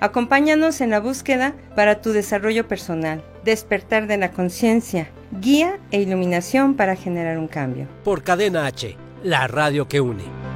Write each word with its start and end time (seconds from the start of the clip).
Acompáñanos 0.00 0.80
en 0.80 0.90
la 0.90 0.98
búsqueda 0.98 1.54
para 1.76 2.00
tu 2.00 2.12
desarrollo 2.12 2.66
personal, 2.66 3.22
despertar 3.44 4.06
de 4.06 4.16
la 4.16 4.30
conciencia, 4.30 5.10
guía 5.42 5.78
e 5.90 6.00
iluminación 6.00 6.74
para 6.74 6.96
generar 6.96 7.36
un 7.38 7.48
cambio. 7.48 7.86
Por 8.02 8.22
Cadena 8.22 8.64
H, 8.64 8.96
la 9.22 9.46
radio 9.46 9.88
que 9.88 10.00
une. 10.00 10.49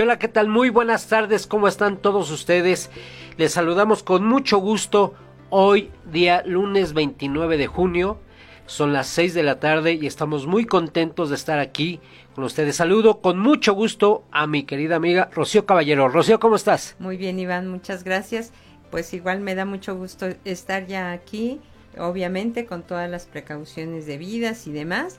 Hola, 0.00 0.18
¿qué 0.20 0.28
tal? 0.28 0.46
Muy 0.48 0.70
buenas 0.70 1.08
tardes, 1.08 1.48
¿cómo 1.48 1.66
están 1.66 1.96
todos 1.96 2.30
ustedes? 2.30 2.88
Les 3.36 3.52
saludamos 3.52 4.04
con 4.04 4.24
mucho 4.24 4.58
gusto 4.58 5.14
hoy, 5.50 5.90
día 6.12 6.44
lunes 6.46 6.92
29 6.92 7.56
de 7.56 7.66
junio. 7.66 8.20
Son 8.66 8.92
las 8.92 9.08
6 9.08 9.34
de 9.34 9.42
la 9.42 9.58
tarde 9.58 9.94
y 9.94 10.06
estamos 10.06 10.46
muy 10.46 10.66
contentos 10.66 11.30
de 11.30 11.34
estar 11.34 11.58
aquí 11.58 11.98
con 12.36 12.44
ustedes. 12.44 12.76
Saludo 12.76 13.20
con 13.20 13.40
mucho 13.40 13.72
gusto 13.72 14.22
a 14.30 14.46
mi 14.46 14.62
querida 14.62 14.94
amiga 14.94 15.30
Rocío 15.32 15.66
Caballero. 15.66 16.08
Rocío, 16.08 16.38
¿cómo 16.38 16.54
estás? 16.54 16.94
Muy 17.00 17.16
bien, 17.16 17.40
Iván, 17.40 17.66
muchas 17.66 18.04
gracias. 18.04 18.52
Pues 18.92 19.12
igual 19.14 19.40
me 19.40 19.56
da 19.56 19.64
mucho 19.64 19.96
gusto 19.96 20.28
estar 20.44 20.86
ya 20.86 21.10
aquí, 21.10 21.60
obviamente 21.98 22.66
con 22.66 22.84
todas 22.84 23.10
las 23.10 23.26
precauciones 23.26 24.06
debidas 24.06 24.68
y 24.68 24.72
demás 24.72 25.18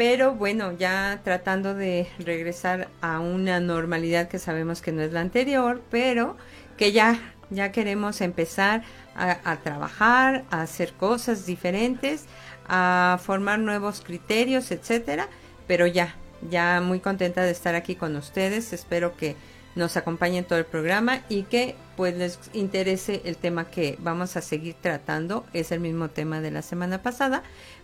pero 0.00 0.32
bueno, 0.32 0.72
ya 0.78 1.20
tratando 1.24 1.74
de 1.74 2.06
regresar 2.20 2.88
a 3.02 3.20
una 3.20 3.60
normalidad 3.60 4.28
que 4.28 4.38
sabemos 4.38 4.80
que 4.80 4.92
no 4.92 5.02
es 5.02 5.12
la 5.12 5.20
anterior, 5.20 5.82
pero 5.90 6.38
que 6.78 6.92
ya, 6.92 7.20
ya 7.50 7.70
queremos 7.70 8.22
empezar 8.22 8.82
a, 9.14 9.56
trabajar, 9.56 10.44
a 10.50 10.62
hacer 10.62 10.94
cosas 10.94 11.44
diferentes, 11.44 12.24
a 12.66 13.20
formar 13.22 13.58
nuevos 13.58 14.00
criterios, 14.00 14.70
etcétera, 14.70 15.28
pero 15.66 15.86
ya, 15.86 16.14
ya 16.48 16.80
muy 16.80 17.00
contenta 17.00 17.42
de 17.42 17.50
estar 17.50 17.74
aquí 17.74 17.94
con 17.94 18.16
ustedes, 18.16 18.72
espero 18.72 19.18
que 19.18 19.36
nos 19.74 19.98
acompañen 19.98 20.44
todo 20.44 20.58
el 20.58 20.64
programa 20.64 21.20
y 21.28 21.42
que 21.42 21.76
pues 21.96 22.16
les 22.16 22.38
interese 22.54 23.20
el 23.26 23.36
tema 23.36 23.66
que 23.70 23.96
vamos 24.00 24.36
a 24.38 24.40
seguir 24.40 24.76
tratando, 24.80 25.44
es 25.52 25.70
el 25.72 25.80
mismo 25.80 26.08
tema 26.08 26.40
de 26.40 26.50
la 26.50 26.62
semana 26.62 27.02
pasada, 27.02 27.42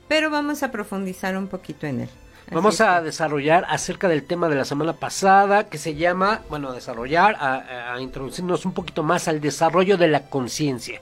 pero 0.09 0.31
vamos 0.31 0.63
a 0.63 0.71
profundizar 0.71 1.37
un 1.37 1.49
poquito 1.49 1.87
en 1.87 2.03
él. 2.03 2.09
Vamos 2.53 2.81
a 2.81 3.03
desarrollar 3.03 3.67
acerca 3.69 4.09
del 4.09 4.23
tema 4.23 4.49
de 4.49 4.55
la 4.55 4.65
semana 4.65 4.93
pasada 4.93 5.69
que 5.69 5.79
se 5.79 5.97
llama, 5.97 6.43
bueno, 6.49 6.73
desarrollar, 6.73 7.35
a, 7.41 7.95
a 7.95 8.01
introducirnos 8.01 8.65
un 8.65 8.73
poquito 8.73 9.03
más 9.03 9.27
al 9.27 9.41
desarrollo 9.41 9.97
de 9.97 10.07
la 10.07 10.29
conciencia. 10.31 11.01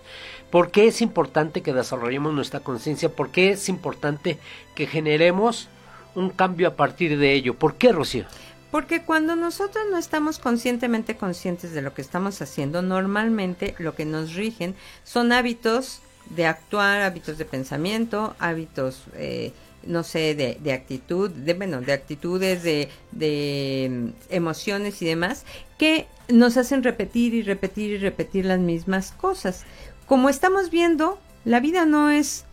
¿Por 0.51 0.71
qué 0.71 0.87
es 0.87 1.03
importante 1.03 1.63
que 1.63 1.75
desarrollemos 1.75 2.33
nuestra 2.33 2.61
conciencia? 2.61 3.11
¿Por 3.11 3.31
qué 3.31 3.51
es 3.51 3.69
importante 3.69 4.39
que 4.75 4.87
generemos 4.87 5.69
un 6.14 6.31
cambio 6.31 6.69
a 6.69 6.77
partir 6.77 7.19
de 7.19 7.35
ello? 7.35 7.55
¿Por 7.55 7.75
qué, 7.75 7.93
Rocío? 7.93 8.25
Porque 8.70 9.03
cuando 9.03 9.37
nosotros 9.37 9.85
no 9.91 9.98
estamos 9.98 10.39
conscientemente 10.39 11.17
conscientes 11.17 11.73
de 11.75 11.83
lo 11.83 11.93
que 11.93 12.03
estamos 12.03 12.41
haciendo, 12.41 12.83
normalmente 12.83 13.75
lo 13.79 13.95
que 13.95 14.05
nos 14.05 14.35
rigen 14.35 14.75
son 15.05 15.31
hábitos 15.31 16.01
de 16.30 16.46
actuar, 16.46 17.02
hábitos 17.02 17.39
de 17.39 17.45
pensamiento, 17.45 18.35
hábitos, 18.39 19.05
eh, 19.14 19.52
no 19.86 20.02
sé, 20.02 20.35
de, 20.35 20.58
de, 20.62 20.73
actitud, 20.73 21.30
de, 21.30 21.55
bueno, 21.55 21.80
de 21.80 21.92
actitudes, 21.92 22.62
de, 22.62 22.89
de 23.12 23.89
mm, 23.90 24.08
emociones 24.30 25.02
y 25.02 25.07
demás, 25.07 25.45
que 25.79 26.07
nos 26.29 26.57
hacen 26.57 26.83
repetir 26.83 27.34
y 27.34 27.42
repetir 27.42 27.90
y 27.90 27.98
repetir 27.98 28.46
las 28.46 28.61
mismas 28.61 29.13
cosas. 29.13 29.64
Como 30.07 30.29
estamos 30.29 30.70
viendo, 30.70 31.18
la 31.45 31.61
vida 31.61 31.84
no 31.84 32.11
es, 32.11 32.45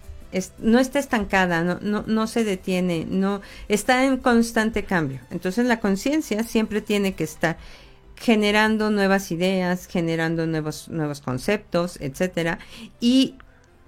no 0.60 0.80
está 0.80 1.00
estancada, 1.00 1.64
no, 1.64 1.80
no, 1.82 2.04
no 2.06 2.28
se 2.28 2.44
detiene, 2.44 3.06
no 3.10 3.42
está 3.70 4.06
en 4.06 4.18
constante 4.18 4.84
cambio. 4.84 5.20
Entonces 5.30 5.66
la 5.66 5.80
conciencia 5.80 6.44
siempre 6.44 6.82
tiene 6.82 7.14
que 7.14 7.24
estar 7.24 7.58
generando 8.22 8.92
nuevas 8.92 9.32
ideas, 9.32 9.88
generando 9.88 10.46
nuevos, 10.46 10.90
nuevos 10.90 11.22
conceptos, 11.22 11.98
etcétera, 12.00 12.60
y 13.00 13.36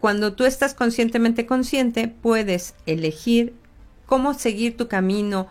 cuando 0.03 0.33
tú 0.33 0.43
estás 0.43 0.73
conscientemente 0.73 1.45
consciente, 1.45 2.09
puedes 2.09 2.75
elegir 2.85 3.53
cómo 4.05 4.33
seguir 4.33 4.75
tu 4.75 4.89
camino, 4.89 5.47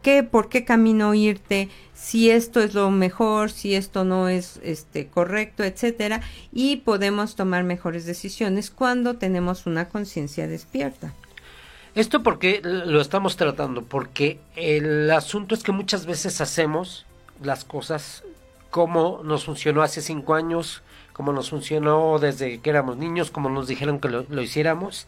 qué, 0.00 0.22
por 0.22 0.48
qué 0.48 0.64
camino 0.64 1.12
irte, 1.12 1.70
si 1.92 2.30
esto 2.30 2.60
es 2.60 2.72
lo 2.72 2.92
mejor, 2.92 3.50
si 3.50 3.74
esto 3.74 4.04
no 4.04 4.28
es 4.28 4.60
este 4.62 5.08
correcto, 5.08 5.64
etcétera, 5.64 6.20
y 6.52 6.76
podemos 6.76 7.34
tomar 7.34 7.64
mejores 7.64 8.06
decisiones 8.06 8.70
cuando 8.70 9.16
tenemos 9.16 9.66
una 9.66 9.88
conciencia 9.88 10.46
despierta. 10.46 11.12
Esto 11.96 12.22
porque 12.22 12.60
lo 12.62 13.00
estamos 13.00 13.34
tratando, 13.36 13.82
porque 13.82 14.38
el 14.54 15.10
asunto 15.10 15.56
es 15.56 15.64
que 15.64 15.72
muchas 15.72 16.06
veces 16.06 16.40
hacemos 16.40 17.06
las 17.42 17.64
cosas 17.64 18.22
como 18.70 19.22
nos 19.24 19.46
funcionó 19.46 19.82
hace 19.82 20.00
cinco 20.00 20.34
años, 20.34 20.84
como 21.16 21.32
nos 21.32 21.48
funcionó 21.48 22.18
desde 22.18 22.58
que 22.60 22.68
éramos 22.68 22.98
niños, 22.98 23.30
como 23.30 23.48
nos 23.48 23.66
dijeron 23.66 24.00
que 24.00 24.10
lo, 24.10 24.42
hiciéramos. 24.42 25.06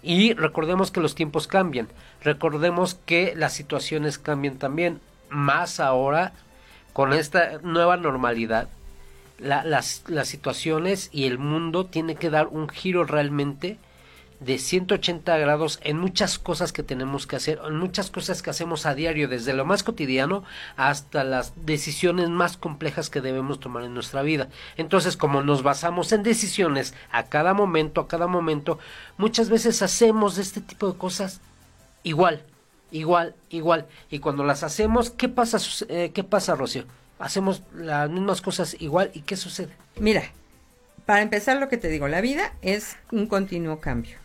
Y 0.00 0.32
recordemos 0.34 0.92
que 0.92 1.00
los 1.00 1.16
tiempos 1.16 1.48
cambian, 1.48 1.88
recordemos 2.22 2.94
que 3.04 3.34
las 3.34 3.52
situaciones 3.52 4.16
cambian 4.16 4.58
también, 4.58 5.00
más 5.28 5.80
ahora 5.80 6.34
con 6.92 7.12
esta 7.12 7.58
nueva 7.64 7.96
normalidad. 7.96 8.68
las, 9.40 10.04
las 10.06 10.28
situaciones 10.28 11.08
y 11.10 11.24
el 11.24 11.38
mundo 11.38 11.84
tiene 11.84 12.14
que 12.14 12.30
dar 12.30 12.46
un 12.46 12.68
giro 12.68 13.02
realmente 13.02 13.76
de 14.40 14.58
180 14.58 15.36
grados 15.36 15.78
en 15.82 15.98
muchas 15.98 16.38
cosas 16.38 16.72
que 16.72 16.82
tenemos 16.82 17.26
que 17.26 17.36
hacer, 17.36 17.60
en 17.64 17.76
muchas 17.76 18.10
cosas 18.10 18.40
que 18.42 18.50
hacemos 18.50 18.86
a 18.86 18.94
diario, 18.94 19.28
desde 19.28 19.52
lo 19.52 19.66
más 19.66 19.82
cotidiano 19.82 20.42
hasta 20.76 21.24
las 21.24 21.52
decisiones 21.66 22.30
más 22.30 22.56
complejas 22.56 23.10
que 23.10 23.20
debemos 23.20 23.60
tomar 23.60 23.84
en 23.84 23.94
nuestra 23.94 24.22
vida. 24.22 24.48
Entonces, 24.78 25.16
como 25.18 25.42
nos 25.42 25.62
basamos 25.62 26.12
en 26.12 26.22
decisiones 26.22 26.94
a 27.12 27.24
cada 27.24 27.52
momento, 27.52 28.00
a 28.00 28.08
cada 28.08 28.26
momento, 28.26 28.78
muchas 29.18 29.50
veces 29.50 29.82
hacemos 29.82 30.38
este 30.38 30.62
tipo 30.62 30.90
de 30.90 30.98
cosas 30.98 31.40
igual, 32.02 32.42
igual, 32.90 33.34
igual. 33.50 33.86
Y 34.10 34.20
cuando 34.20 34.42
las 34.42 34.62
hacemos, 34.62 35.10
¿qué 35.10 35.28
pasa, 35.28 35.58
eh, 35.88 36.12
qué 36.14 36.24
pasa, 36.24 36.54
Rocío? 36.54 36.84
Hacemos 37.18 37.62
las 37.74 38.08
mismas 38.08 38.40
cosas 38.40 38.74
igual 38.80 39.10
y 39.12 39.20
¿qué 39.20 39.36
sucede? 39.36 39.76
Mira, 39.98 40.22
para 41.04 41.20
empezar 41.20 41.58
lo 41.58 41.68
que 41.68 41.76
te 41.76 41.88
digo, 41.88 42.08
la 42.08 42.22
vida 42.22 42.54
es 42.62 42.96
un 43.12 43.26
continuo 43.26 43.80
cambio 43.80 44.16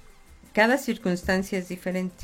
cada 0.55 0.77
circunstancia 0.77 1.59
es 1.59 1.67
diferente. 1.67 2.23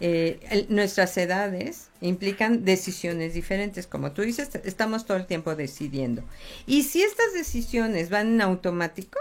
Eh, 0.00 0.66
nuestras 0.70 1.14
edades 1.18 1.90
implican 2.00 2.64
decisiones 2.64 3.34
diferentes. 3.34 3.86
Como 3.86 4.12
tú 4.12 4.22
dices, 4.22 4.48
estamos 4.64 5.04
todo 5.04 5.18
el 5.18 5.26
tiempo 5.26 5.54
decidiendo. 5.54 6.24
Y 6.66 6.84
si 6.84 7.02
estas 7.02 7.34
decisiones 7.34 8.08
van 8.08 8.28
en 8.28 8.40
automático, 8.40 9.18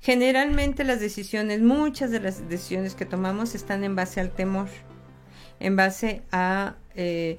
generalmente 0.00 0.84
las 0.84 1.00
decisiones, 1.00 1.62
muchas 1.62 2.12
de 2.12 2.20
las 2.20 2.48
decisiones 2.48 2.94
que 2.94 3.06
tomamos 3.06 3.56
están 3.56 3.82
en 3.82 3.96
base 3.96 4.20
al 4.20 4.30
temor, 4.30 4.68
en 5.58 5.74
base 5.74 6.22
a 6.30 6.76
eh, 6.94 7.38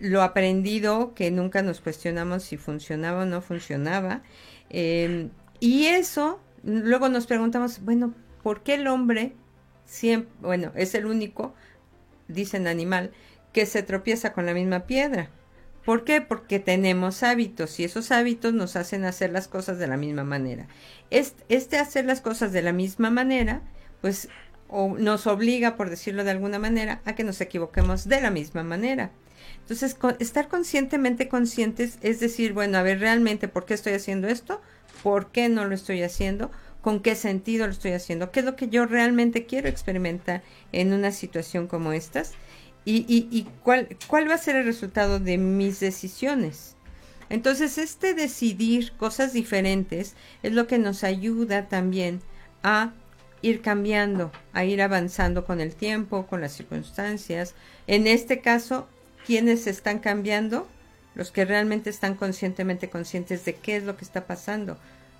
lo 0.00 0.22
aprendido 0.22 1.14
que 1.14 1.30
nunca 1.30 1.62
nos 1.62 1.80
cuestionamos 1.80 2.42
si 2.42 2.56
funcionaba 2.56 3.22
o 3.22 3.26
no 3.26 3.40
funcionaba. 3.40 4.24
Em, 4.68 5.30
y 5.60 5.86
eso, 5.86 6.40
luego 6.64 7.08
nos 7.08 7.28
preguntamos, 7.28 7.84
bueno, 7.84 8.14
¿por 8.42 8.64
qué 8.64 8.74
el 8.74 8.88
hombre 8.88 9.36
bueno, 10.40 10.72
es 10.74 10.94
el 10.94 11.06
único, 11.06 11.54
dicen 12.28 12.66
animal, 12.66 13.12
que 13.52 13.66
se 13.66 13.82
tropieza 13.82 14.32
con 14.32 14.46
la 14.46 14.54
misma 14.54 14.86
piedra. 14.86 15.30
¿Por 15.84 16.04
qué? 16.04 16.20
Porque 16.20 16.60
tenemos 16.60 17.22
hábitos 17.22 17.80
y 17.80 17.84
esos 17.84 18.12
hábitos 18.12 18.54
nos 18.54 18.76
hacen 18.76 19.04
hacer 19.04 19.32
las 19.32 19.48
cosas 19.48 19.78
de 19.78 19.88
la 19.88 19.96
misma 19.96 20.24
manera. 20.24 20.68
Este, 21.10 21.44
este 21.48 21.78
hacer 21.78 22.04
las 22.04 22.20
cosas 22.20 22.52
de 22.52 22.62
la 22.62 22.72
misma 22.72 23.10
manera, 23.10 23.62
pues 24.00 24.28
nos 24.70 25.26
obliga, 25.26 25.76
por 25.76 25.90
decirlo 25.90 26.24
de 26.24 26.30
alguna 26.30 26.58
manera, 26.58 27.02
a 27.04 27.14
que 27.14 27.24
nos 27.24 27.40
equivoquemos 27.40 28.08
de 28.08 28.20
la 28.20 28.30
misma 28.30 28.62
manera. 28.62 29.10
Entonces, 29.60 29.96
estar 30.18 30.48
conscientemente 30.48 31.28
conscientes 31.28 31.98
es 32.00 32.20
decir, 32.20 32.52
bueno, 32.52 32.78
a 32.78 32.82
ver, 32.82 33.00
realmente, 33.00 33.48
¿por 33.48 33.64
qué 33.64 33.74
estoy 33.74 33.92
haciendo 33.92 34.28
esto? 34.28 34.62
¿Por 35.02 35.30
qué 35.30 35.48
no 35.48 35.64
lo 35.66 35.74
estoy 35.74 36.02
haciendo? 36.02 36.50
Con 36.82 37.00
qué 37.00 37.14
sentido 37.14 37.66
lo 37.66 37.72
estoy 37.72 37.92
haciendo, 37.92 38.30
qué 38.30 38.40
es 38.40 38.46
lo 38.46 38.56
que 38.56 38.68
yo 38.68 38.84
realmente 38.84 39.46
quiero 39.46 39.68
experimentar 39.68 40.42
en 40.72 40.92
una 40.92 41.12
situación 41.12 41.68
como 41.68 41.92
estas 41.92 42.32
y, 42.84 43.04
y, 43.08 43.46
cuál, 43.62 43.96
cuál 44.08 44.28
va 44.28 44.34
a 44.34 44.38
ser 44.38 44.56
el 44.56 44.64
resultado 44.64 45.20
de 45.20 45.38
mis 45.38 45.78
decisiones. 45.78 46.74
Entonces, 47.30 47.78
este 47.78 48.12
decidir 48.12 48.92
cosas 48.92 49.32
diferentes 49.32 50.14
es 50.42 50.52
lo 50.52 50.66
que 50.66 50.78
nos 50.78 51.04
ayuda 51.04 51.68
también 51.68 52.20
a 52.64 52.92
ir 53.40 53.62
cambiando, 53.62 54.32
a 54.52 54.64
ir 54.64 54.82
avanzando 54.82 55.44
con 55.44 55.60
el 55.60 55.74
tiempo, 55.74 56.26
con 56.26 56.40
las 56.40 56.52
circunstancias. 56.52 57.54
En 57.86 58.06
este 58.06 58.40
caso, 58.40 58.88
¿quiénes 59.24 59.66
están 59.66 60.00
cambiando? 60.00 60.68
Los 61.14 61.30
que 61.30 61.44
realmente 61.44 61.90
están 61.90 62.16
conscientemente 62.16 62.90
conscientes 62.90 63.44
de 63.44 63.54
qué 63.54 63.76
es 63.76 63.84
lo 63.84 63.96
que 63.96 64.04
está 64.04 64.26
pasando. 64.26 64.76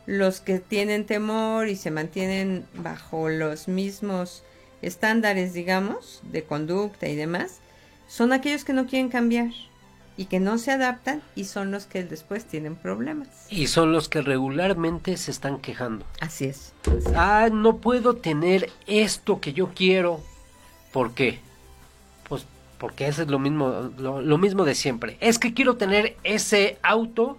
Los 0.07 0.41
que 0.41 0.59
tienen 0.59 1.07
temor 1.07 1.69
y 1.69 1.77
se 1.77 1.91
mantienen 1.91 2.67
bajo 2.75 3.29
los 3.29 3.69
mismos 3.69 4.43
estándares, 4.83 5.53
digamos, 5.53 6.21
de 6.25 6.43
conducta 6.43 7.09
y 7.09 7.15
demás, 7.15 7.61
son 8.09 8.33
aquellos 8.33 8.65
que 8.65 8.73
no 8.73 8.87
quieren 8.87 9.09
cambiar 9.09 9.51
y 10.17 10.27
que 10.27 10.41
no 10.41 10.59
se 10.59 10.73
adaptan 10.73 11.23
y 11.35 11.45
son 11.45 11.71
los 11.71 11.87
que 11.87 12.05
después 12.05 12.45
tienen 12.45 12.77
problemas. 12.77 13.29
Y 13.49 13.69
son 13.69 13.93
los 13.93 14.09
que 14.09 14.23
regularmente 14.23 15.17
se 15.17 15.31
están 15.31 15.59
quejando. 15.59 16.05
Así 16.21 16.47
es. 16.47 16.73
Ah, 17.15 17.49
no 17.51 17.79
puedo 17.79 18.17
tener 18.17 18.71
esto 18.87 19.41
que 19.41 19.53
yo 19.53 19.71
quiero. 19.75 20.21
¿Por 20.93 21.15
qué? 21.15 21.39
Pues 22.29 22.45
porque 22.79 23.07
eso 23.07 23.23
es 23.23 23.29
lo 23.29 23.39
mismo, 23.39 23.91
lo, 23.97 24.39
mismo 24.39 24.65
de 24.65 24.75
siempre. 24.75 25.17
Es 25.21 25.39
que 25.39 25.55
quiero 25.55 25.77
tener 25.77 26.17
ese 26.25 26.79
auto 26.83 27.39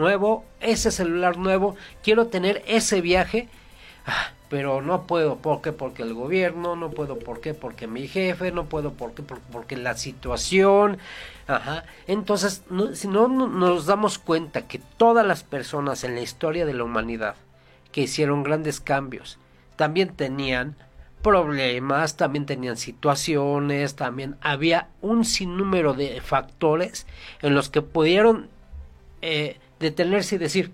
nuevo, 0.00 0.44
ese 0.60 0.90
celular 0.90 1.36
nuevo, 1.36 1.76
quiero 2.02 2.26
tener 2.26 2.64
ese 2.66 3.00
viaje. 3.00 3.48
Ah, 4.06 4.32
pero 4.48 4.82
no 4.82 5.06
puedo, 5.06 5.36
¿por 5.36 5.62
qué? 5.62 5.72
Porque 5.72 6.02
el 6.02 6.14
gobierno, 6.14 6.74
no 6.74 6.90
puedo, 6.90 7.20
¿por 7.20 7.40
qué? 7.40 7.54
Porque 7.54 7.86
mi 7.86 8.08
jefe, 8.08 8.50
no 8.50 8.64
puedo, 8.64 8.94
¿por 8.94 9.14
qué? 9.14 9.22
Porque 9.22 9.76
la 9.76 9.96
situación, 9.96 10.98
ajá. 11.46 11.84
Entonces, 12.08 12.64
si 12.94 13.06
no 13.06 13.28
nos 13.28 13.86
damos 13.86 14.18
cuenta 14.18 14.66
que 14.66 14.80
todas 14.96 15.24
las 15.24 15.44
personas 15.44 16.02
en 16.02 16.16
la 16.16 16.22
historia 16.22 16.66
de 16.66 16.74
la 16.74 16.82
humanidad 16.82 17.36
que 17.92 18.00
hicieron 18.00 18.42
grandes 18.42 18.80
cambios, 18.80 19.38
también 19.76 20.08
tenían 20.16 20.74
problemas, 21.22 22.16
también 22.16 22.46
tenían 22.46 22.76
situaciones, 22.76 23.94
también 23.94 24.36
había 24.40 24.88
un 25.00 25.24
sinnúmero 25.24 25.94
de 25.94 26.20
factores 26.20 27.06
en 27.42 27.54
los 27.54 27.68
que 27.68 27.82
pudieron 27.82 28.48
eh, 29.22 29.58
detenerse 29.80 30.36
y 30.36 30.38
decir, 30.38 30.72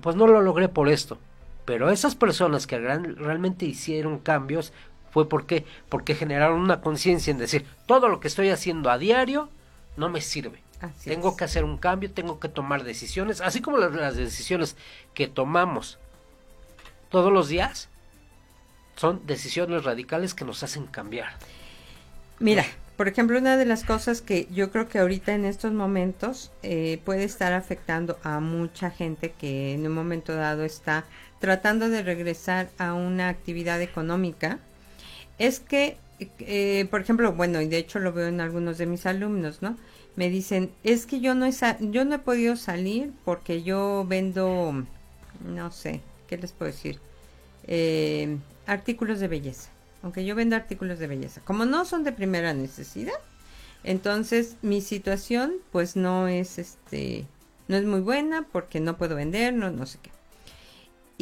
pues 0.00 0.16
no 0.16 0.26
lo 0.26 0.40
logré 0.40 0.68
por 0.68 0.88
esto, 0.88 1.18
pero 1.64 1.90
esas 1.90 2.14
personas 2.14 2.66
que 2.66 2.78
realmente 2.78 3.66
hicieron 3.66 4.18
cambios 4.18 4.72
fue 5.10 5.28
porque, 5.28 5.66
porque 5.88 6.14
generaron 6.14 6.60
una 6.60 6.80
conciencia 6.80 7.30
en 7.30 7.38
decir, 7.38 7.66
todo 7.86 8.08
lo 8.08 8.18
que 8.18 8.28
estoy 8.28 8.48
haciendo 8.48 8.90
a 8.90 8.98
diario 8.98 9.50
no 9.96 10.08
me 10.08 10.22
sirve. 10.22 10.62
tengo 11.04 11.36
que 11.36 11.44
hacer 11.44 11.64
un 11.64 11.76
cambio, 11.76 12.10
tengo 12.10 12.40
que 12.40 12.48
tomar 12.48 12.82
decisiones, 12.82 13.40
así 13.40 13.60
como 13.60 13.76
las, 13.76 14.16
decisiones 14.16 14.76
que 15.14 15.28
tomamos 15.28 15.98
todos 17.10 17.30
los 17.30 17.48
días 17.48 17.90
son 18.96 19.26
decisiones 19.26 19.84
radicales 19.84 20.32
que 20.34 20.44
nos 20.44 20.62
hacen 20.62 20.86
cambiar. 20.86 21.28
Mira, 22.38 22.64
por 23.02 23.08
ejemplo, 23.08 23.36
una 23.36 23.56
de 23.56 23.64
las 23.64 23.82
cosas 23.82 24.22
que 24.22 24.46
yo 24.52 24.70
creo 24.70 24.88
que 24.88 25.00
ahorita 25.00 25.34
en 25.34 25.44
estos 25.44 25.72
momentos 25.72 26.52
eh, 26.62 27.00
puede 27.04 27.24
estar 27.24 27.52
afectando 27.52 28.16
a 28.22 28.38
mucha 28.38 28.92
gente 28.92 29.32
que 29.32 29.74
en 29.74 29.84
un 29.88 29.92
momento 29.92 30.36
dado 30.36 30.62
está 30.62 31.04
tratando 31.40 31.88
de 31.88 32.04
regresar 32.04 32.70
a 32.78 32.94
una 32.94 33.28
actividad 33.28 33.82
económica, 33.82 34.60
es 35.40 35.58
que, 35.58 35.96
eh, 36.20 36.86
por 36.92 37.00
ejemplo, 37.00 37.32
bueno, 37.32 37.60
y 37.60 37.66
de 37.66 37.78
hecho 37.78 37.98
lo 37.98 38.12
veo 38.12 38.28
en 38.28 38.40
algunos 38.40 38.78
de 38.78 38.86
mis 38.86 39.04
alumnos, 39.04 39.62
¿no? 39.62 39.76
Me 40.14 40.30
dicen, 40.30 40.70
es 40.84 41.04
que 41.04 41.18
yo 41.18 41.34
no 41.34 41.44
he, 41.44 41.52
yo 41.80 42.04
no 42.04 42.14
he 42.14 42.20
podido 42.20 42.54
salir 42.54 43.10
porque 43.24 43.64
yo 43.64 44.06
vendo, 44.08 44.86
no 45.44 45.72
sé, 45.72 46.02
¿qué 46.28 46.36
les 46.36 46.52
puedo 46.52 46.70
decir? 46.70 47.00
Eh, 47.66 48.36
artículos 48.64 49.18
de 49.18 49.26
belleza. 49.26 49.70
Aunque 50.02 50.24
yo 50.24 50.34
vendo 50.34 50.56
artículos 50.56 50.98
de 50.98 51.06
belleza. 51.06 51.40
Como 51.44 51.64
no 51.64 51.84
son 51.84 52.04
de 52.04 52.12
primera 52.12 52.54
necesidad, 52.54 53.14
entonces 53.84 54.56
mi 54.62 54.80
situación 54.80 55.54
pues 55.70 55.96
no 55.96 56.28
es 56.28 56.58
este 56.58 57.26
no 57.68 57.76
es 57.76 57.84
muy 57.84 58.00
buena 58.00 58.46
porque 58.50 58.80
no 58.80 58.96
puedo 58.96 59.16
vender, 59.16 59.54
no, 59.54 59.70
no 59.70 59.86
sé 59.86 59.98
qué 60.02 60.10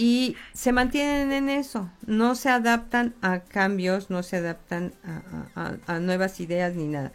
y 0.01 0.35
se 0.55 0.73
mantienen 0.73 1.31
en 1.31 1.51
eso, 1.51 1.91
no 2.07 2.35
se 2.35 2.49
adaptan 2.49 3.15
a 3.21 3.41
cambios, 3.41 4.09
no 4.09 4.23
se 4.23 4.37
adaptan 4.37 4.95
a, 5.55 5.99
nuevas 5.99 6.41
ideas 6.41 6.75
ni 6.75 6.87
nada. 6.87 7.13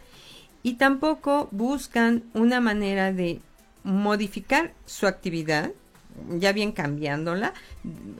Y 0.62 0.76
tampoco 0.76 1.48
buscan 1.52 2.24
una 2.36 2.62
manera 2.62 3.12
de 3.12 3.42
modificar 3.84 4.72
su 4.86 5.08
actividad, 5.08 5.72
ya 6.38 6.52
bien 6.54 6.72
cambiándola. 6.72 7.54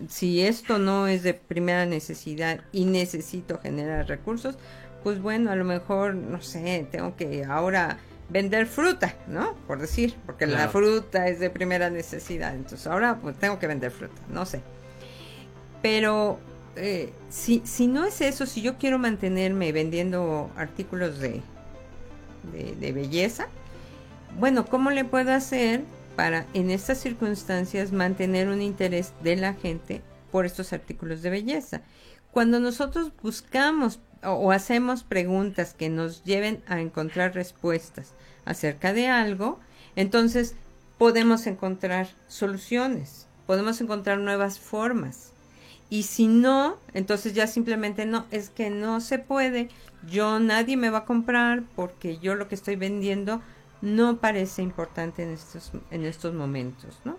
Si 0.10 0.42
esto 0.42 0.80
no 0.80 1.08
es 1.08 1.24
de 1.24 1.34
primera 1.34 1.86
necesidad 1.86 2.62
y 2.72 2.86
necesito 2.86 3.60
generar 3.60 4.08
recursos, 4.08 4.58
pues 5.04 5.22
bueno, 5.22 5.52
a 5.52 5.56
lo 5.56 5.66
mejor, 5.66 6.16
no 6.16 6.42
sé, 6.42 6.88
tengo 6.92 7.16
que 7.16 7.46
ahora 7.46 8.00
vender 8.30 8.66
fruta, 8.66 9.14
¿no? 9.28 9.54
Por 9.68 9.80
decir, 9.80 10.16
porque 10.26 10.48
la 10.48 10.68
fruta 10.70 11.28
es 11.28 11.40
de 11.40 11.50
primera 11.50 11.90
necesidad. 11.90 12.56
Entonces 12.56 12.88
ahora 12.88 13.20
pues 13.22 13.38
tengo 13.38 13.60
que 13.60 13.68
vender 13.68 13.92
fruta, 13.92 14.22
no 14.30 14.46
sé. 14.46 14.62
Pero 15.82 16.40
eh, 16.76 17.14
si, 17.30 17.62
si 17.66 17.88
no 17.88 18.06
es 18.06 18.22
eso, 18.22 18.46
si 18.46 18.62
yo 18.62 18.78
quiero 18.78 18.98
mantenerme 18.98 19.72
vendiendo 19.72 20.50
artículos 20.58 21.20
de, 21.20 21.42
de, 22.52 22.92
belleza, 22.92 23.48
bueno, 24.40 24.66
¿cómo 24.66 24.92
le 24.92 25.06
puedo 25.06 25.32
hacer 25.32 25.84
para 26.16 26.46
en 26.54 26.70
estas 26.70 27.00
circunstancias 27.00 27.92
mantener 27.92 28.48
un 28.48 28.62
interés 28.62 29.14
de 29.22 29.36
la 29.36 29.54
gente 29.54 30.02
por 30.32 30.46
estos 30.46 30.74
artículos 30.74 31.22
de 31.22 31.30
belleza? 31.30 31.82
Cuando 32.32 32.60
nosotros 32.60 33.12
buscamos 33.22 34.00
o, 34.24 34.52
hacemos 34.52 35.04
preguntas 35.04 35.74
que 35.74 35.90
nos 35.90 36.24
lleven 36.24 36.64
a 36.68 36.82
encontrar 36.82 37.34
respuestas 37.34 38.14
acerca 38.44 38.94
de 38.94 39.08
algo, 39.08 39.60
entonces 39.96 40.56
podemos 40.98 41.48
encontrar 41.48 42.08
soluciones, 42.28 43.28
podemos 43.46 43.80
encontrar 43.82 44.20
nuevas 44.20 44.60
formas. 44.60 45.32
Y 45.90 46.04
si 46.04 46.28
no, 46.28 46.78
entonces 46.94 47.34
ya 47.34 47.48
simplemente 47.48 48.06
no, 48.06 48.26
es 48.32 48.50
que 48.50 48.70
no 48.70 49.02
se 49.02 49.20
puede, 49.20 49.70
yo 50.10 50.40
nadie 50.40 50.78
me 50.78 50.90
va 50.90 51.00
a 51.00 51.06
comprar 51.06 51.64
porque 51.76 52.18
yo 52.18 52.36
lo 52.36 52.48
que 52.48 52.56
estoy 52.56 52.76
vendiendo 52.76 53.42
no 53.82 54.18
parece 54.18 54.62
importante 54.62 55.24
en 55.24 55.32
estos, 55.32 55.72
en 55.92 56.06
estos 56.06 56.34
momentos, 56.34 57.00
¿no? 57.04 57.18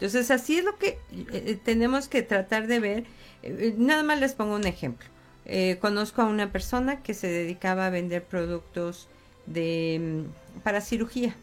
Entonces 0.00 0.30
así 0.30 0.56
es 0.56 0.64
lo 0.64 0.78
que 0.78 0.88
eh, 0.88 0.98
eh, 1.30 1.58
tenemos 1.62 2.08
que 2.08 2.22
tratar 2.22 2.66
de 2.66 2.80
ver. 2.80 3.04
Eh, 3.42 3.74
nada 3.76 4.02
más 4.02 4.18
les 4.18 4.32
pongo 4.32 4.54
un 4.54 4.66
ejemplo. 4.66 5.06
Conozco 5.80 6.22
a 6.22 6.26
una 6.26 6.52
persona 6.52 7.02
que 7.02 7.12
se 7.12 7.26
dedicaba 7.26 7.86
a 7.86 7.90
vender 7.90 8.22
productos 8.22 9.08
de 9.46 10.24
mm, 10.24 10.60
para 10.62 10.80
cirugía, 10.80 11.34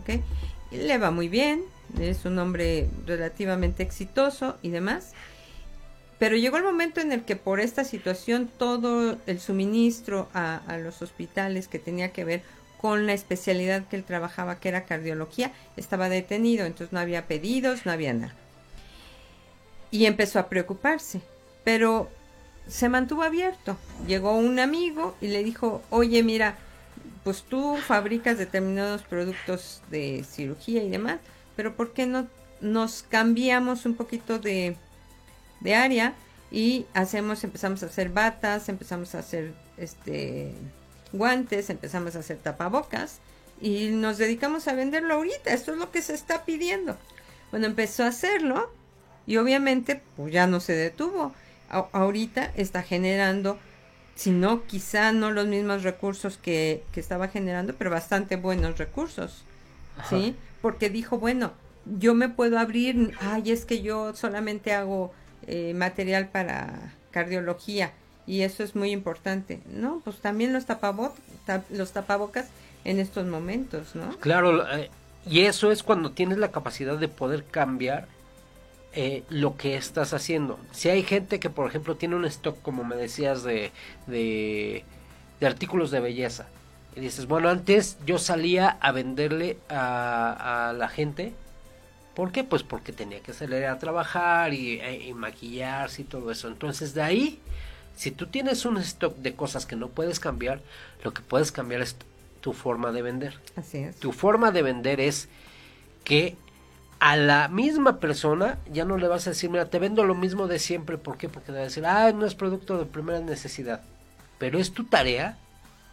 ¿ok? 0.00 0.22
le 0.70 0.96
va 0.96 1.10
muy 1.10 1.28
bien, 1.28 1.62
es 2.00 2.24
un 2.24 2.38
hombre 2.38 2.88
relativamente 3.06 3.82
exitoso 3.82 4.56
y 4.62 4.70
demás. 4.70 5.12
Pero 6.18 6.36
llegó 6.36 6.56
el 6.56 6.64
momento 6.64 7.00
en 7.00 7.12
el 7.12 7.24
que 7.24 7.36
por 7.36 7.60
esta 7.60 7.84
situación 7.84 8.48
todo 8.56 9.18
el 9.26 9.38
suministro 9.38 10.28
a, 10.32 10.62
a, 10.66 10.78
los 10.78 11.02
hospitales 11.02 11.68
que 11.68 11.78
tenía 11.78 12.12
que 12.12 12.24
ver 12.24 12.42
con 12.82 13.06
la 13.06 13.12
especialidad 13.12 13.86
que 13.86 13.94
él 13.94 14.02
trabajaba, 14.02 14.58
que 14.58 14.68
era 14.68 14.84
cardiología, 14.84 15.52
estaba 15.76 16.08
detenido. 16.08 16.66
Entonces 16.66 16.92
no 16.92 16.98
había 16.98 17.28
pedidos, 17.28 17.86
no 17.86 17.92
había 17.92 18.12
nada. 18.12 18.34
Y 19.92 20.06
empezó 20.06 20.40
a 20.40 20.48
preocuparse. 20.48 21.20
Pero 21.62 22.10
se 22.66 22.88
mantuvo 22.88 23.22
abierto. 23.22 23.76
Llegó 24.08 24.36
un 24.36 24.58
amigo 24.58 25.16
y 25.20 25.28
le 25.28 25.44
dijo, 25.44 25.80
oye, 25.90 26.24
mira, 26.24 26.56
pues 27.22 27.42
tú 27.42 27.76
fabricas 27.76 28.36
determinados 28.36 29.02
productos 29.02 29.80
de 29.88 30.24
cirugía 30.28 30.82
y 30.82 30.90
demás, 30.90 31.18
pero 31.54 31.76
¿por 31.76 31.92
qué 31.92 32.06
no 32.06 32.26
nos 32.60 33.04
cambiamos 33.04 33.86
un 33.86 33.94
poquito 33.94 34.40
de, 34.40 34.76
de 35.60 35.74
área 35.74 36.14
y 36.50 36.86
hacemos, 36.94 37.44
empezamos 37.44 37.82
a 37.84 37.86
hacer 37.86 38.08
batas, 38.08 38.68
empezamos 38.68 39.14
a 39.14 39.20
hacer 39.20 39.54
este 39.76 40.52
guantes, 41.12 41.70
empezamos 41.70 42.16
a 42.16 42.20
hacer 42.20 42.38
tapabocas 42.38 43.18
y 43.60 43.88
nos 43.90 44.18
dedicamos 44.18 44.68
a 44.68 44.74
venderlo 44.74 45.14
ahorita, 45.14 45.52
esto 45.52 45.72
es 45.72 45.78
lo 45.78 45.90
que 45.90 46.02
se 46.02 46.14
está 46.14 46.44
pidiendo. 46.44 46.96
Bueno, 47.50 47.66
empezó 47.66 48.04
a 48.04 48.08
hacerlo 48.08 48.72
y 49.26 49.36
obviamente 49.36 50.02
pues 50.16 50.32
ya 50.32 50.46
no 50.46 50.60
se 50.60 50.74
detuvo 50.74 51.32
ahorita 51.72 52.52
está 52.54 52.82
generando, 52.82 53.58
si 54.14 54.30
no, 54.30 54.66
quizá 54.66 55.12
no 55.12 55.30
los 55.30 55.46
mismos 55.46 55.82
recursos 55.82 56.36
que, 56.36 56.84
estaba 56.94 57.28
generando, 57.28 57.74
pero 57.74 57.90
bastante 57.90 58.36
buenos 58.36 58.78
recursos, 58.78 59.44
¿sí? 60.08 60.36
Porque 60.60 60.90
dijo, 60.90 61.18
bueno, 61.18 61.52
yo 61.86 62.14
me 62.14 62.28
puedo 62.28 62.58
abrir, 62.58 63.14
ay, 63.20 63.52
es 63.52 63.64
que 63.64 63.82
yo 63.82 64.14
solamente 64.14 64.72
hago 64.74 65.12
eh, 65.46 65.72
material 65.74 66.28
para 66.28 66.94
cardiología 67.10 67.92
y 68.26 68.42
eso 68.42 68.62
es 68.62 68.74
muy 68.74 68.90
importante. 68.90 69.60
No, 69.66 70.00
pues 70.04 70.16
también 70.18 70.52
los, 70.52 70.64
los 71.70 71.92
tapabocas 71.92 72.48
en 72.84 72.98
estos 72.98 73.26
momentos, 73.26 73.94
¿no? 73.94 74.16
Claro, 74.18 74.70
eh, 74.72 74.90
y 75.28 75.40
eso 75.40 75.70
es 75.70 75.82
cuando 75.82 76.12
tienes 76.12 76.38
la 76.38 76.50
capacidad 76.50 76.96
de 76.98 77.08
poder 77.08 77.44
cambiar 77.44 78.06
eh, 78.94 79.22
lo 79.30 79.56
que 79.56 79.76
estás 79.76 80.12
haciendo. 80.12 80.58
Si 80.72 80.88
hay 80.88 81.02
gente 81.02 81.40
que, 81.40 81.48
por 81.48 81.66
ejemplo, 81.66 81.96
tiene 81.96 82.16
un 82.16 82.24
stock, 82.26 82.60
como 82.60 82.84
me 82.84 82.96
decías, 82.96 83.42
de, 83.42 83.72
de, 84.06 84.84
artículos 85.40 85.90
de 85.90 86.00
belleza, 86.00 86.46
y 86.94 87.00
dices, 87.00 87.26
bueno, 87.26 87.48
antes 87.48 87.96
yo 88.04 88.18
salía 88.18 88.68
a 88.68 88.92
venderle 88.92 89.56
a, 89.70 90.68
a 90.68 90.72
la 90.74 90.88
gente. 90.88 91.32
¿Por 92.14 92.32
qué? 92.32 92.44
Pues 92.44 92.62
porque 92.62 92.92
tenía 92.92 93.20
que 93.20 93.32
salir 93.32 93.64
a 93.64 93.78
trabajar 93.78 94.52
y, 94.52 94.78
e, 94.80 95.08
y, 95.08 95.14
maquillarse 95.14 96.02
y 96.02 96.04
todo 96.04 96.30
eso. 96.30 96.48
Entonces 96.48 96.92
de 96.92 97.00
ahí, 97.00 97.40
si 97.96 98.10
tú 98.10 98.26
tienes 98.26 98.64
un 98.64 98.78
stock 98.78 99.16
de 99.16 99.34
cosas 99.34 99.66
que 99.66 99.76
no 99.76 99.88
puedes 99.88 100.20
cambiar, 100.20 100.60
lo 101.04 101.12
que 101.12 101.22
puedes 101.22 101.52
cambiar 101.52 101.80
es 101.82 101.96
tu 102.40 102.52
forma 102.52 102.92
de 102.92 103.02
vender. 103.02 103.38
Así 103.56 103.78
es. 103.78 103.96
Tu 103.96 104.12
forma 104.12 104.50
de 104.50 104.62
vender 104.62 105.00
es 105.00 105.28
que 106.04 106.36
a 106.98 107.16
la 107.16 107.48
misma 107.48 107.98
persona 107.98 108.58
ya 108.72 108.84
no 108.84 108.96
le 108.96 109.08
vas 109.08 109.26
a 109.26 109.30
decir, 109.30 109.50
mira, 109.50 109.70
te 109.70 109.78
vendo 109.78 110.04
lo 110.04 110.14
mismo 110.14 110.46
de 110.48 110.58
siempre. 110.58 110.98
¿Por 110.98 111.18
qué? 111.18 111.28
Porque 111.28 111.52
le 111.52 111.58
va 111.58 111.62
a 111.62 111.68
decir, 111.68 111.86
ah, 111.86 112.12
no 112.12 112.26
es 112.26 112.34
producto 112.34 112.78
de 112.78 112.86
primera 112.86 113.20
necesidad. 113.20 113.82
Pero 114.38 114.58
es 114.58 114.72
tu 114.72 114.84
tarea 114.84 115.38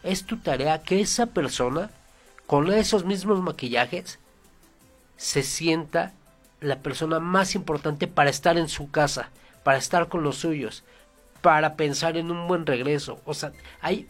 es 0.03 0.25
tu 0.25 0.38
tarea 0.38 0.82
que 0.82 1.01
esa 1.01 1.27
persona, 1.27 1.89
con 2.48 2.72
esos 2.72 3.06
mismos 3.06 3.41
maquillajes, 3.41 4.20
se 5.18 5.44
sienta 5.44 6.13
la 6.62 6.79
persona 6.79 7.20
más 7.20 7.56
importante 7.56 8.08
para 8.08 8.29
estar 8.29 8.58
en 8.58 8.70
su 8.70 8.91
casa, 8.91 9.29
para 9.63 9.77
estar 9.77 10.08
con 10.08 10.24
los 10.24 10.38
suyos, 10.38 10.84
para 11.41 11.75
pensar 11.75 12.17
en 12.17 12.31
un 12.31 12.48
buen 12.48 12.65
regreso. 12.65 13.19
O 13.25 13.34
sea, 13.34 13.51
hay 13.81 14.08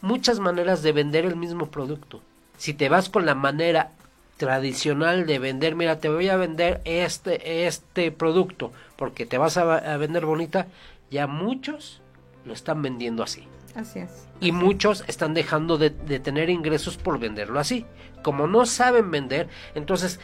muchas 0.00 0.38
maneras 0.38 0.82
de 0.82 0.92
vender 0.92 1.24
el 1.24 1.36
mismo 1.36 1.70
producto. 1.70 2.20
Si 2.56 2.74
te 2.74 2.88
vas 2.88 3.08
con 3.08 3.26
la 3.26 3.34
manera 3.34 3.92
tradicional 4.36 5.26
de 5.26 5.38
vender, 5.38 5.74
mira, 5.74 5.98
te 5.98 6.08
voy 6.08 6.28
a 6.28 6.36
vender 6.36 6.80
este, 6.84 7.66
este 7.66 8.10
producto 8.12 8.72
porque 8.96 9.26
te 9.26 9.38
vas 9.38 9.56
a, 9.56 9.76
a 9.76 9.96
vender 9.96 10.26
bonita, 10.26 10.66
ya 11.10 11.26
muchos 11.26 12.00
lo 12.44 12.52
están 12.52 12.82
vendiendo 12.82 13.22
así. 13.22 13.46
Así 13.74 14.00
es. 14.00 14.26
Y 14.40 14.52
muchos 14.52 15.04
están 15.06 15.34
dejando 15.34 15.76
de, 15.76 15.90
de, 15.90 16.18
tener 16.18 16.48
ingresos 16.48 16.96
por 16.96 17.18
venderlo 17.18 17.60
así. 17.60 17.84
Como 18.22 18.46
no 18.46 18.64
saben 18.64 19.10
vender, 19.10 19.48
entonces, 19.74 20.18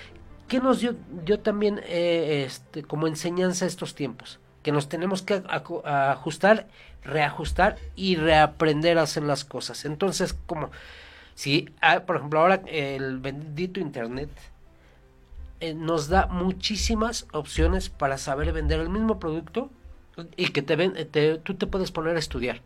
¿qué 0.48 0.58
nos 0.58 0.80
dio, 0.80 0.94
dio 1.24 1.40
también 1.40 1.80
eh, 1.84 2.44
este, 2.46 2.82
como 2.82 3.06
enseñanza 3.06 3.66
estos 3.66 3.94
tiempos? 3.94 4.38
Que 4.62 4.72
nos 4.72 4.88
tenemos 4.88 5.22
que 5.22 5.42
ajustar, 5.84 6.68
reajustar 7.04 7.76
y 7.96 8.16
reaprender 8.16 8.98
a 8.98 9.02
hacer 9.02 9.22
las 9.22 9.44
cosas. 9.44 9.84
Entonces, 9.84 10.34
como 10.46 10.70
si, 11.34 11.70
ah, 11.80 12.00
por 12.00 12.16
ejemplo, 12.16 12.40
ahora 12.40 12.62
el 12.66 13.18
bendito 13.18 13.80
Internet 13.80 14.30
eh, 15.60 15.74
nos 15.74 16.08
da 16.08 16.26
muchísimas 16.26 17.26
opciones 17.32 17.88
para 17.88 18.18
saber 18.18 18.52
vender 18.52 18.80
el 18.80 18.88
mismo 18.88 19.18
producto 19.18 19.70
y 20.36 20.48
que 20.48 20.62
te, 20.62 20.76
te, 21.06 21.38
tú 21.38 21.54
te 21.54 21.66
puedes 21.66 21.90
poner 21.90 22.16
a 22.16 22.18
estudiar 22.18 22.60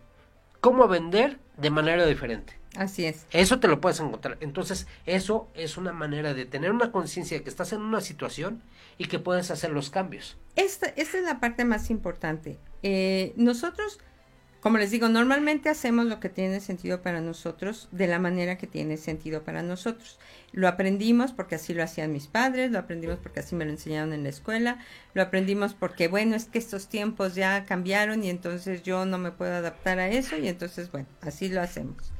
cómo 0.60 0.88
vender 0.88 1.38
de 1.56 1.70
manera 1.70 2.06
diferente. 2.06 2.58
Así 2.76 3.06
es. 3.06 3.26
Eso 3.30 3.60
te 3.60 3.68
lo 3.68 3.80
puedes 3.80 4.00
encontrar. 4.00 4.38
Entonces, 4.40 4.86
eso 5.06 5.48
es 5.54 5.76
una 5.76 5.92
manera 5.92 6.34
de 6.34 6.44
tener 6.44 6.70
una 6.70 6.92
conciencia 6.92 7.38
de 7.38 7.42
que 7.42 7.50
estás 7.50 7.72
en 7.72 7.80
una 7.80 8.00
situación 8.00 8.62
y 8.98 9.06
que 9.06 9.18
puedes 9.18 9.50
hacer 9.50 9.70
los 9.70 9.90
cambios. 9.90 10.36
Esta, 10.56 10.86
esta 10.88 11.18
es 11.18 11.24
la 11.24 11.40
parte 11.40 11.64
más 11.64 11.90
importante. 11.90 12.58
Eh, 12.82 13.32
nosotros 13.36 13.98
como 14.66 14.78
les 14.78 14.90
digo, 14.90 15.08
normalmente 15.08 15.68
hacemos 15.68 16.06
lo 16.06 16.18
que 16.18 16.28
tiene 16.28 16.58
sentido 16.58 17.00
para 17.00 17.20
nosotros 17.20 17.88
de 17.92 18.08
la 18.08 18.18
manera 18.18 18.58
que 18.58 18.66
tiene 18.66 18.96
sentido 18.96 19.44
para 19.44 19.62
nosotros. 19.62 20.18
Lo 20.50 20.66
aprendimos 20.66 21.32
porque 21.32 21.54
así 21.54 21.72
lo 21.72 21.84
hacían 21.84 22.12
mis 22.12 22.26
padres, 22.26 22.72
lo 22.72 22.80
aprendimos 22.80 23.18
porque 23.18 23.38
así 23.38 23.54
me 23.54 23.64
lo 23.64 23.70
enseñaron 23.70 24.12
en 24.12 24.24
la 24.24 24.30
escuela, 24.30 24.80
lo 25.14 25.22
aprendimos 25.22 25.74
porque, 25.74 26.08
bueno, 26.08 26.34
es 26.34 26.46
que 26.46 26.58
estos 26.58 26.88
tiempos 26.88 27.36
ya 27.36 27.64
cambiaron 27.64 28.24
y 28.24 28.28
entonces 28.28 28.82
yo 28.82 29.04
no 29.06 29.18
me 29.18 29.30
puedo 29.30 29.54
adaptar 29.54 30.00
a 30.00 30.08
eso 30.08 30.36
y 30.36 30.48
entonces, 30.48 30.90
bueno, 30.90 31.06
así 31.20 31.48
lo 31.48 31.60
hacemos. 31.60 32.12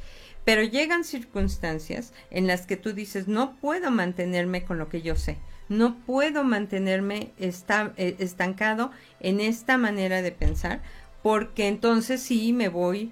Pero 0.47 0.63
llegan 0.63 1.03
circunstancias 1.03 2.13
en 2.31 2.47
las 2.47 2.67
que 2.67 2.77
tú 2.77 2.93
dices, 2.93 3.27
no 3.27 3.57
puedo 3.57 3.91
mantenerme 3.91 4.63
con 4.63 4.79
lo 4.79 4.89
que 4.89 5.03
yo 5.03 5.17
sé, 5.17 5.39
no 5.69 5.97
puedo 6.07 6.45
mantenerme 6.45 7.33
eh, 7.39 8.17
estancado 8.21 8.93
en 9.19 9.41
esta 9.41 9.77
manera 9.77 10.23
de 10.23 10.31
pensar 10.31 10.83
porque 11.25 11.67
entonces 11.67 12.23
sí 12.23 12.53
me 12.53 12.69
voy 12.69 13.11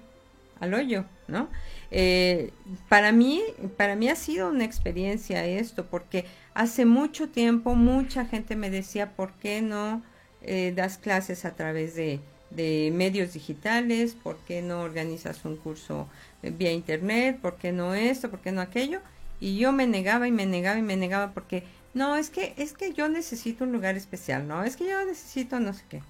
al 0.61 0.73
hoyo, 0.73 1.03
¿no? 1.27 1.49
Eh, 1.91 2.51
para 2.87 3.11
mí, 3.11 3.41
para 3.75 3.97
mí 3.97 4.07
ha 4.07 4.15
sido 4.15 4.49
una 4.49 4.63
experiencia 4.63 5.45
esto, 5.45 5.87
porque 5.87 6.23
hace 6.53 6.85
mucho 6.85 7.27
tiempo 7.27 7.75
mucha 7.75 8.25
gente 8.25 8.55
me 8.55 8.69
decía, 8.69 9.11
¿por 9.11 9.33
qué 9.33 9.61
no 9.61 10.01
eh, 10.41 10.71
das 10.73 10.97
clases 10.97 11.43
a 11.43 11.55
través 11.55 11.95
de, 11.95 12.21
de, 12.49 12.91
medios 12.93 13.33
digitales? 13.33 14.15
¿Por 14.15 14.37
qué 14.39 14.61
no 14.61 14.81
organizas 14.81 15.45
un 15.45 15.57
curso 15.57 16.07
vía 16.41 16.71
internet? 16.71 17.39
¿Por 17.41 17.57
qué 17.57 17.71
no 17.71 17.93
esto? 17.93 18.29
¿Por 18.29 18.39
qué 18.39 18.51
no 18.51 18.61
aquello? 18.61 18.99
Y 19.39 19.57
yo 19.57 19.71
me 19.71 19.87
negaba 19.87 20.27
y 20.27 20.31
me 20.31 20.45
negaba 20.45 20.79
y 20.79 20.83
me 20.83 20.95
negaba 20.95 21.33
porque, 21.33 21.63
no, 21.93 22.15
es 22.15 22.29
que, 22.29 22.53
es 22.57 22.73
que 22.73 22.93
yo 22.93 23.09
necesito 23.09 23.63
un 23.63 23.71
lugar 23.71 23.95
especial, 23.95 24.47
no, 24.47 24.63
es 24.63 24.77
que 24.77 24.87
yo 24.87 25.05
necesito 25.05 25.59
no 25.59 25.73
sé 25.73 25.83
qué. 25.89 26.01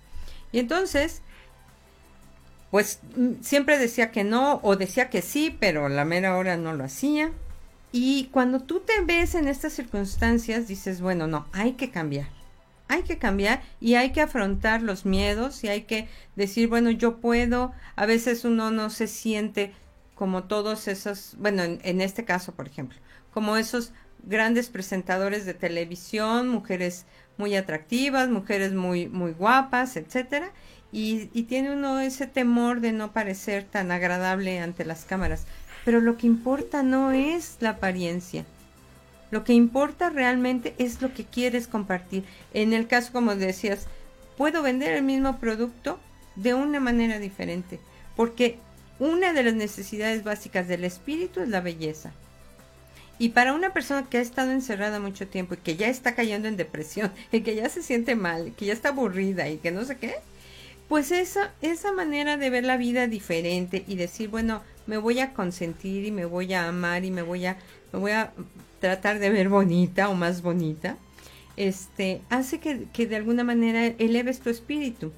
Y 0.51 0.60
entonces, 0.60 1.22
pues 2.72 3.00
mm, 3.15 3.42
siempre 3.42 3.77
decía 3.77 4.12
que 4.12 4.24
no 4.24 4.60
o 4.63 4.75
decía 4.75 5.10
que 5.10 5.22
sí, 5.22 5.56
pero 5.60 5.89
la 5.89 6.06
mera 6.06 6.38
hora 6.38 6.58
no 6.58 6.74
lo 6.74 6.84
hacía. 6.84 7.32
Y 7.92 8.25
cuando 8.32 8.60
tú 8.60 8.82
te 8.82 9.01
ves 9.01 9.36
en 9.36 9.48
estas 9.48 9.74
circunstancias, 9.74 10.68
dices, 10.68 11.01
bueno, 11.01 11.27
no, 11.27 11.48
hay 11.54 11.74
que 11.74 11.92
cambiar. 11.92 12.27
Hay 12.88 13.04
que 13.04 13.18
cambiar 13.18 13.63
y 13.80 13.96
hay 13.96 14.12
que 14.12 14.22
afrontar 14.22 14.82
los 14.82 15.06
miedos 15.06 15.63
y 15.63 15.70
hay 15.70 15.84
que 15.84 16.08
decir, 16.36 16.68
bueno, 16.68 16.92
yo 16.92 17.18
puedo. 17.18 17.74
A 17.96 18.06
veces 18.06 18.46
uno 18.46 18.72
no 18.72 18.89
se 18.89 19.08
siente 19.08 19.74
como 20.13 20.44
todos 20.44 20.88
esos, 20.88 21.36
bueno, 21.39 21.63
en, 21.63 21.80
en 21.84 22.01
este 22.01 22.25
caso, 22.25 22.54
por 22.54 22.68
ejemplo, 22.68 22.98
como 23.34 23.58
esos 23.58 23.92
grandes 24.24 24.70
presentadores 24.70 25.46
de 25.46 25.54
televisión, 25.54 26.48
mujeres 26.48 27.06
muy 27.38 27.56
atractivas, 27.56 28.30
mujeres 28.30 28.74
muy, 28.74 29.08
muy 29.08 29.34
guapas, 29.34 29.98
etcétera 29.98 30.51
y, 30.96 31.30
y 31.34 31.44
tiene 31.44 31.74
uno 31.74 32.00
ese 32.00 32.25
temor 32.25 32.80
de 32.80 32.94
no 32.94 33.12
parecer 33.12 33.65
tan 33.65 33.92
agradable 33.92 34.60
ante 34.60 34.86
las 34.86 35.04
cámaras. 35.04 35.46
Pero 35.84 36.00
lo 36.00 36.18
que 36.18 36.25
importa 36.25 36.84
no 36.84 37.12
es 37.12 37.58
la 37.60 37.72
apariencia. 37.72 38.46
Lo 39.32 39.44
que 39.44 39.53
importa 39.53 40.10
realmente 40.10 40.75
es 40.77 41.01
lo 41.01 41.13
que 41.13 41.25
quieres 41.25 41.67
compartir. 41.67 42.24
En 42.53 42.74
el 42.74 42.88
caso, 42.88 43.12
como 43.12 43.36
decías, 43.36 43.88
puedo 44.38 44.62
vender 44.62 44.94
el 44.94 45.03
mismo 45.03 45.38
producto 45.39 46.00
de 46.36 46.53
una 46.53 46.79
manera 46.79 47.20
diferente. 47.20 47.79
Porque 48.15 48.60
una 49.00 49.34
de 49.34 49.44
las 49.44 49.53
necesidades 49.53 50.24
básicas 50.24 50.67
del 50.67 50.84
espíritu 50.84 51.41
es 51.41 51.50
la 51.50 51.62
belleza. 51.62 52.12
Y 53.17 53.29
para 53.29 53.53
una 53.53 53.72
persona 53.74 54.08
que 54.10 54.17
ha 54.17 54.22
estado 54.22 54.51
encerrada 54.51 55.00
mucho 55.00 55.27
tiempo 55.27 55.53
y 55.53 55.58
que 55.58 55.77
ya 55.77 55.88
está 55.88 56.15
cayendo 56.15 56.48
en 56.48 56.58
depresión 56.58 57.12
y 57.32 57.41
que 57.41 57.55
ya 57.55 57.70
se 57.70 57.82
siente 57.82 58.15
mal, 58.15 58.53
que 58.58 58.65
ya 58.65 58.74
está 58.74 58.89
aburrida 58.89 59.50
y 59.50 59.58
que 59.58 59.72
no 59.72 59.86
sé 59.86 59.98
qué, 59.98 60.15
pues 60.89 61.12
esa, 61.12 61.51
esa 61.62 61.91
manera 61.94 62.38
de 62.38 62.50
ver 62.50 62.63
la 62.63 62.77
vida 62.77 63.08
diferente 63.08 63.84
y 63.88 63.96
decir, 63.96 64.29
bueno, 64.29 64.62
me 64.86 64.98
voy 64.98 65.20
a 65.20 65.34
consentir 65.34 66.05
y 66.05 66.12
me 66.12 66.25
voy 66.25 66.53
a 66.53 66.67
amar 66.67 67.05
y 67.05 67.12
me 67.12 67.24
voy 67.24 67.46
a, 67.46 67.58
me 67.91 68.00
voy 68.00 68.12
a 68.12 68.32
tratar 68.79 69.20
de 69.20 69.29
ver 69.29 69.50
bonita 69.50 70.10
o 70.10 70.15
más 70.15 70.41
bonita, 70.41 70.98
este, 71.58 72.22
hace 72.29 72.60
que, 72.60 72.88
que 72.94 73.08
de 73.08 73.15
alguna 73.15 73.44
manera 73.44 73.86
eleves 73.86 74.39
tu 74.39 74.50
espíritu. 74.50 75.12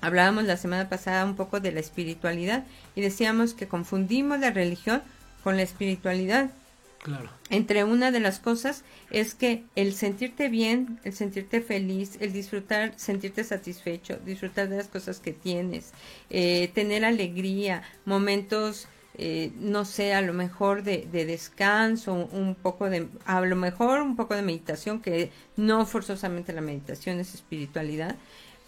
Hablábamos 0.00 0.44
la 0.44 0.56
semana 0.56 0.88
pasada 0.88 1.24
un 1.24 1.36
poco 1.36 1.60
de 1.60 1.70
la 1.70 1.80
espiritualidad 1.80 2.64
y 2.96 3.00
decíamos 3.00 3.54
que 3.54 3.68
confundimos 3.68 4.40
la 4.40 4.50
religión 4.50 5.02
con 5.44 5.56
la 5.56 5.62
espiritualidad. 5.62 6.50
Claro. 6.98 7.30
Entre 7.50 7.82
una 7.82 8.12
de 8.12 8.20
las 8.20 8.38
cosas 8.38 8.84
es 9.10 9.34
que 9.34 9.64
el 9.74 9.92
sentirte 9.92 10.48
bien, 10.48 11.00
el 11.02 11.12
sentirte 11.12 11.60
feliz, 11.60 12.16
el 12.20 12.32
disfrutar, 12.32 12.94
sentirte 12.96 13.42
satisfecho, 13.42 14.18
disfrutar 14.24 14.68
de 14.68 14.76
las 14.76 14.86
cosas 14.86 15.18
que 15.18 15.32
tienes, 15.32 15.92
eh, 16.30 16.70
tener 16.74 17.04
alegría, 17.04 17.82
momentos, 18.04 18.86
eh, 19.18 19.52
no 19.60 19.84
sé, 19.84 20.14
a 20.14 20.22
lo 20.22 20.32
mejor 20.32 20.82
de, 20.82 21.06
de, 21.12 21.26
descanso, 21.26 22.14
un 22.14 22.54
poco 22.54 22.88
de, 22.88 23.08
a 23.26 23.42
lo 23.42 23.56
mejor 23.56 24.00
un 24.00 24.16
poco 24.16 24.34
de 24.34 24.42
meditación, 24.42 25.02
que 25.02 25.30
no 25.56 25.84
forzosamente 25.84 26.52
la 26.54 26.62
meditación 26.62 27.20
es 27.20 27.34
espiritualidad, 27.34 28.16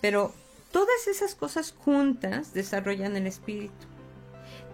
pero 0.03 0.35
todas 0.71 1.07
esas 1.09 1.35
cosas 1.35 1.75
juntas 1.79 2.53
desarrollan 2.53 3.17
el 3.17 3.27
espíritu. 3.27 3.73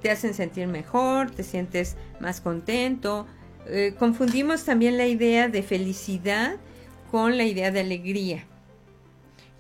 Te 0.03 0.11
hacen 0.11 0.35
sentir 0.35 0.67
mejor, 0.67 1.31
te 1.31 1.45
sientes 1.45 1.97
más 2.19 2.41
contento, 2.41 3.27
eh, 3.67 3.95
confundimos 3.97 4.65
también 4.65 4.97
la 4.97 5.07
idea 5.07 5.49
de 5.49 5.63
felicidad 5.63 6.57
con 7.13 7.37
la 7.37 7.45
idea 7.45 7.71
de 7.71 7.81
alegría. 7.81 8.45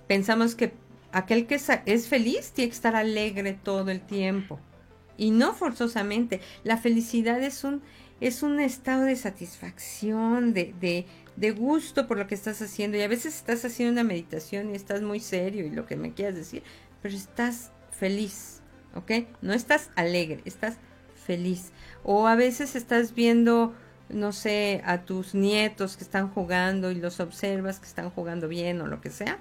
Pensamos 0.08 0.56
que 0.56 0.72
aquel 1.12 1.46
que 1.46 1.60
es 1.86 2.08
feliz 2.08 2.50
tiene 2.50 2.70
que 2.70 2.74
estar 2.74 2.96
alegre 2.96 3.52
todo 3.52 3.90
el 3.90 4.00
tiempo 4.00 4.58
y 5.20 5.32
no 5.32 5.52
forzosamente. 5.52 6.40
La 6.64 6.78
felicidad 6.78 7.42
es 7.42 7.62
un, 7.62 7.82
es 8.22 8.42
un 8.42 8.58
estado 8.58 9.02
de 9.02 9.16
satisfacción, 9.16 10.54
de, 10.54 10.74
de, 10.80 11.04
de, 11.36 11.50
gusto 11.50 12.08
por 12.08 12.16
lo 12.16 12.26
que 12.26 12.34
estás 12.34 12.62
haciendo. 12.62 12.96
Y 12.96 13.02
a 13.02 13.08
veces 13.08 13.36
estás 13.36 13.62
haciendo 13.66 13.92
una 13.92 14.02
meditación 14.02 14.70
y 14.70 14.74
estás 14.74 15.02
muy 15.02 15.20
serio 15.20 15.66
y 15.66 15.70
lo 15.70 15.84
que 15.84 15.96
me 15.96 16.14
quieras 16.14 16.36
decir, 16.36 16.62
pero 17.02 17.14
estás 17.14 17.70
feliz, 17.90 18.62
¿ok? 18.94 19.28
No 19.42 19.52
estás 19.52 19.90
alegre, 19.94 20.40
estás 20.46 20.78
feliz. 21.14 21.70
O 22.02 22.26
a 22.26 22.34
veces 22.34 22.74
estás 22.74 23.14
viendo, 23.14 23.74
no 24.08 24.32
sé, 24.32 24.80
a 24.86 25.02
tus 25.02 25.34
nietos 25.34 25.98
que 25.98 26.04
están 26.04 26.30
jugando 26.30 26.90
y 26.90 26.94
los 26.94 27.20
observas 27.20 27.78
que 27.78 27.86
están 27.86 28.08
jugando 28.08 28.48
bien 28.48 28.80
o 28.80 28.86
lo 28.86 29.02
que 29.02 29.10
sea. 29.10 29.38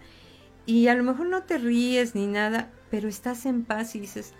Y 0.66 0.90
a 0.90 0.94
lo 0.94 1.04
mejor 1.04 1.28
no 1.28 1.44
te 1.44 1.58
ríes 1.58 2.16
ni 2.16 2.28
nada, 2.28 2.70
pero 2.92 3.08
estás 3.08 3.46
en 3.46 3.64
paz 3.64 3.96
y 3.96 4.02
dices, 4.02 4.34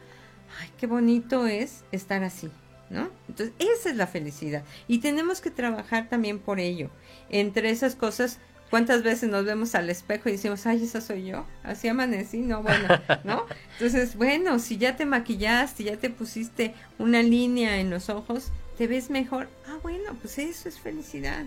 ay, 0.60 0.70
qué 0.78 0.88
bonito 0.88 1.48
es 1.48 1.84
estar 1.92 2.24
así, 2.24 2.50
¿no? 2.90 3.10
Entonces, 3.28 3.54
esa 3.60 3.90
es 3.90 3.96
la 3.96 4.08
felicidad. 4.08 4.64
Y 4.88 5.00
tenemos 5.00 5.42
que 5.42 5.52
trabajar 5.52 6.10
también 6.10 6.40
por 6.40 6.60
ello. 6.60 6.90
Entre 7.30 7.70
esas 7.70 7.96
cosas, 7.96 8.40
¿cuántas 8.70 9.04
veces 9.04 9.30
nos 9.30 9.46
vemos 9.46 9.76
al 9.76 9.90
espejo 9.90 10.30
y 10.30 10.34
decimos, 10.34 10.66
ay, 10.66 10.84
esa 10.84 11.02
soy 11.02 11.28
yo? 11.28 11.46
Así 11.64 11.88
amanecí, 11.88 12.40
no, 12.40 12.64
bueno, 12.64 12.88
¿no? 13.24 13.46
Entonces, 13.74 14.16
bueno, 14.16 14.60
si 14.60 14.78
ya 14.78 14.96
te 14.96 15.06
maquillaste, 15.06 15.84
ya 15.84 15.98
te 15.98 16.10
pusiste 16.10 16.74
una 16.98 17.22
línea 17.22 17.80
en 17.80 17.90
los 17.90 18.10
ojos, 18.10 18.52
te 18.78 18.88
ves 18.88 19.10
mejor. 19.10 19.48
Ah, 19.68 19.78
bueno, 19.84 20.16
pues 20.22 20.40
eso 20.40 20.70
es 20.70 20.80
felicidad. 20.80 21.46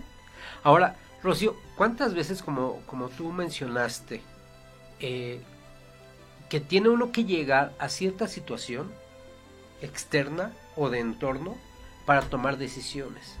Ahora, 0.63 0.95
Rocío, 1.23 1.55
¿cuántas 1.77 2.13
veces, 2.13 2.43
como, 2.43 2.81
como 2.85 3.09
tú 3.09 3.31
mencionaste, 3.31 4.21
eh, 4.99 5.41
que 6.49 6.59
tiene 6.59 6.89
uno 6.89 7.11
que 7.11 7.25
llegar 7.25 7.73
a 7.79 7.89
cierta 7.89 8.27
situación 8.27 8.91
externa 9.81 10.51
o 10.75 10.89
de 10.89 10.99
entorno 10.99 11.55
para 12.05 12.21
tomar 12.21 12.57
decisiones. 12.57 13.37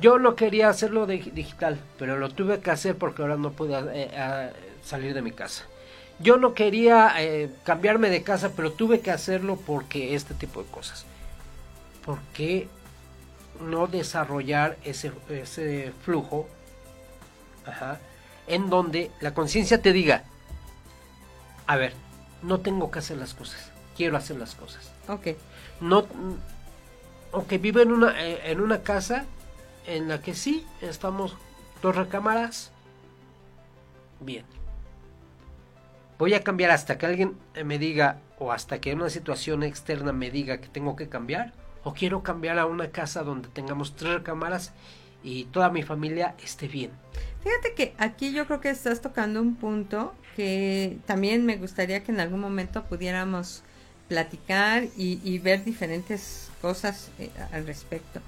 Yo 0.00 0.18
no 0.18 0.34
quería 0.34 0.68
hacerlo 0.68 1.06
de 1.06 1.18
digital, 1.18 1.78
pero 1.98 2.16
lo 2.16 2.30
tuve 2.30 2.60
que 2.60 2.70
hacer 2.70 2.96
porque 2.96 3.22
ahora 3.22 3.36
no 3.36 3.52
pude 3.52 3.78
eh, 3.92 4.52
salir 4.82 5.12
de 5.14 5.22
mi 5.22 5.32
casa. 5.32 5.64
Yo 6.18 6.36
no 6.36 6.54
quería 6.54 7.14
eh, 7.18 7.50
cambiarme 7.64 8.08
de 8.10 8.22
casa, 8.22 8.52
pero 8.54 8.72
tuve 8.72 9.00
que 9.00 9.10
hacerlo 9.10 9.56
porque 9.56 10.14
este 10.14 10.34
tipo 10.34 10.62
de 10.62 10.70
cosas. 10.70 11.04
¿Por 12.04 12.18
qué 12.34 12.68
no 13.60 13.86
desarrollar 13.86 14.76
ese, 14.84 15.12
ese 15.28 15.92
flujo 16.02 16.46
en 18.46 18.70
donde 18.70 19.10
la 19.20 19.34
conciencia 19.34 19.80
te 19.80 19.92
diga, 19.92 20.24
a 21.70 21.76
ver, 21.76 21.92
no 22.42 22.58
tengo 22.58 22.90
que 22.90 22.98
hacer 22.98 23.16
las 23.16 23.32
cosas, 23.32 23.70
quiero 23.96 24.16
hacer 24.16 24.36
las 24.36 24.56
cosas. 24.56 24.90
Ok. 25.06 25.36
No, 25.80 26.04
aunque 27.32 27.58
vivo 27.58 27.78
en 27.78 27.92
una, 27.92 28.20
eh, 28.20 28.50
en 28.50 28.60
una 28.60 28.82
casa 28.82 29.24
en 29.86 30.08
la 30.08 30.20
que 30.20 30.34
sí, 30.34 30.66
estamos 30.80 31.36
dos 31.80 31.94
recámaras, 31.94 32.72
bien. 34.18 34.44
Voy 36.18 36.34
a 36.34 36.42
cambiar 36.42 36.72
hasta 36.72 36.98
que 36.98 37.06
alguien 37.06 37.36
me 37.64 37.78
diga, 37.78 38.18
o 38.40 38.50
hasta 38.50 38.80
que 38.80 38.92
una 38.92 39.08
situación 39.08 39.62
externa 39.62 40.12
me 40.12 40.32
diga 40.32 40.60
que 40.60 40.66
tengo 40.66 40.96
que 40.96 41.08
cambiar, 41.08 41.52
o 41.84 41.94
quiero 41.94 42.24
cambiar 42.24 42.58
a 42.58 42.66
una 42.66 42.90
casa 42.90 43.22
donde 43.22 43.48
tengamos 43.48 43.94
tres 43.94 44.14
recámaras 44.14 44.72
y 45.22 45.44
toda 45.44 45.70
mi 45.70 45.84
familia 45.84 46.34
esté 46.42 46.66
bien. 46.66 46.90
Fíjate 47.42 47.74
que 47.74 47.94
aquí 47.98 48.32
yo 48.32 48.46
creo 48.46 48.60
que 48.60 48.70
estás 48.70 49.00
tocando 49.00 49.40
un 49.40 49.56
punto 49.56 50.14
que 50.36 50.98
también 51.06 51.46
me 51.46 51.56
gustaría 51.56 52.04
que 52.04 52.12
en 52.12 52.20
algún 52.20 52.40
momento 52.40 52.84
pudiéramos 52.84 53.62
platicar 54.08 54.84
y, 54.96 55.38
ver 55.38 55.64
diferentes 55.64 56.48
cosas 56.60 57.10
eh, 57.18 57.30
al 57.52 57.66
respecto. 57.66 58.20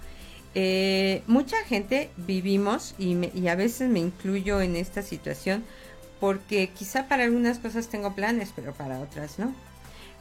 Eh, 0.54 1.22
mucha 1.26 1.56
gente 1.64 2.10
vivimos, 2.16 2.94
y, 2.98 3.16
y 3.36 3.48
a 3.48 3.56
veces 3.56 3.90
me 3.90 3.98
incluyo 3.98 4.60
en 4.60 4.76
esta 4.76 5.02
situación, 5.02 5.64
porque 6.20 6.68
quizá 6.68 7.08
para 7.08 7.24
algunas 7.24 7.58
cosas 7.58 7.88
tengo 7.88 8.14
planes, 8.14 8.52
pero 8.54 8.72
para 8.72 9.00
otras 9.00 9.38
no. 9.38 9.54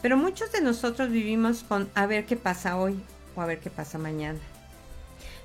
Pero 0.01 0.17
muchos 0.17 0.51
de 0.51 0.61
nosotros 0.61 1.11
vivimos 1.11 1.63
con 1.63 1.89
a 1.93 2.07
ver 2.07 2.25
qué 2.25 2.35
pasa 2.35 2.77
hoy 2.77 2.99
o 3.35 3.41
a 3.41 3.45
ver 3.45 3.59
qué 3.59 3.69
pasa 3.69 3.99
mañana. 3.99 4.39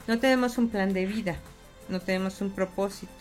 No 0.09 0.19
tenemos 0.19 0.57
un 0.57 0.71
plan 0.71 0.95
de 0.95 1.05
vida, 1.05 1.37
no 1.89 2.01
tenemos 2.01 2.41
un 2.41 2.51
propósito. 2.51 3.13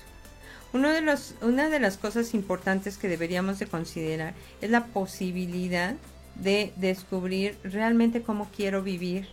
Uno 0.75 0.89
de 0.89 0.99
los, 0.99 1.35
una 1.41 1.69
de 1.69 1.79
las 1.79 1.95
cosas 1.95 2.33
importantes 2.33 2.97
que 2.97 3.07
deberíamos 3.07 3.59
de 3.59 3.65
considerar 3.65 4.33
es 4.59 4.69
la 4.69 4.88
posibilidad 4.88 5.95
de 6.35 6.73
descubrir 6.75 7.57
realmente 7.63 8.21
cómo 8.23 8.49
quiero 8.53 8.83
vivir, 8.83 9.25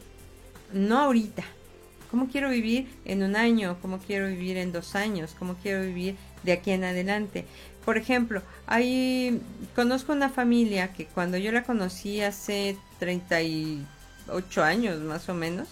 no 0.73 1.01
ahorita, 1.01 1.43
cómo 2.13 2.29
quiero 2.29 2.49
vivir 2.49 2.87
en 3.05 3.25
un 3.25 3.35
año, 3.35 3.77
cómo 3.83 3.99
quiero 3.99 4.29
vivir 4.29 4.57
en 4.57 4.71
dos 4.71 4.95
años, 4.95 5.35
cómo 5.37 5.57
quiero 5.57 5.83
vivir 5.83 6.15
de 6.45 6.53
aquí 6.53 6.71
en 6.71 6.85
adelante. 6.85 7.45
Por 7.85 7.97
ejemplo, 7.97 8.41
hay, 8.69 9.41
conozco 9.75 10.13
una 10.13 10.29
familia 10.29 10.93
que 10.93 11.07
cuando 11.07 11.39
yo 11.39 11.51
la 11.51 11.65
conocí 11.65 12.21
hace 12.21 12.77
38 13.01 14.63
años 14.63 15.01
más 15.01 15.29
o 15.29 15.35
menos, 15.35 15.67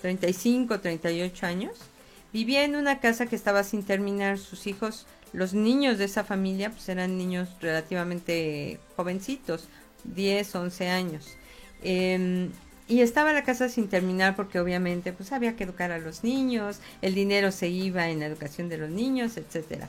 35, 0.00 0.80
38 0.80 1.46
años, 1.46 1.78
vivía 2.32 2.64
en 2.64 2.76
una 2.76 3.00
casa 3.00 3.26
que 3.26 3.36
estaba 3.36 3.64
sin 3.64 3.82
terminar. 3.82 4.38
Sus 4.38 4.66
hijos, 4.66 5.06
los 5.32 5.54
niños 5.54 5.98
de 5.98 6.04
esa 6.04 6.24
familia, 6.24 6.70
pues 6.70 6.88
eran 6.88 7.18
niños 7.18 7.48
relativamente 7.60 8.80
jovencitos, 8.96 9.68
10, 10.04 10.54
11 10.54 10.88
años. 10.88 11.36
Em, 11.82 12.50
y 12.88 13.00
estaba 13.00 13.32
la 13.32 13.44
casa 13.44 13.68
sin 13.68 13.88
terminar 13.88 14.36
porque 14.36 14.60
obviamente 14.60 15.12
pues 15.12 15.32
había 15.32 15.56
que 15.56 15.64
educar 15.64 15.92
a 15.92 15.98
los 15.98 16.24
niños, 16.24 16.80
el 17.00 17.14
dinero 17.14 17.50
se 17.52 17.68
iba 17.68 18.08
en 18.08 18.20
la 18.20 18.26
educación 18.26 18.68
de 18.68 18.78
los 18.78 18.90
niños, 18.90 19.36
etcétera. 19.36 19.88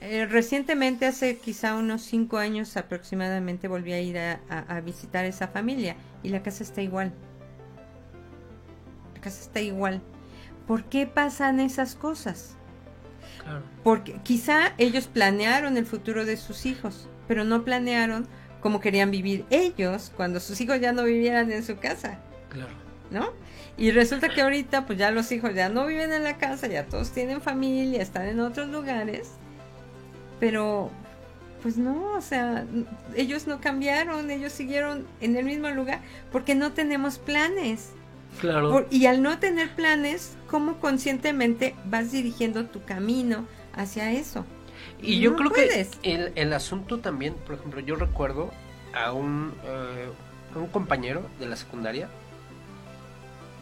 Eh, 0.00 0.26
recientemente, 0.26 1.06
hace 1.06 1.38
quizá 1.38 1.74
unos 1.74 2.02
5 2.02 2.38
años 2.38 2.76
aproximadamente, 2.76 3.66
volví 3.66 3.92
a 3.92 4.00
ir 4.00 4.18
a 4.18 4.80
visitar 4.84 5.24
esa 5.24 5.48
familia 5.48 5.96
y 6.22 6.28
la 6.28 6.42
casa 6.42 6.62
está 6.62 6.82
igual 6.82 7.12
casa 9.28 9.42
está 9.42 9.60
igual. 9.60 10.00
¿Por 10.68 10.84
qué 10.84 11.06
pasan 11.06 11.58
esas 11.60 11.94
cosas? 11.94 12.54
Porque 13.82 14.20
quizá 14.22 14.74
ellos 14.76 15.06
planearon 15.06 15.78
el 15.78 15.86
futuro 15.86 16.26
de 16.26 16.36
sus 16.36 16.66
hijos, 16.66 17.08
pero 17.26 17.42
no 17.44 17.64
planearon 17.64 18.28
cómo 18.60 18.78
querían 18.78 19.10
vivir 19.10 19.46
ellos 19.48 20.12
cuando 20.14 20.40
sus 20.40 20.60
hijos 20.60 20.78
ya 20.80 20.92
no 20.92 21.04
vivieran 21.04 21.50
en 21.50 21.64
su 21.64 21.78
casa. 21.78 22.18
Claro. 22.50 22.72
¿No? 23.10 23.30
Y 23.78 23.92
resulta 23.92 24.28
que 24.28 24.42
ahorita 24.42 24.84
pues 24.84 24.98
ya 24.98 25.10
los 25.10 25.32
hijos 25.32 25.54
ya 25.54 25.70
no 25.70 25.86
viven 25.86 26.12
en 26.12 26.24
la 26.24 26.36
casa, 26.36 26.66
ya 26.66 26.84
todos 26.84 27.12
tienen 27.12 27.40
familia, 27.40 28.02
están 28.02 28.26
en 28.26 28.40
otros 28.40 28.68
lugares. 28.68 29.30
Pero 30.38 30.90
pues 31.62 31.78
no, 31.78 32.12
o 32.14 32.20
sea, 32.20 32.66
ellos 33.16 33.46
no 33.46 33.60
cambiaron, 33.60 34.30
ellos 34.30 34.52
siguieron 34.52 35.06
en 35.22 35.36
el 35.36 35.46
mismo 35.46 35.70
lugar 35.70 36.00
porque 36.30 36.54
no 36.54 36.72
tenemos 36.72 37.18
planes. 37.18 37.92
Claro. 38.40 38.86
y 38.90 39.06
al 39.06 39.22
no 39.22 39.38
tener 39.38 39.74
planes, 39.74 40.36
¿cómo 40.46 40.78
conscientemente 40.78 41.74
vas 41.86 42.12
dirigiendo 42.12 42.66
tu 42.66 42.84
camino 42.84 43.46
hacia 43.74 44.12
eso? 44.12 44.44
Y 45.02 45.20
yo 45.20 45.34
creo 45.36 45.50
que 45.50 45.88
el, 46.02 46.32
el, 46.34 46.52
asunto 46.52 46.98
también, 46.98 47.34
por 47.34 47.56
ejemplo, 47.56 47.80
yo 47.80 47.96
recuerdo 47.96 48.50
a 48.94 49.12
un, 49.12 49.52
eh, 49.64 50.08
un 50.54 50.66
compañero 50.68 51.22
de 51.38 51.46
la 51.46 51.56
secundaria. 51.56 52.08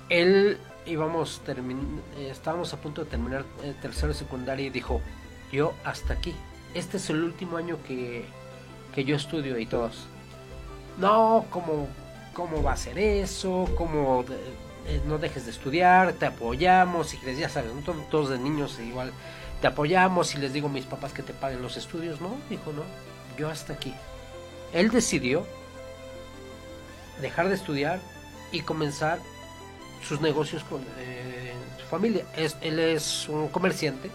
Él 0.08 0.58
íbamos, 0.86 1.42
eh, 1.46 2.28
estábamos 2.30 2.72
a 2.72 2.80
punto 2.80 3.04
de 3.04 3.10
terminar 3.10 3.44
el 3.62 3.74
tercero 3.80 4.08
de 4.08 4.14
secundaria 4.14 4.66
y 4.66 4.70
dijo, 4.70 5.00
yo 5.52 5.74
hasta 5.84 6.14
aquí. 6.14 6.34
Este 6.74 6.96
es 6.96 7.10
el 7.10 7.22
último 7.22 7.56
año 7.56 7.78
que, 7.86 8.24
que 8.94 9.04
yo 9.04 9.16
estudio 9.16 9.58
y 9.58 9.66
todos. 9.66 10.06
No, 10.98 11.44
como 11.50 11.88
cómo 12.36 12.62
va 12.62 12.72
a 12.72 12.76
ser 12.76 12.98
eso, 12.98 13.66
cómo 13.78 14.22
eh, 14.86 15.00
no 15.06 15.16
dejes 15.16 15.46
de 15.46 15.52
estudiar, 15.52 16.12
te 16.12 16.26
apoyamos, 16.26 17.08
si 17.08 17.16
crees, 17.16 17.38
ya 17.38 17.48
sabes, 17.48 17.72
todos 18.10 18.28
de 18.28 18.38
niños 18.38 18.78
igual, 18.78 19.10
te 19.62 19.68
apoyamos 19.68 20.34
y 20.34 20.38
les 20.38 20.52
digo 20.52 20.68
a 20.68 20.70
mis 20.70 20.84
papás 20.84 21.14
que 21.14 21.22
te 21.22 21.32
paguen 21.32 21.62
los 21.62 21.78
estudios, 21.78 22.20
no, 22.20 22.36
dijo, 22.50 22.74
no, 22.74 22.82
yo 23.38 23.48
hasta 23.48 23.72
aquí. 23.72 23.94
Él 24.74 24.90
decidió 24.90 25.46
dejar 27.22 27.48
de 27.48 27.54
estudiar 27.54 28.00
y 28.52 28.60
comenzar 28.60 29.18
sus 30.06 30.20
negocios 30.20 30.62
con 30.64 30.82
eh, 30.98 31.54
su 31.80 31.86
familia. 31.86 32.26
Él 32.60 32.78
es 32.78 33.30
un 33.30 33.48
comerciante, 33.48 34.10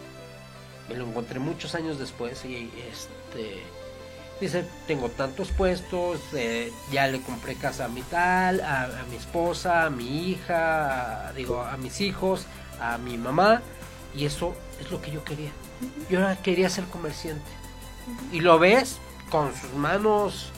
me 0.87 0.95
lo 0.95 1.07
encontré 1.07 1.39
muchos 1.39 1.73
años 1.73 1.97
después 1.97 2.45
y 2.45 2.69
este 2.91 3.63
Dice, 4.41 4.65
tengo 4.87 5.09
tantos 5.09 5.49
puestos, 5.49 6.19
eh, 6.33 6.73
ya 6.91 7.05
le 7.05 7.21
compré 7.21 7.53
casa 7.53 7.85
a 7.85 7.87
mi 7.87 8.01
tal, 8.01 8.59
a, 8.61 8.89
mi 9.07 9.15
esposa, 9.15 9.85
a 9.85 9.89
mi 9.91 10.29
hija, 10.29 11.31
digo, 11.35 11.61
a 11.61 11.77
mis 11.77 12.01
hijos, 12.01 12.47
a 12.81 12.97
mi 12.97 13.19
mamá, 13.19 13.61
y 14.15 14.25
eso 14.25 14.55
es 14.79 14.89
lo 14.89 14.99
que 14.99 15.11
yo 15.11 15.23
quería. 15.23 15.51
Yo 16.09 16.19
quería 16.41 16.71
ser 16.71 16.85
comerciante. 16.85 17.45
Y 18.31 18.39
lo 18.39 18.57
ves, 18.57 18.97
con 19.29 19.55
sus 19.55 19.73
manos 19.73 20.51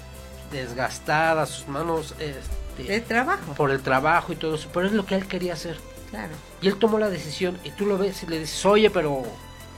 desgastadas, 0.49 1.49
sus 1.49 1.67
manos 1.67 2.15
este, 2.19 2.83
de 2.83 3.01
trabajo. 3.01 3.53
por 3.53 3.69
el 3.69 3.81
trabajo 3.81 4.31
y 4.31 4.37
todo 4.37 4.55
eso, 4.55 4.69
pero 4.73 4.87
es 4.87 4.93
lo 4.93 5.05
que 5.05 5.15
él 5.15 5.27
quería 5.27 5.53
hacer. 5.53 5.77
Claro. 6.09 6.33
Y 6.61 6.69
él 6.69 6.77
tomó 6.77 6.99
la 6.99 7.09
decisión 7.09 7.59
y 7.65 7.71
tú 7.71 7.85
lo 7.85 7.97
ves 7.97 8.23
y 8.23 8.27
le 8.27 8.39
dices, 8.39 8.65
oye, 8.65 8.89
pero 8.89 9.23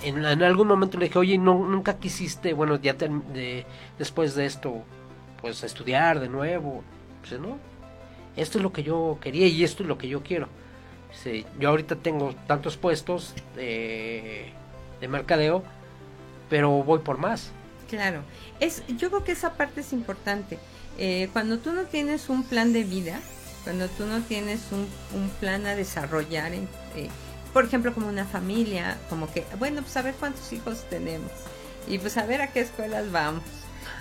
en, 0.04 0.24
en 0.26 0.44
algún 0.44 0.68
momento 0.68 0.98
le 0.98 1.06
dije, 1.06 1.20
oye, 1.20 1.38
no, 1.38 1.54
nunca 1.68 1.98
quisiste, 2.00 2.54
bueno, 2.54 2.80
ya 2.80 2.96
te- 2.96 3.10
de, 3.10 3.66
después 3.98 4.36
de 4.36 4.46
esto, 4.46 4.84
pues 5.42 5.64
estudiar 5.64 6.20
de 6.20 6.30
nuevo. 6.30 6.84
No, 7.40 7.58
esto 8.36 8.60
es 8.60 8.64
lo 8.64 8.72
que 8.72 8.84
yo 8.84 9.18
quería 9.20 9.48
y 9.48 9.64
esto 9.64 9.82
es 9.84 9.90
lo 9.90 9.98
que 9.98 10.08
yo 10.08 10.22
quiero. 10.22 10.48
Yo 11.60 11.70
ahorita 11.70 11.96
tengo 11.96 12.36
tantos 12.46 12.78
puestos 12.78 13.34
de, 13.56 14.52
de 15.00 15.08
mercadeo, 15.08 15.64
pero 16.50 16.70
voy 16.84 17.00
por 17.00 17.18
más. 17.18 17.52
Claro, 17.90 18.22
es, 18.60 18.84
yo 18.98 19.10
creo 19.10 19.24
que 19.24 19.32
esa 19.32 19.54
parte 19.54 19.82
es 19.82 19.94
importante. 19.94 20.60
Eh, 20.98 21.30
cuando 21.34 21.58
tú 21.60 21.72
no 21.72 21.84
tienes 21.86 22.30
un 22.30 22.44
plan 22.44 22.74
de 22.74 22.84
vida, 22.84 23.20
cuando 23.64 23.88
tú 23.88 24.06
no 24.06 24.22
tienes 24.22 24.62
un, 24.72 24.88
un 25.20 25.30
plan 25.40 25.66
a 25.66 25.76
desarrollar, 25.76 26.54
en- 26.54 26.68
eh, 26.96 27.10
por 27.56 27.64
ejemplo, 27.64 27.94
como 27.94 28.10
una 28.10 28.26
familia, 28.26 28.98
como 29.10 29.32
que, 29.32 29.46
bueno, 29.58 29.82
pues 29.82 29.96
a 29.96 30.02
ver 30.02 30.14
cuántos 30.16 30.52
hijos 30.52 30.84
tenemos 30.90 31.32
y 31.88 32.00
pues 32.00 32.18
a 32.18 32.26
ver 32.26 32.42
a 32.42 32.52
qué 32.52 32.60
escuelas 32.60 33.10
vamos 33.14 33.46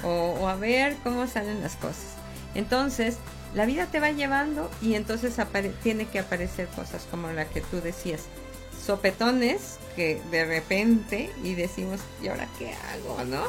o, 0.03 0.49
a 0.49 0.57
ver 0.57 0.97
cómo 1.05 1.29
salen 1.29 1.63
las 1.63 1.77
cosas. 1.77 2.17
Entonces, 2.57 3.17
la 3.55 3.65
vida 3.65 3.87
te 3.87 4.01
va 4.01 4.11
llevando 4.11 4.69
y 4.83 4.97
entonces 4.97 5.37
tiene 5.85 6.07
que 6.07 6.19
aparecer 6.19 6.67
cosas 6.75 7.07
como 7.09 7.31
la 7.31 7.45
que 7.45 7.61
tú 7.61 7.81
decías, 7.81 8.23
sopetones 8.85 9.79
que 9.95 10.21
de 10.33 10.47
repente 10.47 11.31
y 11.45 11.55
decimos, 11.55 12.01
¿y 12.21 12.27
ahora 12.27 12.49
qué 12.59 12.75
hago? 12.75 13.23
¿No? 13.23 13.45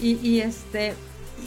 Y, 0.00 0.14
y 0.16 0.40
este, 0.40 0.94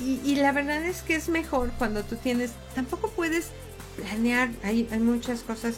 y, 0.02 0.22
y 0.24 0.36
la 0.36 0.54
verdad 0.54 0.82
es 0.82 1.02
que 1.02 1.15
es 1.15 1.28
mejor 1.28 1.72
cuando 1.78 2.04
tú 2.04 2.15
tienes, 2.15 2.52
tampoco 2.74 3.10
puedes 3.10 3.50
planear, 3.98 4.50
hay, 4.63 4.88
hay 4.93 5.00
muchas 5.00 5.41
cosas 5.41 5.76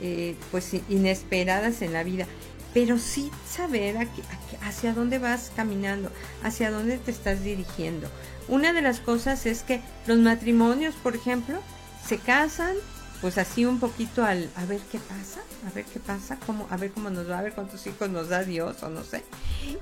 eh, 0.00 0.36
pues 0.50 0.72
inesperadas 0.88 1.82
en 1.82 1.92
la 1.92 2.02
vida, 2.02 2.26
pero 2.74 2.98
sí 2.98 3.30
saber 3.48 3.96
a 3.96 4.06
hacia 4.66 4.92
dónde 4.92 5.18
vas 5.18 5.52
caminando, 5.56 6.10
hacia 6.42 6.70
dónde 6.70 6.98
te 6.98 7.10
estás 7.10 7.42
dirigiendo. 7.42 8.08
Una 8.48 8.72
de 8.72 8.82
las 8.82 9.00
cosas 9.00 9.46
es 9.46 9.62
que 9.62 9.80
los 10.06 10.18
matrimonios, 10.18 10.94
por 10.96 11.14
ejemplo, 11.16 11.60
se 12.06 12.18
casan 12.18 12.74
pues 13.20 13.36
así 13.36 13.64
un 13.64 13.80
poquito 13.80 14.24
al 14.24 14.48
a 14.54 14.64
ver 14.64 14.80
qué 14.92 14.98
pasa, 14.98 15.40
a 15.66 15.74
ver 15.74 15.84
qué 15.86 15.98
pasa, 15.98 16.38
cómo, 16.46 16.66
a 16.70 16.76
ver 16.76 16.92
cómo 16.92 17.10
nos 17.10 17.28
va, 17.28 17.40
a 17.40 17.42
ver 17.42 17.52
cuántos 17.52 17.86
hijos 17.86 18.08
nos 18.10 18.28
da 18.28 18.44
Dios 18.44 18.82
o 18.82 18.88
no 18.88 19.02
sé. 19.04 19.24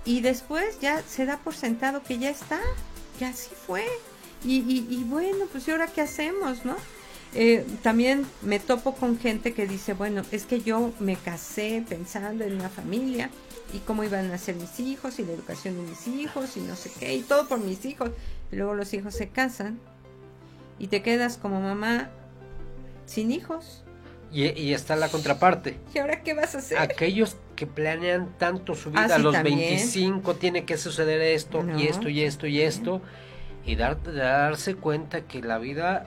Y 0.04 0.20
después 0.22 0.80
ya 0.80 1.02
se 1.02 1.26
da 1.26 1.38
por 1.38 1.54
sentado 1.54 2.02
que 2.02 2.18
ya 2.18 2.30
está, 2.30 2.60
que 3.18 3.26
así 3.26 3.50
fue. 3.66 3.84
Y, 4.44 4.58
y, 4.60 4.86
y 4.88 5.04
bueno, 5.04 5.46
pues 5.52 5.68
¿y 5.68 5.70
ahora 5.70 5.86
qué 5.86 6.00
hacemos, 6.00 6.64
no? 6.64 6.76
Eh, 7.36 7.64
también 7.82 8.24
me 8.42 8.58
topo 8.58 8.94
con 8.94 9.18
gente 9.18 9.52
que 9.52 9.66
dice, 9.66 9.92
bueno, 9.92 10.22
es 10.32 10.46
que 10.46 10.60
yo 10.62 10.92
me 11.00 11.16
casé 11.16 11.84
pensando 11.88 12.44
en 12.44 12.54
una 12.54 12.68
familia 12.70 13.30
y 13.74 13.78
cómo 13.80 14.04
iban 14.04 14.30
a 14.32 14.38
ser 14.38 14.54
mis 14.56 14.80
hijos 14.80 15.18
y 15.18 15.24
la 15.24 15.32
educación 15.32 15.76
de 15.76 15.82
mis 15.90 16.06
hijos 16.08 16.56
y 16.56 16.60
no 16.60 16.76
sé 16.76 16.90
qué, 16.98 17.14
y 17.14 17.20
todo 17.22 17.46
por 17.46 17.58
mis 17.60 17.84
hijos. 17.84 18.10
Y 18.52 18.56
luego 18.56 18.74
los 18.74 18.94
hijos 18.94 19.14
se 19.14 19.28
casan 19.28 19.78
y 20.78 20.86
te 20.86 21.02
quedas 21.02 21.36
como 21.36 21.60
mamá 21.60 22.10
sin 23.06 23.30
hijos. 23.32 23.82
Y, 24.32 24.46
y 24.60 24.74
está 24.74 24.96
la 24.96 25.08
contraparte. 25.08 25.78
¿Y 25.94 25.98
ahora 25.98 26.22
qué 26.22 26.34
vas 26.34 26.54
a 26.54 26.58
hacer? 26.58 26.78
Aquellos 26.78 27.36
que 27.54 27.66
planean 27.66 28.30
tanto 28.38 28.74
su 28.74 28.90
vida, 28.90 29.04
Ah, 29.04 29.08
sí, 29.08 29.14
a 29.14 29.18
los 29.18 29.32
también. 29.34 29.58
25 29.58 30.34
tiene 30.34 30.64
que 30.64 30.76
suceder 30.76 31.20
esto 31.20 31.62
No. 31.62 31.78
y 31.78 31.86
esto 31.86 32.08
y 32.08 32.22
esto 32.22 32.46
y 32.46 32.60
esto, 32.60 33.00
y 33.64 33.76
dar, 33.76 34.02
darse 34.02 34.74
cuenta 34.74 35.22
que 35.22 35.42
la 35.42 35.58
vida 35.58 36.06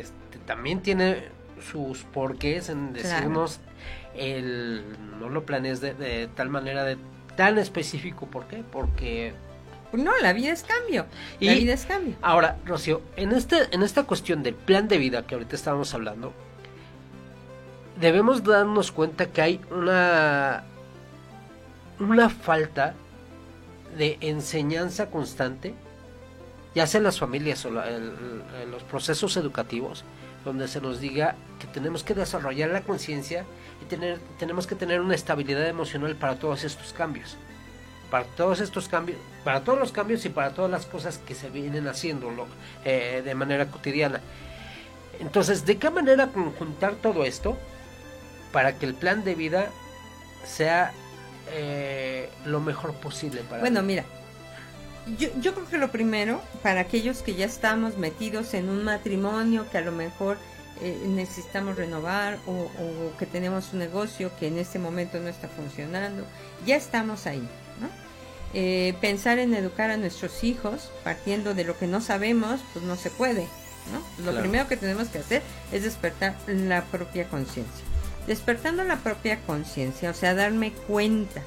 este, 0.00 0.38
también 0.46 0.80
tiene 0.80 1.28
sus 1.70 2.02
porqués 2.04 2.68
en 2.68 2.92
Claro. 2.92 3.08
decirnos 3.08 3.60
el 4.16 4.84
no 5.18 5.28
lo 5.28 5.44
planees 5.44 5.80
de, 5.80 5.94
de 5.94 6.28
tal 6.34 6.48
manera 6.50 6.84
de 6.84 6.96
tan 7.36 7.58
específico, 7.58 8.26
¿por 8.26 8.46
qué? 8.46 8.62
Porque 8.70 9.32
No, 9.92 10.12
la 10.22 10.32
vida 10.32 10.52
es 10.52 10.62
cambio. 10.64 11.06
La 11.40 11.52
vida 11.54 11.72
es 11.72 11.84
cambio. 11.86 12.14
Ahora, 12.22 12.56
Rocío, 12.64 13.00
en, 13.16 13.32
este, 13.32 13.56
en 13.72 13.82
esta 13.82 14.02
cuestión 14.04 14.42
del 14.42 14.54
plan 14.54 14.88
de 14.88 14.98
vida 14.98 15.26
que 15.26 15.34
ahorita 15.34 15.54
estábamos 15.56 15.94
hablando, 15.94 16.32
debemos 18.00 18.42
darnos 18.44 18.90
cuenta 18.92 19.26
que 19.26 19.40
hay 19.42 19.60
una, 19.70 20.64
una 22.00 22.28
falta 22.28 22.94
de 23.96 24.18
enseñanza 24.20 25.10
constante, 25.10 25.74
ya 26.74 26.86
sea 26.86 26.98
en 26.98 27.04
las 27.04 27.18
familias 27.18 27.64
o 27.64 27.70
la- 27.70 27.88
en 27.88 28.70
los 28.70 28.82
procesos 28.82 29.36
educativos, 29.36 30.04
donde 30.44 30.68
se 30.68 30.80
nos 30.80 31.00
diga 31.00 31.36
que 31.58 31.66
tenemos 31.68 32.02
que 32.04 32.14
desarrollar 32.14 32.70
la 32.70 32.82
conciencia 32.82 33.44
y 33.82 33.84
tener, 33.86 34.18
tenemos 34.38 34.66
que 34.66 34.74
tener 34.74 35.00
una 35.00 35.14
estabilidad 35.14 35.66
emocional 35.66 36.16
para 36.16 36.36
todos 36.36 36.64
estos 36.64 36.92
cambios 36.92 37.36
para 38.10 38.26
todos 38.26 38.60
estos 38.60 38.86
cambios, 38.86 39.18
para 39.42 39.64
todos 39.64 39.76
los 39.76 39.90
cambios 39.90 40.24
y 40.24 40.28
para 40.28 40.50
todas 40.54 40.70
las 40.70 40.86
cosas 40.86 41.18
que 41.18 41.34
se 41.34 41.50
vienen 41.50 41.88
haciendo 41.88 42.30
lo- 42.30 42.46
eh, 42.84 43.22
de 43.24 43.34
manera 43.34 43.66
cotidiana. 43.66 44.20
Entonces, 45.18 45.66
¿de 45.66 45.78
qué 45.78 45.90
manera 45.90 46.28
conjuntar 46.28 46.94
todo 46.96 47.24
esto 47.24 47.56
para 48.52 48.78
que 48.78 48.86
el 48.86 48.94
plan 48.94 49.24
de 49.24 49.34
vida 49.34 49.68
sea 50.46 50.92
eh, 51.50 52.28
lo 52.46 52.60
mejor 52.60 52.94
posible 52.94 53.40
para 53.42 53.60
Bueno, 53.60 53.80
mí? 53.82 53.88
mira, 53.88 54.04
yo, 55.18 55.28
yo 55.40 55.54
creo 55.54 55.66
que 55.68 55.78
lo 55.78 55.90
primero, 55.90 56.40
para 56.62 56.80
aquellos 56.80 57.22
que 57.22 57.34
ya 57.34 57.46
estamos 57.46 57.96
metidos 57.98 58.54
en 58.54 58.68
un 58.68 58.84
matrimonio 58.84 59.66
que 59.70 59.78
a 59.78 59.82
lo 59.82 59.92
mejor 59.92 60.38
eh, 60.80 60.98
necesitamos 61.06 61.76
renovar 61.76 62.38
o, 62.46 62.52
o 62.52 63.16
que 63.18 63.26
tenemos 63.26 63.72
un 63.72 63.78
negocio 63.80 64.30
que 64.38 64.48
en 64.48 64.58
este 64.58 64.78
momento 64.78 65.20
no 65.20 65.28
está 65.28 65.48
funcionando, 65.48 66.24
ya 66.66 66.76
estamos 66.76 67.26
ahí, 67.26 67.46
¿no? 67.80 67.88
Eh, 68.56 68.94
pensar 69.00 69.38
en 69.40 69.52
educar 69.54 69.90
a 69.90 69.96
nuestros 69.96 70.44
hijos 70.44 70.90
partiendo 71.02 71.54
de 71.54 71.64
lo 71.64 71.76
que 71.76 71.86
no 71.88 72.00
sabemos, 72.00 72.60
pues 72.72 72.84
no 72.84 72.96
se 72.96 73.10
puede, 73.10 73.42
¿no? 73.92 73.98
Lo 74.24 74.30
Claro. 74.30 74.40
primero 74.40 74.68
que 74.68 74.76
tenemos 74.76 75.08
que 75.08 75.18
hacer 75.18 75.42
es 75.72 75.82
despertar 75.82 76.36
la 76.46 76.82
propia 76.84 77.28
conciencia. 77.28 77.84
Despertando 78.26 78.84
la 78.84 78.96
propia 78.96 79.38
conciencia, 79.40 80.10
o 80.10 80.14
sea, 80.14 80.34
darme 80.34 80.72
cuenta. 80.72 81.42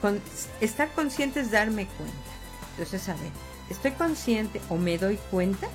Con- 0.00 0.20
estar 0.60 0.88
consciente 0.92 1.40
es 1.40 1.50
darme 1.50 1.86
cuenta. 1.86 2.29
Entonces, 2.72 3.08
a 3.08 3.14
ver, 3.14 3.30
estoy 3.68 3.92
consciente 3.92 4.60
o 4.68 4.76
me 4.76 4.98
doy 4.98 5.18
cuenta 5.30 5.68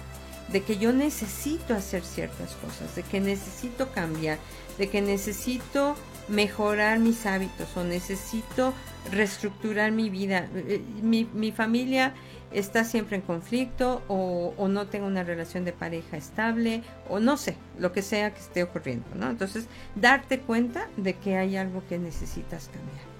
de 0.51 0.61
que 0.61 0.77
yo 0.77 0.93
necesito 0.93 1.73
hacer 1.73 2.03
ciertas 2.03 2.51
cosas, 2.55 2.95
de 2.95 3.03
que 3.03 3.19
necesito 3.19 3.91
cambiar, 3.91 4.37
de 4.77 4.89
que 4.89 5.01
necesito 5.01 5.95
mejorar 6.27 6.99
mis 6.99 7.25
hábitos 7.25 7.75
o 7.75 7.83
necesito 7.83 8.73
reestructurar 9.11 9.91
mi 9.91 10.09
vida. 10.09 10.47
Eh, 10.55 10.81
Mi, 11.01 11.27
mi 11.33 11.51
familia 11.51 12.13
está 12.51 12.83
siempre 12.83 13.17
en 13.17 13.21
conflicto 13.21 14.03
o, 14.07 14.53
o 14.57 14.67
no 14.67 14.87
tengo 14.87 15.07
una 15.07 15.23
relación 15.23 15.65
de 15.65 15.73
pareja 15.73 16.15
estable 16.15 16.83
o 17.09 17.19
no 17.19 17.37
sé, 17.37 17.57
lo 17.79 17.91
que 17.91 18.01
sea 18.01 18.33
que 18.33 18.39
esté 18.39 18.63
ocurriendo, 18.63 19.07
¿no? 19.15 19.29
Entonces, 19.29 19.65
darte 19.95 20.39
cuenta 20.39 20.87
de 20.95 21.15
que 21.15 21.37
hay 21.37 21.57
algo 21.57 21.83
que 21.87 21.97
necesitas 21.97 22.67
cambiar. 22.67 23.14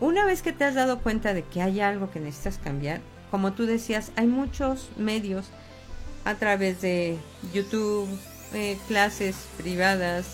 Una 0.00 0.24
vez 0.24 0.42
que 0.42 0.52
te 0.52 0.64
has 0.64 0.74
dado 0.74 0.98
cuenta 0.98 1.32
de 1.32 1.42
que 1.42 1.62
hay 1.62 1.80
algo 1.80 2.10
que 2.10 2.20
necesitas 2.20 2.58
cambiar, 2.58 3.00
como 3.30 3.52
tú 3.52 3.66
decías, 3.66 4.12
hay 4.16 4.26
muchos 4.26 4.90
medios 4.96 5.46
a 6.24 6.34
través 6.34 6.80
de 6.80 7.16
YouTube, 7.54 8.08
eh, 8.52 8.78
clases 8.88 9.36
privadas, 9.56 10.26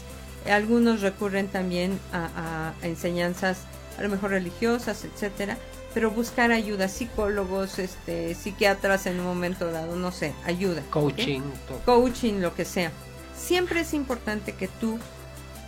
algunos 0.51 1.01
recurren 1.01 1.49
también 1.49 1.99
a, 2.13 2.73
a 2.83 2.87
enseñanzas 2.87 3.59
a 3.99 4.03
lo 4.03 4.09
mejor 4.09 4.31
religiosas, 4.31 5.05
etcétera, 5.05 5.57
pero 5.95 6.11
buscar 6.11 6.51
ayuda, 6.53 6.89
psicólogos, 6.89 7.79
este, 7.79 8.35
psiquiatras 8.35 9.07
en 9.07 9.21
un 9.21 9.27
momento 9.27 9.71
dado, 9.71 9.97
no 9.97 10.11
sé, 10.11 10.35
ayuda. 10.45 10.83
Coaching, 10.91 11.43
coaching, 11.85 12.41
lo 12.41 12.55
que 12.55 12.65
sea. 12.65 12.91
Siempre 13.37 13.81
es 13.81 13.95
importante 13.95 14.53
que 14.53 14.69
tú 14.69 14.99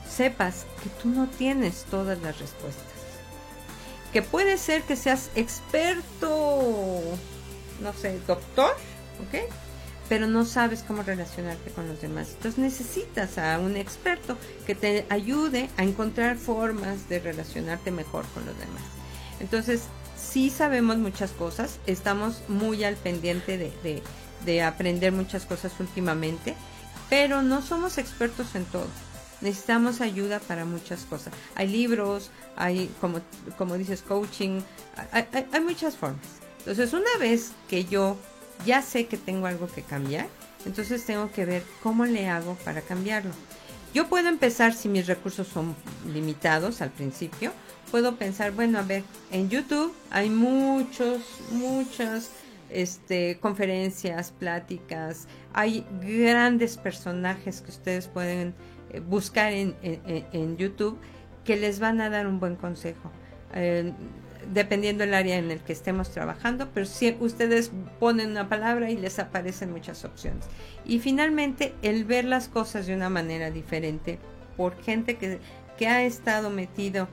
sepas 0.08 0.64
que 0.82 0.90
tú 1.02 1.08
no 1.08 1.28
tienes 1.28 1.84
todas 1.90 2.20
las 2.22 2.38
respuestas. 2.38 2.93
Que 4.14 4.22
puede 4.22 4.56
ser 4.56 4.82
que 4.84 4.96
seas 4.96 5.28
experto, 5.34 7.00
no 7.82 7.92
sé, 7.92 8.18
doctor, 8.26 8.70
¿ok? 9.28 9.40
Pero 10.08 10.26
no 10.26 10.44
sabes 10.44 10.82
cómo 10.86 11.02
relacionarte 11.02 11.70
con 11.70 11.88
los 11.88 12.00
demás. 12.00 12.28
Entonces 12.36 12.58
necesitas 12.58 13.38
a 13.38 13.58
un 13.58 13.76
experto 13.76 14.38
que 14.66 14.74
te 14.74 15.04
ayude 15.10 15.68
a 15.76 15.82
encontrar 15.82 16.36
formas 16.36 17.08
de 17.08 17.18
relacionarte 17.20 17.90
mejor 17.90 18.24
con 18.34 18.46
los 18.46 18.56
demás. 18.58 18.82
Entonces, 19.40 19.82
sí 20.16 20.48
sabemos 20.50 20.96
muchas 20.98 21.32
cosas, 21.32 21.78
estamos 21.86 22.42
muy 22.48 22.84
al 22.84 22.94
pendiente 22.96 23.58
de, 23.58 23.72
de- 23.82 24.02
de 24.44 24.62
aprender 24.62 25.10
muchas 25.12 25.46
cosas 25.46 25.72
últimamente, 25.80 26.54
pero 27.10 27.42
no 27.42 27.62
somos 27.62 27.98
expertos 27.98 28.54
en 28.54 28.64
todo. 28.66 28.86
Necesitamos 29.44 30.00
ayuda 30.00 30.40
para 30.40 30.64
muchas 30.64 31.02
cosas. 31.04 31.32
Hay 31.54 31.68
libros, 31.68 32.30
hay, 32.56 32.90
como, 33.00 33.20
como 33.56 33.76
dices, 33.78 34.02
coaching, 34.02 34.60
hay, 35.12 35.26
hay- 35.32 35.46
hay 35.52 35.60
muchas 35.60 35.96
formas. 35.96 36.26
Entonces, 36.58 36.92
una 36.94 37.16
vez 37.20 37.52
que 37.68 37.84
yo 37.84 38.16
ya 38.66 38.82
sé 38.82 39.06
que 39.06 39.18
tengo 39.18 39.46
algo 39.46 39.68
que 39.68 39.82
cambiar, 39.82 40.26
entonces 40.64 41.04
tengo 41.04 41.30
que 41.30 41.44
ver 41.44 41.62
cómo 41.82 42.06
le 42.06 42.26
hago 42.28 42.54
para 42.64 42.80
cambiarlo. 42.80 43.30
Yo 43.92 44.08
puedo 44.08 44.28
empezar 44.28 44.72
si 44.74 44.88
mis 44.88 45.06
recursos 45.06 45.46
son 45.46 45.76
limitados 46.12 46.80
al 46.80 46.90
principio, 46.90 47.52
puedo 47.90 48.16
pensar, 48.16 48.50
bueno, 48.52 48.78
a 48.78 48.82
ver, 48.82 49.04
en 49.30 49.50
YouTube 49.50 49.94
hay 50.10 50.30
muchos, 50.30 51.20
muchas 51.52 52.30
este, 52.70 53.38
conferencias, 53.40 54.32
pláticas, 54.32 55.26
hay 55.52 55.84
grandes 56.00 56.76
personajes 56.76 57.60
que 57.60 57.70
ustedes 57.70 58.08
pueden 58.08 58.54
buscar 59.00 59.52
en, 59.52 59.76
en, 59.82 60.56
YouTube 60.56 60.98
que 61.44 61.56
les 61.56 61.80
van 61.80 62.00
a 62.00 62.10
dar 62.10 62.26
un 62.26 62.40
buen 62.40 62.56
consejo. 62.56 63.10
Eh, 63.54 63.92
dependiendo 64.52 65.04
del 65.04 65.14
área 65.14 65.36
en 65.38 65.50
el 65.50 65.60
que 65.60 65.72
estemos 65.72 66.10
trabajando, 66.10 66.68
pero 66.74 66.84
si 66.86 67.16
ustedes 67.20 67.70
ponen 67.98 68.32
una 68.32 68.48
palabra 68.48 68.90
y 68.90 68.96
les 68.96 69.18
aparecen 69.18 69.72
muchas 69.72 70.04
opciones. 70.04 70.44
Y 70.84 70.98
finalmente, 70.98 71.74
el 71.82 72.04
ver 72.04 72.24
las 72.24 72.48
cosas 72.48 72.86
de 72.86 72.94
una 72.94 73.08
manera 73.08 73.50
diferente 73.50 74.18
por 74.56 74.80
gente 74.82 75.16
que, 75.16 75.38
que 75.78 75.86
ha 75.86 76.02
estado 76.04 76.50
metido 76.50 77.08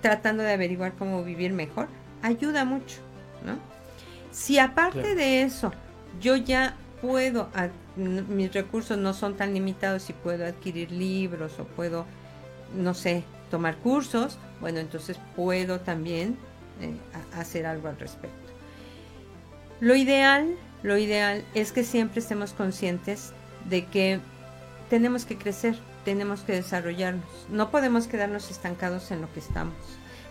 tratando 0.00 0.42
de 0.42 0.52
averiguar 0.52 0.94
cómo 0.94 1.24
vivir 1.24 1.52
mejor, 1.52 1.88
ayuda 2.22 2.64
mucho, 2.64 2.98
¿no? 3.44 3.58
Si 4.30 4.58
aparte 4.58 5.14
de 5.14 5.42
eso, 5.42 5.72
yo 6.20 6.36
ya 6.36 6.76
puedo, 7.00 7.48
mis 7.96 8.52
recursos 8.52 8.98
no 8.98 9.14
son 9.14 9.36
tan 9.36 9.54
limitados 9.54 10.10
y 10.10 10.12
puedo 10.12 10.46
adquirir 10.46 10.90
libros 10.90 11.58
o 11.58 11.64
puedo, 11.64 12.06
no 12.76 12.94
sé, 12.94 13.24
tomar 13.50 13.76
cursos, 13.76 14.38
bueno, 14.60 14.80
entonces 14.80 15.18
puedo 15.36 15.80
también 15.80 16.36
eh, 16.80 16.94
hacer 17.36 17.66
algo 17.66 17.88
al 17.88 17.98
respecto. 17.98 18.36
Lo 19.80 19.94
ideal, 19.94 20.56
lo 20.82 20.96
ideal 20.96 21.44
es 21.54 21.72
que 21.72 21.84
siempre 21.84 22.20
estemos 22.20 22.52
conscientes 22.52 23.32
de 23.68 23.86
que 23.86 24.20
tenemos 24.90 25.24
que 25.24 25.36
crecer, 25.36 25.76
tenemos 26.04 26.40
que 26.40 26.52
desarrollarnos, 26.52 27.28
no 27.50 27.70
podemos 27.70 28.06
quedarnos 28.06 28.50
estancados 28.50 29.10
en 29.10 29.20
lo 29.20 29.32
que 29.32 29.40
estamos. 29.40 29.74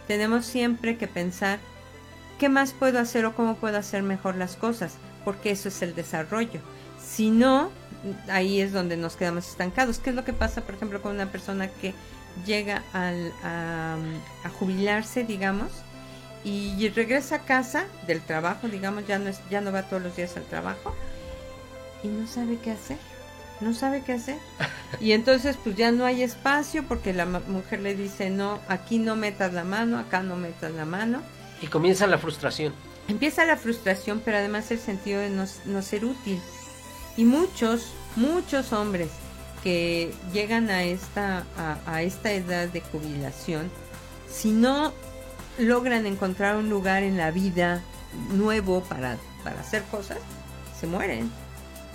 Tenemos 0.08 0.45
siempre 0.45 0.97
que 0.97 1.08
pensar 1.08 1.60
qué 2.39 2.49
más 2.49 2.73
puedo 2.73 2.99
hacer 2.99 3.26
o 3.26 3.36
cómo 3.36 3.56
puedo 3.56 3.78
hacer 3.78 4.04
mejor 4.04 4.36
las 4.36 4.56
cosas, 4.56 4.95
porque 5.23 5.52
eso 5.52 5.69
es 5.69 5.82
el 5.82 5.95
desarrollo. 5.95 6.60
Si 7.13 7.30
no, 7.30 7.69
ahí 8.30 8.62
es 8.62 8.71
donde 8.73 8.97
nos 8.97 9.15
quedamos 9.15 9.47
estancados. 9.47 9.99
¿Qué 9.99 10.10
es 10.10 10.15
lo 10.15 10.23
que 10.23 10.34
pasa, 10.34 10.62
por 10.62 10.76
ejemplo, 10.76 11.02
con 11.02 11.13
una 11.13 11.32
persona 11.32 11.67
que 11.67 11.93
llega 12.45 12.84
a 12.93 13.97
jubilarse, 14.60 15.23
digamos? 15.23 15.71
y 16.45 16.89
regresa 16.89 17.36
a 17.36 17.39
casa 17.39 17.86
del 18.06 18.21
trabajo, 18.21 18.67
digamos, 18.67 19.08
ya 19.08 19.17
no, 19.17 19.30
es, 19.30 19.39
ya 19.49 19.62
no 19.62 19.71
va 19.71 19.84
todos 19.84 20.04
los 20.04 20.15
días 20.15 20.36
al 20.36 20.43
trabajo 20.43 20.93
y 22.04 22.08
no 22.08 22.28
sabe 22.28 22.58
qué 22.58 22.71
hacer, 22.71 22.97
no 23.62 23.73
sabe 23.73 24.04
qué 24.06 24.13
hacer. 24.13 24.38
Y 24.99 25.13
entonces 25.13 25.58
pues 25.62 25.76
ya 25.76 25.91
no 25.91 26.06
hay 26.06 26.21
espacio 26.21 26.84
porque 26.88 27.13
la 27.13 27.26
mujer 27.26 27.80
le 27.80 27.95
dice, 27.95 28.30
no, 28.30 28.60
aquí 28.67 28.99
no 28.99 29.15
metas 29.15 29.52
la 29.52 29.63
mano, 29.63 29.97
acá 29.97 30.21
no 30.21 30.36
metas 30.36 30.71
la 30.71 30.86
mano. 30.86 31.23
Y 31.63 31.67
comienza 31.67 32.06
la 32.06 32.19
frustración. 32.19 32.76
Empieza 33.08 33.43
la 33.45 33.58
frustración, 33.58 34.21
pero 34.23 34.38
además 34.38 34.69
el 34.69 34.78
sentido 34.78 35.19
de 35.19 35.32
no, 35.32 35.45
no 35.65 35.82
ser 35.82 36.06
útil. 36.06 36.39
Y 37.17 37.26
muchos, 37.26 37.93
muchos 38.15 38.73
hombres 38.73 39.10
que 39.63 40.12
llegan 40.34 40.69
a 40.69 40.84
esta, 40.84 41.45
a, 41.58 41.78
a 41.86 42.02
esta 42.02 42.32
edad 42.32 42.67
de 42.67 42.82
jubilación, 42.82 43.71
si 44.30 44.52
no 44.52 44.93
logran 45.58 46.06
encontrar 46.06 46.58
un 46.58 46.69
lugar 46.69 47.04
en 47.04 47.17
la 47.17 47.32
vida 47.32 47.82
nuevo 48.32 48.82
para, 48.84 49.17
para 49.43 49.60
hacer 49.60 49.84
cosas, 49.84 50.17
se 50.80 50.88
mueren. 50.88 51.32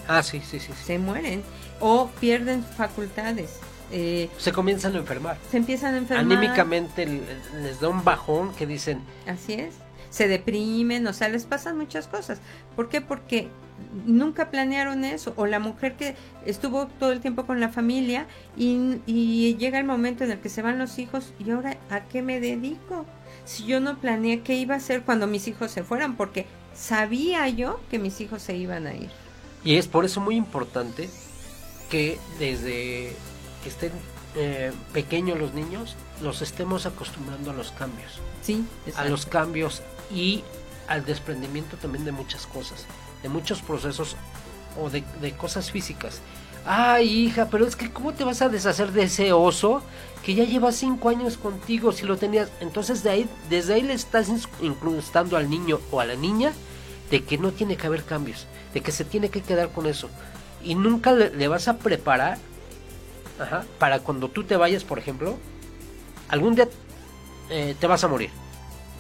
Ah, 0.07 0.23
sí, 0.23 0.41
sí, 0.41 0.59
sí. 0.59 0.73
Se 0.85 0.99
mueren 0.99 1.43
o 1.81 2.09
pierden 2.21 2.65
facultades. 2.65 3.59
Eh, 3.91 4.31
se 4.39 4.53
comienzan 4.53 4.95
a 4.95 4.99
enfermar. 4.99 5.39
Se 5.51 5.57
empiezan 5.57 5.95
a 5.95 5.99
enfermar. 5.99 6.25
Anímicamente 6.25 7.07
les 7.07 7.81
da 7.81 7.89
un 7.89 8.05
bajón 8.05 8.55
que 8.55 8.67
dicen. 8.67 9.03
Así 9.27 9.55
es. 9.55 9.75
Se 10.11 10.29
deprimen, 10.29 11.07
o 11.07 11.13
sea, 11.13 11.29
les 11.29 11.45
pasan 11.45 11.77
muchas 11.77 12.07
cosas. 12.07 12.41
¿Por 12.77 12.89
qué? 12.89 13.01
Porque 13.01 13.49
nunca 14.07 14.51
planearon 14.51 15.05
eso. 15.05 15.33
O 15.37 15.47
la 15.47 15.59
mujer 15.59 15.97
que 15.97 16.15
estuvo 16.47 16.87
todo 16.87 17.13
el 17.13 17.21
tiempo 17.21 17.47
con 17.47 17.61
la 17.61 17.69
familia 17.69 18.27
y, 18.57 19.01
y 19.07 19.57
llega 19.57 19.79
el 19.79 19.85
momento 19.85 20.25
en 20.25 20.31
el 20.31 20.39
que 20.41 20.49
se 20.49 20.63
van 20.63 20.79
los 20.79 20.99
hijos 20.99 21.33
y 21.39 21.51
ahora 21.51 21.77
¿a 21.91 22.05
qué 22.05 22.23
me 22.23 22.41
dedico? 22.41 23.07
si 23.49 23.65
yo 23.65 23.81
no 23.81 23.99
planeé 23.99 24.43
qué 24.43 24.55
iba 24.57 24.75
a 24.75 24.77
hacer 24.77 25.03
cuando 25.03 25.27
mis 25.27 25.49
hijos 25.49 25.71
se 25.71 25.83
fueran, 25.83 26.17
porque 26.17 26.47
sabía 26.75 27.49
yo 27.49 27.81
que 27.91 27.99
mis 27.99 28.21
hijos 28.21 28.43
se 28.43 28.55
iban 28.55 28.87
a 28.87 28.95
ir. 28.95 29.11
Y 29.65 29.77
es 29.77 29.89
por 29.89 30.05
eso 30.05 30.21
muy 30.21 30.37
importante 30.37 31.09
que 31.91 32.19
desde 32.39 33.17
que 33.63 33.69
estén 33.69 33.93
eh, 34.37 34.71
pequeños 34.93 35.39
los 35.39 35.55
niños, 35.55 35.97
los 36.21 36.43
estemos 36.43 36.85
acostumbrando 36.85 37.51
a 37.51 37.55
los 37.55 37.73
cambios. 37.73 38.21
Sí, 38.43 38.65
a 38.97 39.07
los 39.07 39.25
cambios 39.25 39.83
y 40.15 40.45
al 40.87 41.07
desprendimiento 41.07 41.79
también 41.79 42.05
de 42.05 42.13
muchas 42.13 42.47
cosas, 42.47 42.85
de 43.23 43.29
muchos 43.29 43.63
procesos 43.63 44.17
o 44.81 44.91
de, 44.91 45.05
de 45.21 45.33
cosas 45.33 45.71
físicas. 45.71 46.21
Ay, 46.71 47.09
hija, 47.09 47.49
pero 47.51 47.67
es 47.67 47.77
que 47.77 47.91
¿cómo 47.91 48.13
te 48.13 48.25
vas 48.25 48.43
a 48.43 48.49
deshacer 48.49 48.93
de 48.93 49.05
ese 49.05 49.33
oso 49.33 49.83
que 50.23 50.35
ya 50.35 50.45
lleva 50.45 50.71
cinco 50.71 51.09
años 51.09 51.39
contigo 51.39 51.93
si 51.93 52.05
lo 52.05 52.19
tenías? 52.19 52.51
Entonces 52.61 53.03
de 53.03 53.11
ahí, 53.11 53.29
desde 53.49 53.75
ahí 53.75 53.83
le 53.83 53.95
estás 53.95 54.29
incrustando 54.61 55.37
al 55.37 55.49
niño 55.49 55.81
o 55.91 56.01
a 56.01 56.05
la 56.05 56.15
niña 56.15 56.53
de 57.11 57.25
que 57.25 57.39
no 57.39 57.53
tiene 57.53 57.77
que 57.77 57.87
haber 57.87 58.05
cambios, 58.05 58.47
de 58.75 58.83
que 58.83 58.93
se 58.93 59.05
tiene 59.05 59.31
que 59.31 59.41
quedar 59.41 59.71
con 59.71 59.87
eso. 59.87 60.11
Y 60.63 60.75
nunca 60.75 61.13
le, 61.13 61.49
vas 61.49 61.69
a 61.69 61.79
preparar 61.79 62.39
para 63.79 64.01
cuando 64.01 64.29
tú 64.29 64.45
te 64.45 64.57
vayas, 64.57 64.85
por 64.85 64.99
ejemplo, 64.99 65.39
algún 66.29 66.55
día 66.55 66.69
eh, 67.49 67.75
te 67.79 67.87
vas 67.87 68.05
a 68.05 68.09
morir. 68.09 68.31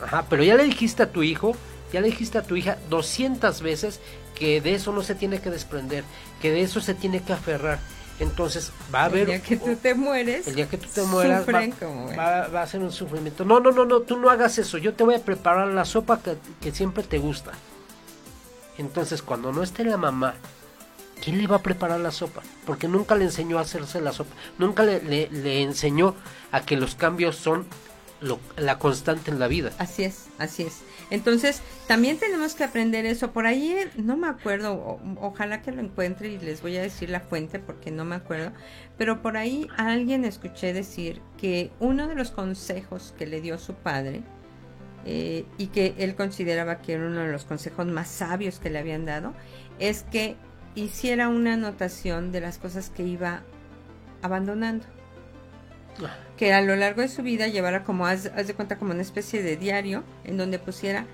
Ajá, 0.03 0.25
pero 0.31 0.43
ya 0.45 0.55
le 0.55 0.65
dijiste 0.65 1.03
a 1.03 1.11
tu 1.11 1.23
hijo, 1.23 1.55
ya 1.92 2.01
le 2.01 2.09
dijiste 2.09 2.38
a 2.38 2.42
tu 2.42 2.57
hija 2.57 2.79
200 2.90 3.62
veces 3.62 4.01
que 4.35 4.61
de 4.61 4.74
eso 4.74 4.92
no 4.92 5.03
se 5.03 5.14
tiene 5.14 5.40
que 5.40 5.51
desprender, 5.51 6.05
que 6.40 6.51
de 6.51 6.62
eso 6.62 6.81
se 6.81 6.94
tiene 6.94 7.22
que 7.22 7.33
aferrar. 7.33 7.79
Entonces 8.20 8.72
va 8.92 9.03
a 9.03 9.05
haber... 9.05 9.22
El 9.22 9.27
día 9.27 9.42
que 9.42 9.57
tú 9.57 9.77
te 9.77 9.94
mueres, 9.94 10.48
el 10.48 10.57
día 10.57 10.68
que 10.68 10.77
tú 10.77 10.88
te 10.92 11.03
mueras, 11.03 11.46
va, 11.48 12.48
va, 12.48 12.62
a 12.62 12.66
ser 12.66 12.81
un 12.81 12.92
sufrimiento. 12.92 13.44
No, 13.44 13.61
no, 13.61 13.70
no, 13.70 13.85
no, 13.85 14.01
tú 14.01 14.18
no 14.18 14.29
hagas 14.29 14.59
eso. 14.59 14.77
Yo 14.79 14.94
te 14.94 15.05
voy 15.05 15.14
a 15.14 15.24
preparar 15.24 15.68
la 15.68 15.85
sopa 15.85 16.20
que, 16.61 16.72
siempre 16.72 17.05
te 17.05 17.18
gusta. 17.18 17.53
Entonces 18.77 19.22
cuando 19.22 19.53
no 19.53 19.62
esté 19.62 19.85
la 19.85 19.96
mamá, 19.96 20.35
¿quién 21.22 21.38
le 21.38 21.46
va 21.46 21.57
a 21.57 21.62
preparar 21.62 22.01
la 22.01 22.11
sopa? 22.11 22.42
Porque 22.66 22.88
nunca 22.88 23.14
le 23.14 23.24
enseñó 23.24 23.59
a 23.59 23.62
hacerse 23.62 24.01
la 24.01 24.12
sopa. 24.12 24.35
Nunca 24.59 24.83
le, 24.83 25.01
le 25.01 25.62
enseñó 25.62 26.14
a 26.51 26.62
que 26.62 26.77
los 26.77 26.96
cambios 26.96 27.37
son 27.37 27.66
la 28.57 28.79
constante 28.79 29.31
en 29.31 29.38
la 29.38 29.46
vida. 29.46 29.70
Así 29.79 30.05
es, 30.05 30.27
así 30.38 30.64
es. 30.64 30.83
Entonces, 31.11 31.62
también 31.87 32.18
tenemos 32.18 32.55
que 32.55 32.64
aprender 32.64 33.07
eso. 33.07 33.33
Por 33.33 33.47
ahí, 33.47 33.77
no 33.97 34.16
me 34.16 34.29
acuerdo, 34.29 35.01
ojalá 35.21 35.62
que 35.62 35.73
lo 35.73 35.81
encuentre 35.81 36.29
y 36.29 36.38
les 36.38 36.61
voy 36.62 36.77
a 36.77 36.83
decir 36.83 37.11
la 37.11 37.21
fuente 37.21 37.59
porque 37.59 37.90
no 37.90 38.05
me 38.05 38.16
acuerdo, 38.16 38.53
pero 38.97 39.23
por 39.23 39.37
ahí 39.37 39.68
alguien 39.77 40.25
escuché 40.25 40.73
decir 40.73 41.23
que 41.38 41.71
uno 41.81 42.09
de 42.09 42.14
los 42.14 42.31
consejos 42.31 43.14
que 43.18 43.27
le 43.27 43.40
dio 43.40 43.59
su 43.59 43.75
padre, 43.75 44.23
eh, 45.05 45.47
y 45.57 45.68
que 45.68 45.94
él 45.99 46.14
consideraba 46.16 46.83
que 46.83 46.94
era 46.94 47.07
uno 47.07 47.21
de 47.21 47.33
los 47.33 47.44
consejos 47.44 47.87
más 47.87 48.09
sabios 48.09 48.59
que 48.59 48.68
le 48.68 48.79
habían 48.79 49.07
dado, 49.07 49.33
es 49.79 50.03
que 50.03 50.37
hiciera 50.75 51.29
una 51.29 51.55
anotación 51.55 52.33
de 52.33 52.40
las 52.40 52.59
cosas 52.59 52.90
que 52.90 53.05
iba 53.05 53.42
abandonando 54.21 54.85
que 56.37 56.53
a 56.53 56.61
lo 56.61 56.77
largo 56.77 57.03
de 57.03 57.09
su 57.09 57.23
vida 57.23 57.49
llevara 57.49 57.85
como, 57.85 58.07
haz, 58.07 58.25
de 58.25 58.55
cuenta, 58.55 58.79
como 58.79 58.93
una 58.93 59.03
especie 59.03 59.43
de 59.43 59.57
diario 59.57 60.05
en 60.25 60.37
donde 60.37 60.59
pusiera 60.59 61.07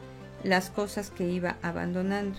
las 0.42 0.70
cosas 0.70 1.10
que 1.10 1.24
iba 1.24 1.56
abandonando. 1.62 2.38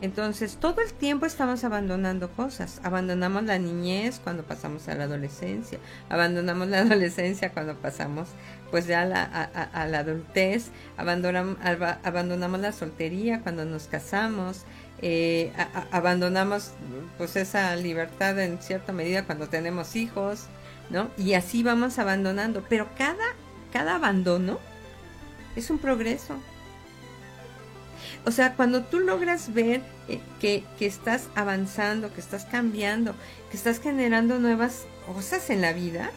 Entonces, 0.00 0.56
todo 0.56 0.82
el 0.82 0.92
tiempo 0.92 1.24
estamos 1.24 1.64
abandonando 1.64 2.30
cosas. 2.30 2.80
Abandonamos 2.82 3.44
la 3.44 3.58
niñez 3.58 4.20
cuando 4.22 4.42
pasamos 4.42 4.88
a 4.88 4.94
la 4.94 5.04
adolescencia. 5.04 5.78
Abandonamos 6.08 6.68
la 6.68 6.78
adolescencia 6.80 7.52
cuando 7.52 7.74
pasamos 7.76 8.28
pues 8.70 8.86
ya 8.86 9.02
a 9.02 9.04
la, 9.06 9.22
a, 9.22 9.86
la 9.86 10.00
adultez. 10.00 10.70
Abandonamos, 10.96 11.56
abandonamos 12.02 12.60
la 12.60 12.72
soltería 12.72 13.40
cuando 13.40 13.64
nos 13.64 13.86
casamos. 13.86 14.64
Eh, 15.00 15.52
abandonamos 15.90 16.72
pues 17.16 17.36
esa 17.36 17.74
libertad 17.76 18.38
en 18.40 18.58
cierta 18.58 18.92
medida 18.92 19.24
cuando 19.24 19.48
tenemos 19.48 19.96
hijos. 19.96 20.48
¿No? 20.90 21.10
Y 21.16 21.34
así 21.34 21.62
vamos 21.62 21.98
abandonando, 21.98 22.64
pero 22.68 22.88
cada, 22.96 23.24
cada 23.72 23.96
abandono 23.96 24.58
es 25.56 25.70
un 25.70 25.78
progreso. 25.78 26.36
O 28.26 28.30
sea, 28.30 28.54
cuando 28.54 28.84
tú 28.84 29.00
logras 29.00 29.52
ver 29.52 29.82
eh, 30.08 30.20
que, 30.40 30.64
que, 30.78 30.86
estás 30.86 31.28
avanzando, 31.34 32.12
que 32.12 32.20
estás 32.20 32.44
cambiando, 32.44 33.14
que 33.50 33.56
estás 33.56 33.80
generando 33.80 34.38
nuevas 34.38 34.86
cosas 35.06 35.50
en 35.50 35.60
la 35.60 35.72
vida, 35.72 36.10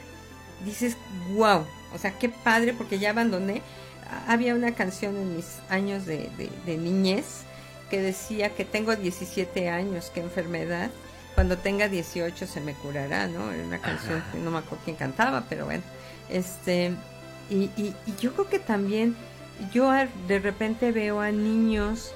dices, 0.65 0.97
wow, 1.33 1.65
o 1.93 1.97
sea, 1.97 2.17
qué 2.17 2.29
padre, 2.29 2.73
porque 2.73 2.99
ya 2.99 3.11
abandoné. 3.11 3.61
Había 4.27 4.55
una 4.55 4.73
canción 4.73 5.17
en 5.17 5.35
mis 5.35 5.59
años 5.69 6.05
de, 6.05 6.29
de, 6.37 6.49
de 6.65 6.77
niñez 6.77 7.43
que 7.89 8.01
decía 8.01 8.55
que 8.55 8.63
tengo 8.65 8.95
17 8.95 9.69
años, 9.69 10.11
qué 10.13 10.21
enfermedad, 10.21 10.91
cuando 11.37 11.55
tenga 11.59 11.87
18 11.87 12.47
se 12.47 12.61
me 12.61 12.73
curará, 12.73 13.27
¿no? 13.27 13.51
Era 13.51 13.63
una 13.63 13.77
canción 13.77 14.23
que 14.31 14.39
no 14.39 14.49
me 14.49 14.57
acuerdo 14.57 14.79
quién 14.83 14.95
cantaba, 14.95 15.45
pero 15.47 15.65
bueno, 15.65 15.83
este, 16.29 16.95
y, 17.47 17.65
y, 17.77 17.93
y 18.07 18.15
yo 18.19 18.33
creo 18.33 18.49
que 18.49 18.57
también, 18.57 19.15
yo 19.71 19.91
de 20.27 20.39
repente 20.39 20.91
veo 20.91 21.19
a 21.19 21.29
niños 21.29 22.11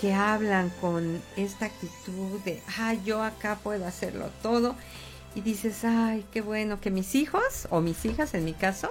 que 0.00 0.14
hablan 0.14 0.70
con 0.80 1.20
esta 1.36 1.66
actitud 1.66 2.40
de, 2.46 2.62
ah, 2.78 2.94
yo 2.94 3.22
acá 3.22 3.58
puedo 3.62 3.84
hacerlo 3.84 4.30
todo, 4.40 4.74
y 5.34 5.42
dices, 5.42 5.84
ay, 5.84 6.24
qué 6.32 6.40
bueno 6.40 6.80
que 6.80 6.90
mis 6.90 7.14
hijos, 7.14 7.68
o 7.68 7.82
mis 7.82 8.06
hijas 8.06 8.32
en 8.32 8.46
mi 8.46 8.54
caso, 8.54 8.90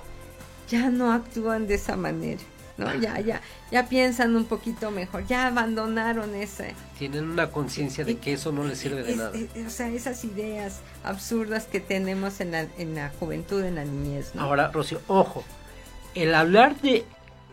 ya 0.69 0.91
no 0.91 1.12
actúan 1.12 1.65
de 1.65 1.73
esa 1.73 1.97
manera. 1.97 2.43
¿No? 2.77 2.93
Ya, 2.95 3.19
ya, 3.19 3.41
ya 3.71 3.88
piensan 3.88 4.35
un 4.35 4.45
poquito 4.45 4.91
mejor, 4.91 5.25
ya 5.25 5.47
abandonaron 5.47 6.35
ese. 6.35 6.73
Tienen 6.97 7.29
una 7.29 7.51
conciencia 7.51 8.03
de 8.05 8.17
que 8.17 8.33
eso 8.33 8.51
no 8.51 8.63
les 8.63 8.79
sirve 8.79 9.03
de 9.03 9.15
nada. 9.15 9.31
o 9.65 9.69
sea, 9.69 9.89
esas 9.89 10.23
ideas 10.25 10.81
absurdas 11.03 11.65
que 11.65 11.79
tenemos 11.79 12.41
en 12.41 12.51
la, 12.51 12.67
en 12.77 12.95
la 12.95 13.11
juventud, 13.19 13.63
en 13.63 13.75
la 13.75 13.85
niñez. 13.85 14.33
Ahora, 14.38 14.71
Rocío, 14.71 14.99
ojo, 15.07 15.43
el 16.13 16.33
hablar 16.33 16.79
de 16.81 17.05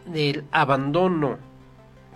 del 0.07 0.45
abandono, 0.51 1.39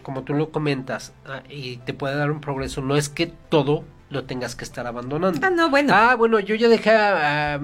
como 0.03 0.23
tú 0.23 0.35
lo 0.35 0.51
comentas, 0.51 1.13
ah, 1.27 1.43
y 1.49 1.79
te 1.79 1.95
puede 1.95 2.17
dar 2.17 2.31
un 2.31 2.41
progreso, 2.41 2.81
no 2.81 2.97
es 2.97 3.09
que 3.09 3.27
todo 3.27 3.85
lo 4.09 4.25
tengas 4.25 4.55
que 4.55 4.65
estar 4.65 4.87
abandonando. 4.87 5.41
Ah, 5.43 5.51
no, 5.51 5.69
bueno. 5.69 5.93
Ah, 5.95 6.15
bueno, 6.15 6.39
yo 6.39 6.55
ya 6.55 6.69
dejé 6.69 6.91
a, 6.91 7.59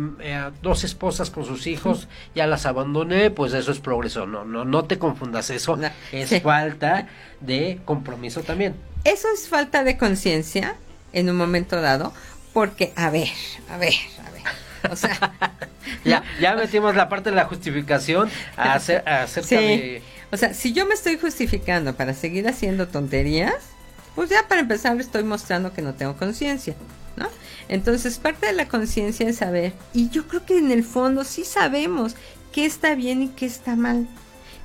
dos 0.61 0.85
esposas 0.85 1.31
con 1.31 1.44
sus 1.44 1.66
hijos, 1.66 2.09
ya 2.35 2.46
las 2.46 2.66
abandoné, 2.66 3.31
pues 3.31 3.52
eso 3.52 3.70
es 3.70 3.78
progreso. 3.78 4.26
No, 4.26 4.44
no, 4.44 4.64
no 4.64 4.85
te 4.85 4.98
confundas, 4.98 5.50
eso 5.50 5.78
es 6.12 6.42
falta 6.42 7.09
de 7.40 7.81
compromiso 7.85 8.42
también. 8.42 8.74
Eso 9.05 9.28
es 9.35 9.48
falta 9.48 9.85
de 9.85 9.96
conciencia 9.96 10.76
en 11.12 11.28
un 11.28 11.37
momento 11.37 11.81
dado, 11.81 12.12
porque, 12.52 12.92
a 12.96 13.11
ver, 13.11 13.28
a 13.68 13.76
ver, 13.76 13.94
a 14.26 14.31
ver, 14.31 14.92
o 14.92 14.96
sea... 14.96 15.35
ya, 16.05 16.22
ya 16.40 16.55
metimos 16.55 16.94
la 16.94 17.09
parte 17.09 17.31
de 17.31 17.37
la 17.37 17.44
justificación 17.44 18.31
a 18.57 18.74
hacer, 18.74 19.02
acerca 19.09 19.57
de... 19.57 20.02
O 20.31 20.37
sea, 20.37 20.55
si 20.55 20.72
yo 20.72 20.87
me 20.87 20.94
estoy 20.94 21.18
justificando 21.18 21.94
para 21.94 22.14
seguir 22.14 22.48
haciendo 22.48 22.88
tonterías, 22.88 23.71
pues 24.14 24.31
ya 24.31 24.46
para 24.48 24.61
empezar 24.61 24.98
estoy 25.01 25.25
mostrando 25.25 25.72
que 25.72 25.83
no 25.83 25.94
tengo 25.94 26.16
conciencia, 26.16 26.75
¿no? 27.16 27.29
Entonces 27.68 28.18
parte 28.18 28.46
de 28.46 28.53
la 28.53 28.68
conciencia 28.68 29.29
es 29.29 29.37
saber, 29.37 29.72
y 29.94 30.11
yo 30.11 30.27
creo 30.27 30.44
que 30.44 30.59
en 30.59 30.70
el 30.70 30.85
fondo 30.85 31.25
sí 31.25 31.44
sabemos 31.44 32.14
qué 32.53 32.66
está 32.66 32.94
bien 32.94 33.22
y 33.22 33.29
qué 33.29 33.46
está 33.46 33.77
mal. 33.77 34.07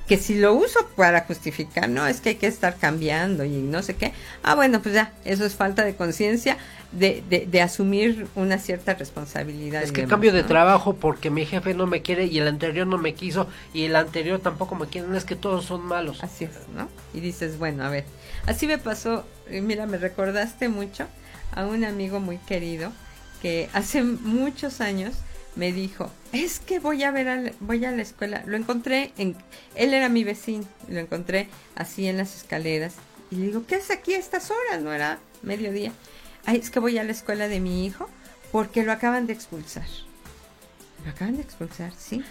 Que 0.06 0.16
si 0.16 0.38
lo 0.38 0.54
uso 0.54 0.88
para 0.96 1.22
justificar, 1.22 1.90
no, 1.90 2.06
es 2.06 2.22
que 2.22 2.30
hay 2.30 2.34
que 2.36 2.46
estar 2.46 2.76
cambiando 2.76 3.44
y 3.44 3.50
no 3.50 3.82
sé 3.82 3.94
qué. 3.94 4.14
Ah, 4.42 4.54
bueno, 4.54 4.80
pues 4.80 4.94
ya, 4.94 5.12
eso 5.26 5.44
es 5.44 5.54
falta 5.54 5.84
de 5.84 5.96
conciencia 5.96 6.56
de, 6.92 7.46
de, 7.46 7.60
asumir 7.60 8.26
una 8.34 8.58
cierta 8.58 8.94
responsabilidad. 8.94 9.82
Es 9.82 9.92
que 9.92 10.06
cambio 10.06 10.32
de 10.32 10.42
trabajo 10.42 10.96
porque 10.96 11.28
mi 11.28 11.44
jefe 11.44 11.74
no 11.74 11.86
me 11.86 12.00
quiere 12.00 12.24
y 12.24 12.38
el 12.38 12.48
anterior 12.48 12.86
no 12.86 12.96
me 12.96 13.12
quiso 13.12 13.48
y 13.74 13.84
el 13.84 13.96
anterior 13.96 14.40
tampoco 14.40 14.74
me 14.74 14.86
quiere. 14.86 15.14
es 15.16 15.24
que 15.24 15.36
todos 15.36 15.66
son 15.66 15.82
malos. 15.82 16.24
Así 16.24 16.44
es, 16.44 16.52
¿no? 16.74 16.88
Y 17.12 17.20
dices, 17.20 17.58
bueno, 17.58 17.84
a 17.84 17.90
ver, 17.90 18.04
así 18.48 18.66
me 18.66 18.78
pasó 18.78 19.24
mira, 19.50 19.86
me 19.86 19.98
recordaste 19.98 20.68
mucho 20.68 21.06
a 21.52 21.66
un 21.66 21.84
amigo 21.84 22.20
muy 22.20 22.38
querido 22.38 22.92
que 23.42 23.68
hace 23.72 24.02
muchos 24.02 24.80
años 24.80 25.14
me 25.56 25.72
dijo, 25.72 26.10
es 26.32 26.60
que 26.60 26.78
voy 26.78 27.02
a 27.02 27.10
ver, 27.10 27.28
a, 27.28 27.52
voy 27.60 27.84
a 27.84 27.90
la 27.90 28.02
escuela. 28.02 28.42
Lo 28.46 28.56
encontré, 28.56 29.12
en, 29.18 29.36
él 29.74 29.92
era 29.92 30.08
mi 30.08 30.22
vecino, 30.22 30.64
lo 30.88 31.00
encontré 31.00 31.48
así 31.74 32.06
en 32.06 32.16
las 32.16 32.36
escaleras. 32.36 32.94
Y 33.30 33.36
le 33.36 33.46
digo, 33.46 33.64
¿qué 33.66 33.76
haces 33.76 33.90
aquí 33.90 34.14
a 34.14 34.18
estas 34.18 34.50
horas? 34.50 34.82
No 34.82 34.92
era 34.92 35.18
mediodía. 35.42 35.92
Ay, 36.46 36.58
es 36.58 36.70
que 36.70 36.78
voy 36.78 36.96
a 36.98 37.04
la 37.04 37.12
escuela 37.12 37.48
de 37.48 37.60
mi 37.60 37.84
hijo 37.84 38.08
porque 38.52 38.84
lo 38.84 38.92
acaban 38.92 39.26
de 39.26 39.32
expulsar. 39.32 39.86
Lo 41.04 41.10
acaban 41.10 41.36
de 41.36 41.42
expulsar, 41.42 41.92
sí. 41.96 42.22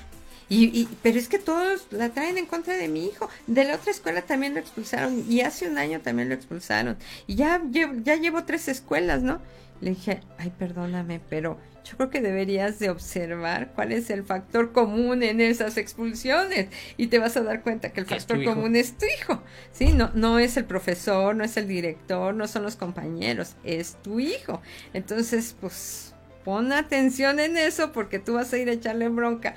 Y, 0.49 0.87
pero 1.03 1.19
es 1.19 1.27
que 1.27 1.39
todos 1.39 1.87
la 1.91 2.09
traen 2.09 2.37
en 2.37 2.45
contra 2.45 2.75
de 2.75 2.87
mi 2.87 3.05
hijo. 3.05 3.29
De 3.47 3.65
la 3.65 3.75
otra 3.75 3.91
escuela 3.91 4.21
también 4.21 4.53
lo 4.53 4.59
expulsaron 4.59 5.25
y 5.29 5.41
hace 5.41 5.67
un 5.67 5.77
año 5.77 5.99
también 6.01 6.29
lo 6.29 6.35
expulsaron. 6.35 6.97
Y 7.27 7.35
ya, 7.35 7.61
ya 7.71 8.15
llevo 8.15 8.43
tres 8.45 8.67
escuelas, 8.67 9.21
¿no? 9.23 9.41
Le 9.81 9.91
dije, 9.91 10.21
ay, 10.37 10.51
perdóname, 10.57 11.19
pero 11.29 11.59
yo 11.83 11.95
creo 11.97 12.09
que 12.09 12.21
deberías 12.21 12.79
de 12.79 12.89
observar 12.89 13.71
cuál 13.75 13.91
es 13.91 14.09
el 14.09 14.23
factor 14.23 14.71
común 14.71 15.23
en 15.23 15.39
esas 15.39 15.77
expulsiones 15.77 16.67
y 16.97 17.07
te 17.07 17.19
vas 17.19 17.37
a 17.37 17.43
dar 17.43 17.61
cuenta 17.61 17.93
que 17.93 18.01
el 18.01 18.07
factor 18.07 18.43
común 18.43 18.75
es 18.75 18.97
tu 18.97 19.05
hijo. 19.05 19.41
Sí, 19.71 19.93
no, 19.93 20.11
no 20.13 20.39
es 20.39 20.57
el 20.57 20.65
profesor, 20.65 21.35
no 21.35 21.43
es 21.43 21.55
el 21.57 21.67
director, 21.67 22.33
no 22.33 22.47
son 22.47 22.63
los 22.63 22.75
compañeros, 22.75 23.55
es 23.63 23.97
tu 24.01 24.19
hijo. 24.19 24.61
Entonces, 24.93 25.55
pues 25.61 26.06
pon 26.47 26.71
atención 26.71 27.41
en 27.41 27.57
eso 27.57 27.91
porque 27.91 28.19
tú 28.19 28.35
vas 28.35 28.53
a 28.53 28.57
ir 28.57 28.69
a 28.69 28.71
echarle 28.71 29.09
bronca 29.09 29.53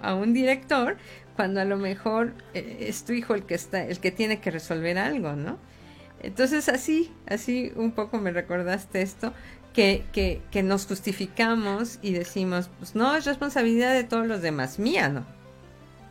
a, 0.00 0.14
un 0.14 0.32
director 0.32 0.96
cuando 1.34 1.60
a 1.60 1.64
lo 1.64 1.76
mejor 1.76 2.34
eh, 2.54 2.86
es 2.88 3.02
tu 3.02 3.14
hijo 3.14 3.34
el 3.34 3.42
que 3.42 3.56
está, 3.56 3.84
el 3.84 3.98
que 3.98 4.12
tiene 4.12 4.38
que 4.38 4.52
resolver 4.52 4.96
algo, 4.96 5.32
¿no? 5.32 5.58
Entonces 6.22 6.68
así, 6.68 7.12
así 7.26 7.72
un 7.74 7.90
poco 7.90 8.18
me 8.18 8.30
recordaste 8.30 9.02
esto, 9.02 9.32
que, 9.74 10.04
que, 10.12 10.40
que 10.52 10.62
nos 10.62 10.86
justificamos 10.86 11.98
y 12.00 12.12
decimos, 12.12 12.70
pues 12.78 12.94
no, 12.94 13.16
es 13.16 13.24
responsabilidad 13.24 13.92
de 13.92 14.04
todos 14.04 14.28
los 14.28 14.40
demás, 14.40 14.78
mía, 14.78 15.08
¿no? 15.08 15.26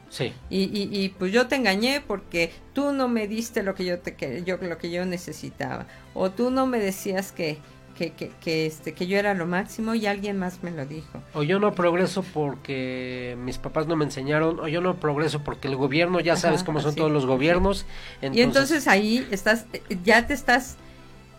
Sí. 0.10 0.34
Y, 0.50 0.64
y, 0.64 0.90
y, 0.92 1.10
pues 1.18 1.32
yo 1.32 1.48
te 1.48 1.56
engañé 1.56 2.02
porque 2.06 2.52
tú 2.74 2.92
no 2.92 3.08
me 3.08 3.26
diste 3.30 3.64
lo 3.64 3.74
que 3.74 3.86
yo 3.86 4.00
te 4.00 4.44
yo 4.44 4.58
lo 4.58 4.78
que 4.78 4.92
yo 4.92 5.06
necesitaba 5.06 5.86
o 6.14 6.30
tú 6.30 6.52
no 6.52 6.66
me 6.66 6.80
decías 6.80 7.32
que, 7.32 7.60
que, 7.98 8.32
que, 8.40 8.66
este, 8.66 8.94
que 8.94 9.08
yo 9.08 9.18
era 9.18 9.34
lo 9.34 9.48
máximo 9.48 9.96
y 9.96 10.06
alguien 10.06 10.38
más 10.38 10.62
me 10.62 10.72
lo 10.72 10.86
dijo. 10.86 11.22
O 11.34 11.44
yo 11.44 11.60
no 11.60 11.74
progreso 11.74 12.24
porque 12.24 13.36
mis 13.40 13.58
papás 13.58 13.88
no 13.88 13.96
me 13.96 14.06
enseñaron, 14.06 14.60
o 14.60 14.68
yo 14.68 14.82
no 14.82 14.96
progreso 15.00 15.44
porque 15.44 15.68
el 15.68 15.76
gobierno, 15.76 16.20
ya 16.20 16.36
sabes 16.36 16.64
cómo 16.64 16.80
son 16.80 16.96
todos 16.96 17.12
los 17.12 17.26
gobiernos. 17.26 17.86
Y 18.22 18.42
entonces 18.42 18.88
ahí 18.88 19.28
estás, 19.32 19.66
ya 20.04 20.28
te 20.28 20.34
estás 20.34 20.78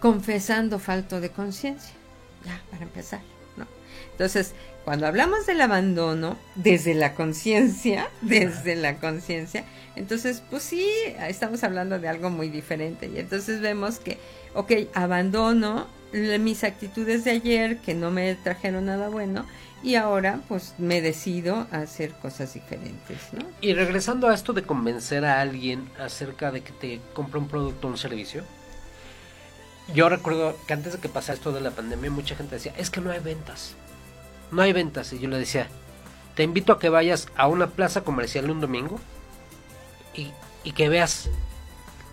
confesando 0.00 0.78
falto 0.78 1.20
de 1.20 1.30
conciencia, 1.30 1.94
ya, 2.44 2.60
para 2.70 2.82
empezar, 2.82 3.20
¿no? 3.56 3.66
Entonces, 4.12 4.54
cuando 4.84 5.06
hablamos 5.06 5.46
del 5.46 5.60
abandono 5.60 6.36
desde 6.56 6.94
la 6.94 7.14
conciencia, 7.14 8.08
desde 8.20 8.74
la 8.74 8.96
conciencia, 8.98 9.64
entonces, 9.96 10.42
pues 10.50 10.62
sí, 10.62 10.88
estamos 11.28 11.64
hablando 11.64 11.98
de 11.98 12.08
algo 12.08 12.30
muy 12.30 12.48
diferente. 12.48 13.10
Y 13.12 13.18
entonces 13.18 13.60
vemos 13.60 13.98
que, 13.98 14.18
ok, 14.54 14.72
abandono 14.94 15.88
mis 16.12 16.64
actitudes 16.64 17.24
de 17.24 17.32
ayer 17.32 17.78
que 17.78 17.94
no 17.94 18.10
me 18.10 18.34
trajeron 18.34 18.86
nada 18.86 19.08
bueno 19.08 19.46
y 19.82 19.94
ahora 19.94 20.40
pues 20.48 20.74
me 20.78 21.00
decido 21.00 21.66
a 21.70 21.78
hacer 21.78 22.12
cosas 22.12 22.54
diferentes. 22.54 23.18
Y 23.60 23.74
regresando 23.74 24.28
a 24.28 24.34
esto 24.34 24.52
de 24.52 24.62
convencer 24.62 25.24
a 25.24 25.40
alguien 25.40 25.90
acerca 25.98 26.50
de 26.50 26.62
que 26.62 26.72
te 26.72 27.00
compre 27.12 27.38
un 27.38 27.48
producto 27.48 27.86
o 27.86 27.90
un 27.90 27.98
servicio, 27.98 28.44
yo 29.94 30.08
recuerdo 30.08 30.56
que 30.66 30.72
antes 30.72 30.94
de 30.94 30.98
que 30.98 31.08
pasara 31.08 31.34
esto 31.34 31.52
de 31.52 31.60
la 31.60 31.70
pandemia 31.70 32.10
mucha 32.10 32.36
gente 32.36 32.56
decía, 32.56 32.74
es 32.76 32.90
que 32.90 33.00
no 33.00 33.10
hay 33.10 33.20
ventas, 33.20 33.74
no 34.50 34.62
hay 34.62 34.72
ventas 34.72 35.12
y 35.12 35.18
yo 35.18 35.28
le 35.28 35.38
decía, 35.38 35.68
te 36.34 36.42
invito 36.42 36.72
a 36.72 36.78
que 36.78 36.88
vayas 36.88 37.28
a 37.36 37.48
una 37.48 37.68
plaza 37.68 38.02
comercial 38.02 38.50
un 38.50 38.60
domingo 38.60 38.98
y, 40.14 40.32
y 40.64 40.72
que 40.72 40.88
veas 40.88 41.30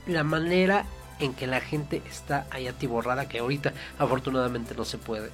la 0.08 0.24
manera 0.24 0.86
en 1.20 1.34
que 1.34 1.48
la 1.48 1.62
gente 1.62 2.02
está 2.10 2.46
ahí 2.52 2.68
atiborrada, 2.68 3.28
que 3.28 3.40
ahorita 3.40 3.74
afortunadamente 3.98 4.76
no 4.76 4.86
se 4.86 4.98
puede. 4.98 5.30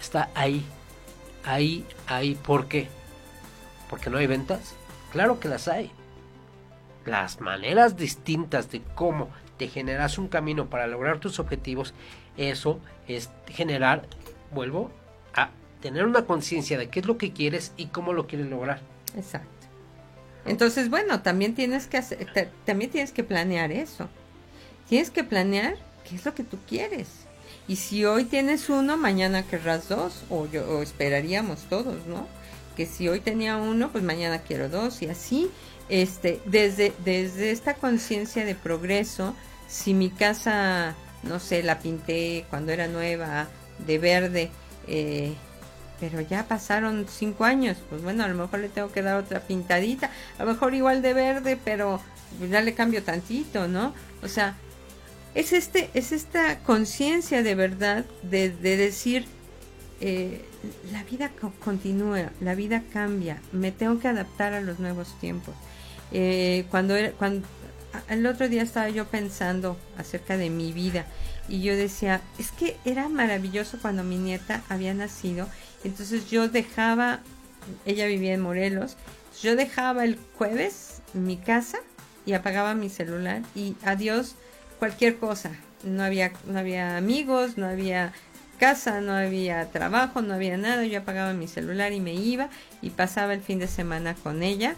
Está 0.00 0.30
ahí, 0.34 0.64
ahí, 1.44 1.84
ahí. 2.06 2.34
¿Por 2.34 2.66
qué? 2.66 2.88
Porque 3.88 4.10
no 4.10 4.18
hay 4.18 4.26
ventas. 4.26 4.74
Claro 5.12 5.40
que 5.40 5.48
las 5.48 5.68
hay. 5.68 5.90
Las 7.04 7.40
maneras 7.40 7.96
distintas 7.96 8.70
de 8.70 8.82
cómo 8.94 9.30
te 9.56 9.68
generas 9.68 10.18
un 10.18 10.28
camino 10.28 10.66
para 10.66 10.86
lograr 10.86 11.18
tus 11.18 11.38
objetivos, 11.38 11.94
eso 12.36 12.80
es 13.08 13.30
generar, 13.46 14.02
vuelvo, 14.52 14.90
a 15.34 15.50
tener 15.80 16.04
una 16.04 16.26
conciencia 16.26 16.78
de 16.78 16.88
qué 16.88 17.00
es 17.00 17.06
lo 17.06 17.16
que 17.16 17.32
quieres 17.32 17.72
y 17.76 17.86
cómo 17.86 18.12
lo 18.12 18.26
quieres 18.26 18.48
lograr. 18.48 18.80
Exacto. 19.16 19.48
Entonces, 20.44 20.90
bueno, 20.90 21.22
también 21.22 21.54
tienes 21.54 21.86
que 21.86 21.96
hacer, 21.96 22.28
también 22.64 22.90
tienes 22.90 23.12
que 23.12 23.24
planear 23.24 23.72
eso. 23.72 24.08
Tienes 24.88 25.10
que 25.10 25.24
planear 25.24 25.76
qué 26.08 26.16
es 26.16 26.24
lo 26.24 26.34
que 26.34 26.44
tú 26.44 26.58
quieres. 26.68 27.08
Y 27.68 27.76
si 27.76 28.04
hoy 28.04 28.24
tienes 28.24 28.68
uno, 28.68 28.96
mañana 28.96 29.42
querrás 29.42 29.88
dos, 29.88 30.22
o, 30.30 30.46
yo, 30.46 30.82
esperaríamos 30.82 31.62
todos, 31.68 32.06
¿no? 32.06 32.26
Que 32.76 32.86
si 32.86 33.08
hoy 33.08 33.20
tenía 33.20 33.56
uno, 33.56 33.90
pues 33.90 34.04
mañana 34.04 34.38
quiero 34.38 34.68
dos, 34.68 35.02
y 35.02 35.08
así, 35.08 35.50
este, 35.88 36.40
desde, 36.44 36.92
desde 37.04 37.50
esta 37.50 37.74
conciencia 37.74 38.44
de 38.44 38.54
progreso, 38.54 39.34
si 39.66 39.94
mi 39.94 40.10
casa, 40.10 40.94
no 41.24 41.40
sé, 41.40 41.64
la 41.64 41.80
pinté 41.80 42.44
cuando 42.50 42.70
era 42.70 42.86
nueva, 42.86 43.48
de 43.84 43.98
verde, 43.98 44.50
eh, 44.86 45.34
pero 45.98 46.20
ya 46.20 46.46
pasaron 46.46 47.06
cinco 47.08 47.44
años, 47.44 47.78
pues 47.88 48.02
bueno, 48.02 48.22
a 48.24 48.28
lo 48.28 48.34
mejor 48.34 48.60
le 48.60 48.68
tengo 48.68 48.92
que 48.92 49.02
dar 49.02 49.16
otra 49.16 49.40
pintadita, 49.40 50.10
a 50.38 50.44
lo 50.44 50.52
mejor 50.52 50.74
igual 50.74 51.02
de 51.02 51.14
verde, 51.14 51.58
pero 51.62 52.00
ya 52.48 52.60
le 52.60 52.74
cambio 52.74 53.02
tantito, 53.02 53.66
¿no? 53.66 53.94
O 54.22 54.28
sea, 54.28 54.56
es, 55.36 55.52
este, 55.52 55.90
es 55.92 56.12
esta 56.12 56.60
conciencia 56.60 57.42
de 57.42 57.54
verdad 57.54 58.06
de, 58.22 58.48
decir, 58.48 59.26
eh, 60.00 60.42
la 60.90 61.04
vida 61.04 61.30
continúa, 61.62 62.32
la 62.40 62.54
vida 62.54 62.82
cambia, 62.90 63.42
me 63.52 63.70
tengo 63.70 64.00
que 64.00 64.08
adaptar 64.08 64.54
a 64.54 64.62
los 64.62 64.78
nuevos 64.78 65.18
tiempos. 65.20 65.54
Eh, 66.10 66.64
cuando, 66.70 66.94
cuando 67.18 67.46
el 68.08 68.24
otro 68.26 68.48
día 68.48 68.62
estaba 68.62 68.88
yo 68.88 69.04
pensando 69.08 69.76
acerca 69.98 70.38
de 70.38 70.48
mi 70.48 70.72
vida 70.72 71.04
y 71.50 71.60
yo 71.60 71.76
decía, 71.76 72.22
es 72.38 72.50
que 72.50 72.78
era 72.86 73.10
maravilloso 73.10 73.78
cuando 73.80 74.04
mi 74.04 74.16
nieta 74.16 74.62
había 74.70 74.94
nacido, 74.94 75.48
entonces 75.84 76.30
yo 76.30 76.48
dejaba, 76.48 77.20
ella 77.84 78.06
vivía 78.06 78.32
en 78.32 78.40
Morelos, 78.40 78.96
yo 79.42 79.54
dejaba 79.54 80.04
el 80.04 80.18
jueves 80.38 81.02
mi 81.12 81.36
casa 81.36 81.78
y 82.24 82.32
apagaba 82.32 82.74
mi 82.74 82.88
celular 82.88 83.42
y 83.54 83.76
adiós 83.84 84.34
cualquier 84.78 85.16
cosa. 85.16 85.50
No 85.84 86.02
había, 86.02 86.32
no 86.46 86.58
había 86.58 86.96
amigos, 86.96 87.58
no 87.58 87.66
había 87.66 88.12
casa, 88.58 89.00
no 89.00 89.12
había 89.12 89.70
trabajo, 89.70 90.22
no 90.22 90.34
había 90.34 90.56
nada. 90.56 90.84
Yo 90.84 91.00
apagaba 91.00 91.32
mi 91.32 91.48
celular 91.48 91.92
y 91.92 92.00
me 92.00 92.14
iba 92.14 92.48
y 92.82 92.90
pasaba 92.90 93.34
el 93.34 93.40
fin 93.40 93.58
de 93.58 93.68
semana 93.68 94.14
con 94.14 94.42
ella 94.42 94.76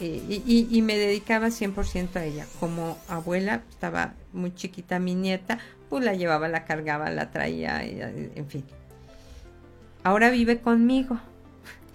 eh, 0.00 0.42
y, 0.46 0.82
me 0.82 0.96
dedicaba 0.96 1.48
100% 1.48 2.16
a 2.16 2.24
ella. 2.24 2.46
Como 2.58 2.98
abuela, 3.08 3.62
estaba 3.70 4.14
muy 4.32 4.54
chiquita 4.54 4.98
mi 4.98 5.14
nieta, 5.14 5.58
pues 5.88 6.04
la 6.04 6.14
llevaba, 6.14 6.48
la 6.48 6.64
cargaba, 6.64 7.10
la 7.10 7.30
traía, 7.30 7.82
en 7.84 8.46
fin. 8.48 8.64
Ahora 10.02 10.30
vive 10.30 10.60
conmigo. 10.60 11.20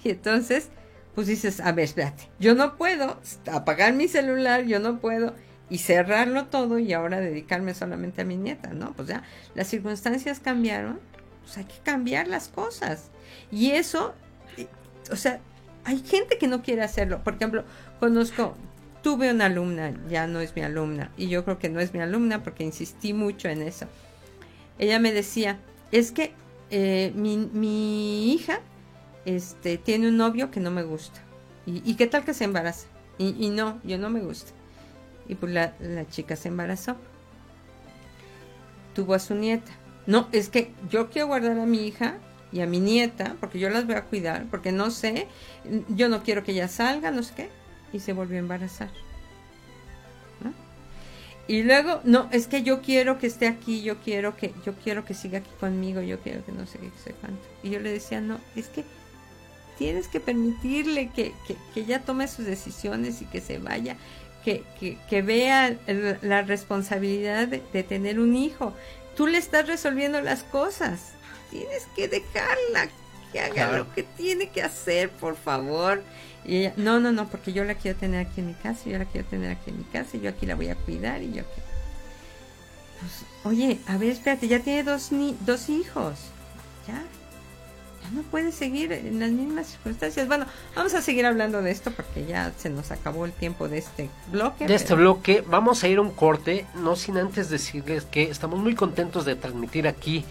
Y 0.03 0.11
entonces, 0.11 0.69
pues 1.15 1.27
dices, 1.27 1.59
a 1.59 1.71
ver, 1.73 1.85
espérate, 1.85 2.29
yo 2.39 2.53
no 2.53 2.77
puedo 2.77 3.19
apagar 3.51 3.93
mi 3.93 4.07
celular, 4.07 4.63
yo 4.65 4.79
no 4.79 4.99
puedo 4.99 5.33
y 5.69 5.79
cerrarlo 5.79 6.45
todo 6.45 6.79
y 6.79 6.93
ahora 6.93 7.19
dedicarme 7.19 7.73
solamente 7.73 8.21
a 8.21 8.25
mi 8.25 8.37
nieta, 8.37 8.69
¿no? 8.73 8.93
Pues 8.93 9.07
ya 9.07 9.23
las 9.55 9.67
circunstancias 9.67 10.39
cambiaron, 10.39 10.99
pues 11.43 11.57
hay 11.57 11.65
que 11.65 11.79
cambiar 11.83 12.27
las 12.27 12.47
cosas. 12.47 13.09
Y 13.51 13.71
eso, 13.71 14.13
eh, 14.57 14.67
o 15.11 15.15
sea, 15.15 15.39
hay 15.83 15.99
gente 15.99 16.37
que 16.37 16.47
no 16.47 16.61
quiere 16.61 16.83
hacerlo. 16.83 17.23
Por 17.23 17.35
ejemplo, 17.35 17.63
conozco, 17.99 18.55
tuve 19.01 19.31
una 19.31 19.45
alumna, 19.45 19.93
ya 20.09 20.27
no 20.27 20.39
es 20.39 20.55
mi 20.55 20.61
alumna, 20.61 21.11
y 21.17 21.27
yo 21.27 21.43
creo 21.43 21.59
que 21.59 21.69
no 21.69 21.79
es 21.79 21.93
mi 21.93 21.99
alumna 21.99 22.43
porque 22.43 22.63
insistí 22.63 23.13
mucho 23.13 23.47
en 23.49 23.61
eso. 23.61 23.87
Ella 24.79 24.99
me 24.99 25.11
decía, 25.11 25.59
es 25.91 26.11
que 26.11 26.33
eh, 26.69 27.11
mi, 27.15 28.33
hija 28.33 28.59
este, 29.25 29.77
tiene 29.77 30.09
un 30.09 30.17
novio 30.17 30.51
que 30.51 30.59
no 30.59 30.71
me 30.71 30.83
gusta. 30.83 31.21
¿Y, 31.65 31.95
qué 31.95 32.07
tal 32.07 32.23
que 32.23 32.33
se 32.33 32.45
embaraza? 32.45 32.87
Y, 33.17 33.35
y, 33.45 33.49
no, 33.49 33.81
yo 33.83 33.97
no 33.97 34.09
me 34.09 34.21
gusta. 34.21 34.53
Y 35.27 35.35
pues 35.35 35.51
la, 35.51 35.73
la 35.79 36.07
chica 36.07 36.35
se 36.35 36.47
embarazó. 36.47 36.95
Tuvo 38.93 39.13
a 39.13 39.19
su 39.19 39.35
nieta. 39.35 39.71
No, 40.05 40.29
es 40.31 40.49
que 40.49 40.71
yo 40.89 41.09
quiero 41.09 41.27
guardar 41.27 41.59
a 41.59 41.65
mi 41.65 41.85
hija 41.85 42.17
y 42.51 42.61
a 42.61 42.65
mi 42.65 42.79
nieta, 42.79 43.35
porque 43.39 43.59
yo 43.59 43.69
las 43.69 43.85
voy 43.85 43.95
a 43.95 44.05
cuidar, 44.05 44.45
porque 44.49 44.71
no 44.71 44.89
sé, 44.89 45.27
yo 45.89 46.07
no 46.07 46.23
quiero 46.23 46.43
que 46.43 46.53
ella 46.53 46.69
salga, 46.69 47.11
no 47.11 47.23
sé 47.23 47.33
qué, 47.35 47.49
y 47.91 47.99
se 47.99 48.13
volvió 48.13 48.37
a 48.37 48.39
embarazar. 48.39 48.89
Y 51.49 51.63
luego, 51.63 52.01
no, 52.03 52.27
es 52.31 52.47
que 52.47 52.61
yo 52.61 52.81
quiero 52.81 53.17
que 53.19 53.27
esté 53.27 53.47
aquí, 53.47 53.81
yo 53.81 53.97
quiero 53.99 54.35
que, 54.35 54.53
yo 54.65 54.73
quiero 54.83 55.05
que 55.05 55.13
siga 55.13 55.39
aquí 55.39 55.49
conmigo, 55.61 56.01
yo 56.01 56.19
quiero 56.19 56.45
que 56.45 56.51
no 56.51 56.67
sé 56.67 56.77
qué, 56.77 56.91
sé 57.01 57.15
cuánto. 57.21 57.41
Y 57.63 57.69
yo 57.69 57.79
le 57.79 57.89
decía, 57.89 58.19
no, 58.19 58.37
es 58.57 58.67
que 58.67 58.83
tienes 59.77 60.09
que 60.09 60.19
permitirle 60.19 61.09
que, 61.09 61.33
que, 61.47 61.55
que 61.73 61.79
ella 61.79 62.01
tome 62.01 62.27
sus 62.27 62.45
decisiones 62.45 63.21
y 63.21 63.25
que 63.25 63.39
se 63.39 63.59
vaya, 63.59 63.95
que, 64.47 64.63
que, 64.79 64.97
que 65.09 65.21
vea 65.21 65.75
la 66.21 66.41
responsabilidad 66.41 67.49
de, 67.49 67.61
de 67.73 67.83
tener 67.83 68.17
un 68.17 68.33
hijo. 68.33 68.73
Tú 69.17 69.27
le 69.27 69.37
estás 69.37 69.67
resolviendo 69.67 70.21
las 70.21 70.43
cosas 70.43 71.17
tienes 71.49 71.87
que 71.95 72.07
dejarla 72.07 72.89
que 73.31 73.39
haga 73.39 73.77
lo 73.77 73.93
que 73.93 74.03
tiene 74.03 74.49
que 74.49 74.63
hacer, 74.63 75.09
por 75.09 75.35
favor. 75.35 76.01
Y 76.45 76.57
ella, 76.57 76.73
no, 76.77 76.99
no, 76.99 77.11
no, 77.11 77.27
porque 77.27 77.51
yo 77.51 77.63
la 77.65 77.75
quiero 77.75 77.97
tener 77.97 78.25
aquí 78.25 78.39
en 78.39 78.47
mi 78.47 78.53
casa, 78.53 78.89
yo 78.89 78.97
la 78.97 79.05
quiero 79.05 79.27
tener 79.27 79.51
aquí 79.51 79.69
en 79.69 79.79
mi 79.79 79.83
casa, 79.85 80.15
y 80.15 80.21
yo 80.21 80.29
aquí 80.29 80.45
la 80.45 80.55
voy 80.55 80.69
a 80.69 80.75
cuidar 80.75 81.21
y 81.21 81.33
yo 81.33 81.43
pues, 82.99 83.25
oye, 83.43 83.79
a 83.87 83.97
ver, 83.97 84.11
espérate, 84.11 84.47
ya 84.47 84.59
tiene 84.59 84.83
dos, 84.83 85.11
ni 85.11 85.37
dos 85.41 85.69
hijos. 85.69 86.19
Ya 86.87 87.03
no 88.13 88.21
puede 88.23 88.51
seguir 88.51 88.91
en 88.91 89.19
las 89.19 89.31
mismas 89.31 89.67
circunstancias. 89.67 90.27
Bueno, 90.27 90.45
vamos 90.75 90.93
a 90.93 91.01
seguir 91.01 91.25
hablando 91.25 91.61
de 91.61 91.71
esto 91.71 91.91
porque 91.91 92.25
ya 92.25 92.53
se 92.57 92.69
nos 92.69 92.91
acabó 92.91 93.25
el 93.25 93.31
tiempo 93.31 93.67
de 93.67 93.79
este 93.79 94.09
bloque. 94.31 94.67
De 94.67 94.75
este 94.75 94.95
bloque, 94.95 95.43
vamos 95.47 95.83
a 95.83 95.87
ir 95.87 95.97
a 95.97 96.01
un 96.01 96.11
corte, 96.11 96.65
no 96.75 96.95
sin 96.95 97.17
antes 97.17 97.49
decirles 97.49 98.05
que 98.05 98.23
estamos 98.23 98.59
muy 98.59 98.75
contentos 98.75 99.25
de 99.25 99.35
transmitir 99.35 99.87
aquí 99.87 100.25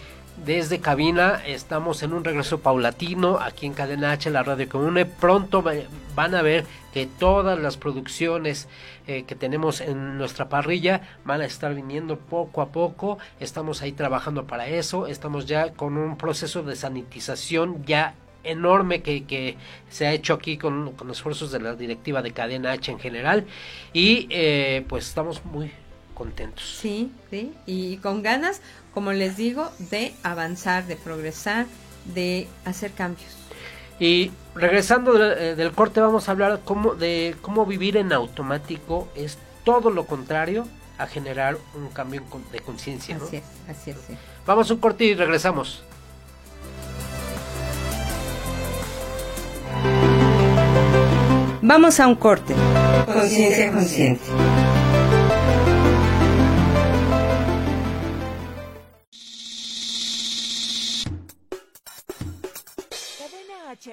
desde 0.44 0.80
cabina. 0.80 1.42
Estamos 1.46 2.02
en 2.02 2.12
un 2.12 2.24
regreso 2.24 2.60
paulatino 2.60 3.38
aquí 3.40 3.66
en 3.66 3.74
Cadena 3.74 4.12
H, 4.12 4.30
la 4.30 4.42
radio 4.42 4.68
que 4.68 4.76
une. 4.76 5.06
Pronto 5.06 5.62
van 6.14 6.34
a 6.34 6.42
ver 6.42 6.64
que 6.92 7.06
todas 7.06 7.58
las 7.58 7.76
producciones 7.76 8.68
eh, 9.06 9.24
que 9.24 9.34
tenemos 9.34 9.80
en 9.80 10.18
nuestra 10.18 10.48
parrilla 10.48 11.02
van 11.24 11.40
a 11.40 11.46
estar 11.46 11.74
viniendo 11.74 12.18
poco 12.18 12.62
a 12.62 12.68
poco. 12.68 13.18
Estamos 13.40 13.82
ahí 13.82 13.92
trabajando 13.92 14.46
para 14.46 14.68
eso. 14.68 15.06
Estamos 15.06 15.46
ya 15.46 15.72
con 15.72 15.96
un 15.96 16.16
proceso 16.16 16.62
de 16.62 16.76
sanitización 16.76 17.84
ya 17.84 18.14
enorme 18.44 19.02
que, 19.02 19.24
que 19.24 19.56
se 19.90 20.06
ha 20.06 20.12
hecho 20.12 20.34
aquí 20.34 20.56
con, 20.56 20.92
con 20.92 21.10
esfuerzos 21.10 21.50
de 21.50 21.60
la 21.60 21.74
directiva 21.74 22.22
de 22.22 22.32
Cadena 22.32 22.72
H 22.72 22.90
en 22.92 22.98
general. 22.98 23.46
Y 23.92 24.28
eh, 24.30 24.84
pues 24.88 25.08
estamos 25.08 25.44
muy 25.44 25.72
contentos. 26.14 26.64
Sí, 26.80 27.12
sí, 27.30 27.52
y 27.66 27.98
con 27.98 28.22
ganas, 28.22 28.62
como 28.96 29.12
les 29.12 29.36
digo, 29.36 29.70
de 29.90 30.14
avanzar, 30.22 30.86
de 30.86 30.96
progresar, 30.96 31.66
de 32.14 32.48
hacer 32.64 32.92
cambios. 32.92 33.28
Y 34.00 34.30
regresando 34.54 35.22
eh, 35.22 35.54
del, 35.54 35.72
corte 35.72 36.00
vamos 36.00 36.30
a 36.30 36.32
hablar 36.32 36.62
cómo, 36.64 36.94
de 36.94 37.36
cómo 37.42 37.66
vivir 37.66 37.98
en 37.98 38.10
automático 38.14 39.06
es 39.14 39.36
todo 39.64 39.90
lo 39.90 40.06
contrario 40.06 40.66
a 40.96 41.06
generar 41.06 41.58
un 41.74 41.88
cambio 41.88 42.22
de 42.50 42.60
conciencia. 42.60 43.16
Así 43.16 43.36
es, 43.36 43.44
así 43.68 43.90
es. 43.90 43.98
Vamos 44.46 44.70
a 44.70 44.72
un 44.72 44.80
corte 44.80 45.04
y 45.04 45.14
regresamos. 45.14 45.82
Vamos 51.60 52.00
a 52.00 52.06
un 52.06 52.14
corte. 52.14 52.54
Conciencia 53.04 54.85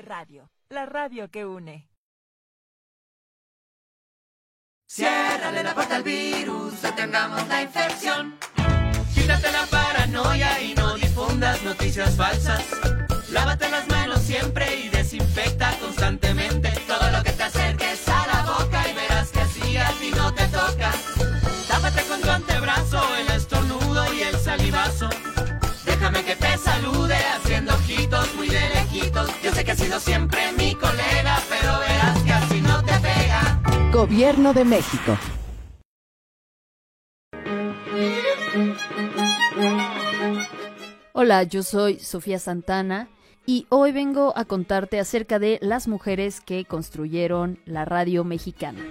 Radio, 0.01 0.49
la 0.69 0.85
radio 0.85 1.29
que 1.29 1.45
une. 1.45 1.87
Ciérrale 4.87 5.63
la 5.63 5.73
puerta 5.73 5.95
al 5.95 6.03
virus, 6.03 6.81
detengamos 6.81 7.47
la 7.47 7.61
infección. 7.61 8.37
Quítate 9.13 9.51
la 9.51 9.65
paranoia 9.65 10.61
y 10.61 10.73
no 10.75 10.95
difundas 10.95 11.61
noticias 11.63 12.15
falsas. 12.15 12.63
Lávate 13.29 13.69
las 13.69 13.87
manos 13.87 14.19
siempre 14.21 14.79
y 14.79 14.89
desinfecta 14.89 15.77
constantemente 15.79 16.71
todo 16.87 17.09
lo 17.11 17.23
que 17.23 17.31
te 17.31 17.43
acerques 17.43 18.07
a 18.07 18.27
la 18.27 18.51
boca 18.51 18.87
y 18.89 18.93
verás 18.93 19.29
que 19.29 19.39
así 19.39 19.77
a 19.77 19.89
ti 19.99 20.11
no 20.11 20.33
te 20.33 20.45
toca. 20.47 20.91
Tápate 21.67 22.03
con 22.03 22.21
tu 22.21 22.29
antebrazo, 22.29 23.01
el 23.15 23.27
estornudo 23.31 24.13
y 24.13 24.21
el 24.21 24.37
salivazo. 24.37 25.09
Déjame 25.85 26.23
que 26.23 26.35
te 26.35 26.57
salude 26.57 27.15
haciendo 27.15 27.73
lejitos. 29.03 29.29
Yo 29.43 29.51
sé 29.51 29.63
que 29.63 29.71
has 29.71 29.79
sido 29.79 29.99
siempre 29.99 30.39
mi 30.57 30.75
colega, 30.75 31.39
pero 31.49 31.79
verás 31.79 32.23
que 32.23 32.31
así 32.31 32.61
no 32.61 32.83
te 32.83 32.93
pega. 32.93 33.91
Gobierno 33.91 34.53
de 34.53 34.65
México. 34.65 35.17
Hola, 41.13 41.43
yo 41.43 41.63
soy 41.63 41.99
Sofía 41.99 42.39
Santana 42.39 43.09
y 43.45 43.65
hoy 43.69 43.91
vengo 43.91 44.33
a 44.35 44.45
contarte 44.45 44.99
acerca 44.99 45.39
de 45.39 45.59
las 45.61 45.87
mujeres 45.87 46.41
que 46.41 46.65
construyeron 46.65 47.59
la 47.65 47.85
radio 47.85 48.23
mexicana. 48.23 48.81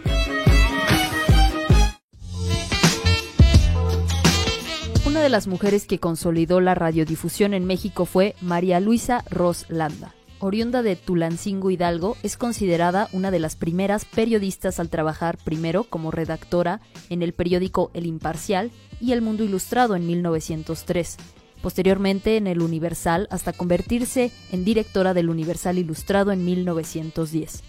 Una 5.23 5.29
de 5.29 5.37
las 5.37 5.47
mujeres 5.47 5.87
que 5.87 6.01
consolidó 6.01 6.61
la 6.61 6.75
radiodifusión 6.75 7.55
en 7.55 7.65
México 7.65 8.07
fue 8.07 8.35
María 8.41 8.81
Luisa 8.81 9.23
Ros 9.31 9.67
Landa. 9.69 10.17
Oriunda 10.41 10.83
de 10.83 10.97
Tulancingo 10.97 11.71
Hidalgo, 11.71 12.17
es 12.25 12.37
considerada 12.37 13.09
una 13.13 13.31
de 13.31 13.39
las 13.39 13.55
primeras 13.55 14.05
periodistas 14.05 14.81
al 14.81 14.89
trabajar 14.89 15.39
primero 15.39 15.85
como 15.85 16.11
redactora 16.11 16.81
en 17.09 17.23
el 17.23 17.35
periódico 17.35 17.93
El 17.95 18.07
Imparcial 18.07 18.73
y 19.01 19.13
El 19.13 19.23
Mundo 19.23 19.45
Ilustrado 19.45 19.95
en 19.95 20.09
1903, 20.09 21.19
posteriormente 21.63 22.37
en 22.37 22.49
El 22.49 22.61
Universal 22.61 23.29
hasta 23.31 23.53
convertirse 23.53 24.33
en 24.51 24.65
directora 24.65 25.15
del 25.15 25.31
Universal 25.31 25.79
Ilustrado 25.79 26.33
en 26.33 26.45
1910. 26.45 27.63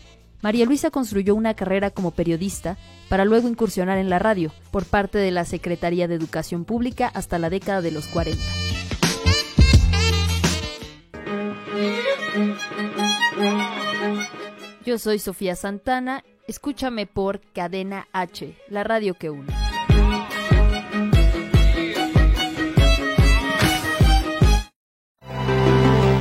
María 0.43 0.65
Luisa 0.65 0.91
construyó 0.91 1.35
una 1.35 1.53
carrera 1.53 1.89
como 1.89 2.11
periodista 2.11 2.77
para 3.07 3.23
luego 3.23 3.47
incursionar 3.47 3.97
en 3.97 4.09
la 4.09 4.19
radio 4.19 4.51
por 4.71 4.83
parte 4.85 5.17
de 5.17 5.31
la 5.31 5.45
Secretaría 5.45 6.09
de 6.09 6.15
Educación 6.15 6.65
Pública 6.65 7.09
hasta 7.13 7.39
la 7.39 7.49
década 7.49 7.81
de 7.81 7.91
los 7.91 8.07
40. 8.07 8.43
Yo 14.85 14.99
soy 14.99 15.19
Sofía 15.19 15.55
Santana, 15.55 16.25
escúchame 16.45 17.07
por 17.07 17.39
Cadena 17.53 18.09
H, 18.11 18.53
la 18.67 18.83
radio 18.83 19.13
que 19.13 19.29
une. 19.29 19.47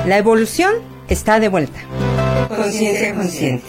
La 0.06 0.16
evolución 0.16 0.74
está 1.08 1.40
de 1.40 1.48
vuelta. 1.48 1.80
Conciencia 2.48 3.14
consciente. 3.14 3.64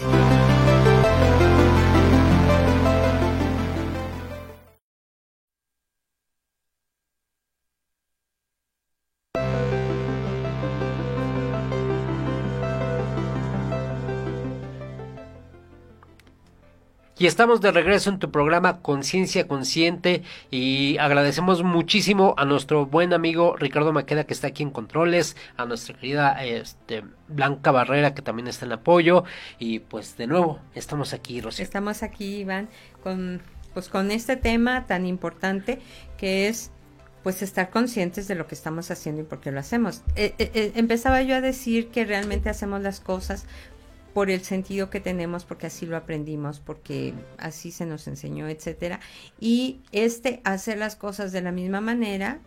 Y 17.24 17.26
estamos 17.26 17.62
de 17.62 17.72
regreso 17.72 18.10
en 18.10 18.20
tu 18.20 18.32
programa 18.32 18.82
Conciencia 18.82 19.48
Consciente 19.48 20.24
y 20.52 20.98
agradecemos 20.98 21.64
muchísimo 21.64 22.36
a 22.38 22.44
nuestro 22.44 22.86
buen 22.86 23.14
amigo 23.14 23.56
Ricardo 23.56 23.94
Maqueda 23.94 24.26
que 24.26 24.34
está 24.34 24.48
aquí 24.48 24.62
en 24.62 24.72
Controles, 24.72 25.38
a 25.56 25.64
nuestra 25.64 25.96
querida 25.96 26.44
este, 26.44 27.06
Blanca 27.30 27.72
Barrera 27.72 28.14
que 28.14 28.22
también 28.22 28.50
está 28.50 28.66
en 28.66 28.74
apoyo 28.74 29.24
y 29.58 29.80
pues 29.80 30.18
de 30.18 30.28
nuevo 30.28 30.60
estamos 30.76 31.14
aquí, 31.14 31.40
Rocío. 31.40 31.64
Estamos 31.64 32.04
aquí, 32.04 32.40
Iván, 32.40 32.68
con, 33.02 33.42
pues, 33.74 33.88
con 33.88 34.12
este 34.12 34.36
tema 34.36 34.86
tan 34.86 35.06
importante 35.06 35.80
que 36.18 36.50
es 36.50 36.74
pues 37.24 37.42
estar 37.42 37.70
conscientes 37.70 38.28
de 38.28 38.36
lo 38.36 38.48
que 38.48 38.56
estamos 38.56 38.92
haciendo 38.92 39.22
y 39.22 39.24
por 39.24 39.40
qué 39.40 39.52
lo 39.52 39.62
hacemos. 39.62 40.02
Eh, 40.18 40.36
eh, 40.40 40.52
eh, 40.54 40.72
empezaba 40.76 41.22
yo 41.22 41.38
a 41.38 41.42
decir 41.42 41.88
que 41.88 42.04
realmente 42.04 42.50
hacemos 42.50 42.82
las 42.82 43.00
cosas 43.00 43.46
por 44.14 44.30
el 44.30 44.44
sentido 44.44 44.90
que 44.90 45.00
tenemos, 45.00 45.44
porque 45.44 45.68
así 45.68 45.86
lo 45.86 45.98
aprendimos, 45.98 46.60
porque 46.60 47.14
así 47.38 47.72
se 47.72 47.86
nos 47.86 48.08
enseñó, 48.08 48.48
etcétera. 48.48 49.00
Y 49.40 49.82
este 49.92 50.42
hacer 50.44 50.78
las 50.78 50.96
cosas 50.96 51.32
de 51.32 51.42
la 51.42 51.52
misma 51.52 51.82
manera, 51.82 52.40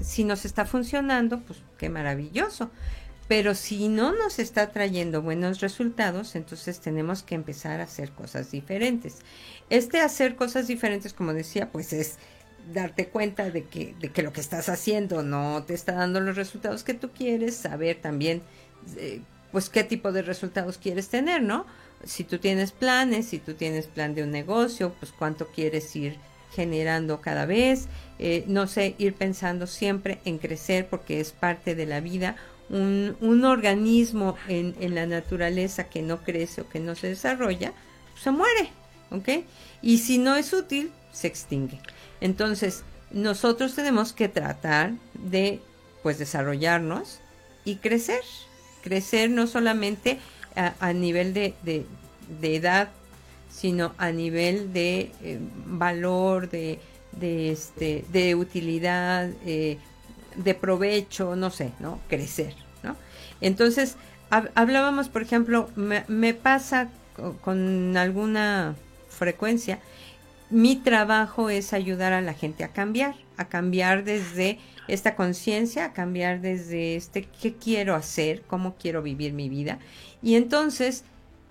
si 0.00 0.24
nos 0.24 0.44
está 0.44 0.64
funcionando, 0.64 1.40
pues 1.40 1.60
qué 1.76 1.88
maravilloso. 1.88 2.70
Pero 3.26 3.54
si 3.54 3.88
no 3.88 4.12
nos 4.12 4.38
está 4.38 4.70
trayendo 4.70 5.20
buenos 5.20 5.60
resultados, 5.60 6.34
entonces 6.34 6.80
tenemos 6.80 7.22
que 7.22 7.34
empezar 7.34 7.80
a 7.80 7.84
hacer 7.84 8.12
cosas 8.12 8.50
diferentes. 8.50 9.18
Este 9.68 10.00
hacer 10.00 10.34
cosas 10.34 10.66
diferentes, 10.66 11.12
como 11.12 11.34
decía, 11.34 11.70
pues 11.70 11.92
es 11.92 12.16
darte 12.72 13.08
cuenta 13.08 13.50
de 13.50 13.64
que, 13.64 13.94
de 14.00 14.10
que 14.10 14.22
lo 14.22 14.32
que 14.32 14.40
estás 14.40 14.68
haciendo 14.68 15.22
no 15.22 15.62
te 15.64 15.74
está 15.74 15.92
dando 15.92 16.20
los 16.20 16.36
resultados 16.36 16.84
que 16.84 16.94
tú 16.94 17.10
quieres, 17.10 17.54
saber 17.56 18.00
también 18.00 18.42
eh, 18.96 19.20
pues 19.52 19.68
qué 19.68 19.84
tipo 19.84 20.12
de 20.12 20.22
resultados 20.22 20.78
quieres 20.78 21.08
tener, 21.08 21.42
¿no? 21.42 21.66
Si 22.04 22.24
tú 22.24 22.38
tienes 22.38 22.72
planes, 22.72 23.26
si 23.26 23.38
tú 23.38 23.54
tienes 23.54 23.86
plan 23.86 24.14
de 24.14 24.22
un 24.22 24.30
negocio, 24.30 24.92
pues 25.00 25.12
cuánto 25.12 25.48
quieres 25.48 25.94
ir 25.96 26.16
generando 26.54 27.20
cada 27.20 27.46
vez, 27.46 27.88
eh, 28.18 28.44
no 28.46 28.66
sé, 28.66 28.94
ir 28.98 29.14
pensando 29.14 29.66
siempre 29.66 30.20
en 30.24 30.38
crecer 30.38 30.88
porque 30.88 31.20
es 31.20 31.32
parte 31.32 31.74
de 31.74 31.86
la 31.86 32.00
vida. 32.00 32.36
Un, 32.70 33.16
un 33.20 33.44
organismo 33.44 34.36
en, 34.46 34.74
en, 34.80 34.94
la 34.94 35.06
naturaleza 35.06 35.84
que 35.84 36.02
no 36.02 36.22
crece 36.22 36.60
o 36.60 36.68
que 36.68 36.80
no 36.80 36.94
se 36.94 37.08
desarrolla, 37.08 37.72
pues 38.12 38.22
se 38.22 38.30
muere, 38.30 38.70
¿ok? 39.10 39.46
Y 39.80 39.98
si 39.98 40.18
no 40.18 40.36
es 40.36 40.52
útil, 40.52 40.92
se 41.10 41.28
extingue. 41.28 41.80
Entonces, 42.20 42.84
nosotros 43.10 43.74
tenemos 43.74 44.12
que 44.12 44.28
tratar 44.28 44.92
de, 45.14 45.62
pues, 46.02 46.18
desarrollarnos 46.18 47.20
y 47.64 47.76
crecer 47.76 48.20
crecer 48.88 49.28
no 49.30 49.46
solamente 49.46 50.18
a, 50.56 50.92
nivel 50.92 51.34
de, 51.34 51.54
de, 51.62 52.56
edad, 52.56 52.88
sino 53.50 53.94
a 53.98 54.10
nivel 54.10 54.72
de 54.72 55.12
eh, 55.22 55.38
valor, 55.66 56.48
de, 56.48 56.80
de, 57.12 57.52
este, 57.52 58.04
de 58.10 58.34
utilidad, 58.34 59.30
eh, 59.44 59.78
de 60.36 60.54
provecho, 60.54 61.36
no 61.36 61.50
sé, 61.50 61.72
¿no? 61.78 62.00
Crecer, 62.08 62.54
¿no? 62.82 62.96
Entonces, 63.40 63.96
hab 64.30 64.50
hablábamos, 64.54 65.08
por 65.08 65.22
ejemplo, 65.22 65.68
me, 65.76 66.34
pasa 66.34 66.88
con 67.42 67.96
alguna 67.96 68.74
frecuencia, 69.10 69.80
mi 70.50 70.76
trabajo 70.76 71.50
es 71.50 71.72
ayudar 71.72 72.12
a 72.12 72.20
la 72.20 72.34
gente 72.34 72.64
a 72.64 72.72
cambiar, 72.72 73.14
a 73.36 73.48
cambiar 73.48 74.04
desde 74.04 74.58
esta 74.88 75.14
conciencia, 75.14 75.84
a 75.84 75.92
cambiar 75.92 76.40
desde 76.40 76.96
este 76.96 77.24
qué 77.24 77.54
quiero 77.54 77.94
hacer, 77.94 78.42
cómo 78.42 78.76
quiero 78.76 79.02
vivir 79.02 79.32
mi 79.32 79.48
vida. 79.48 79.78
Y 80.22 80.36
entonces, 80.36 81.04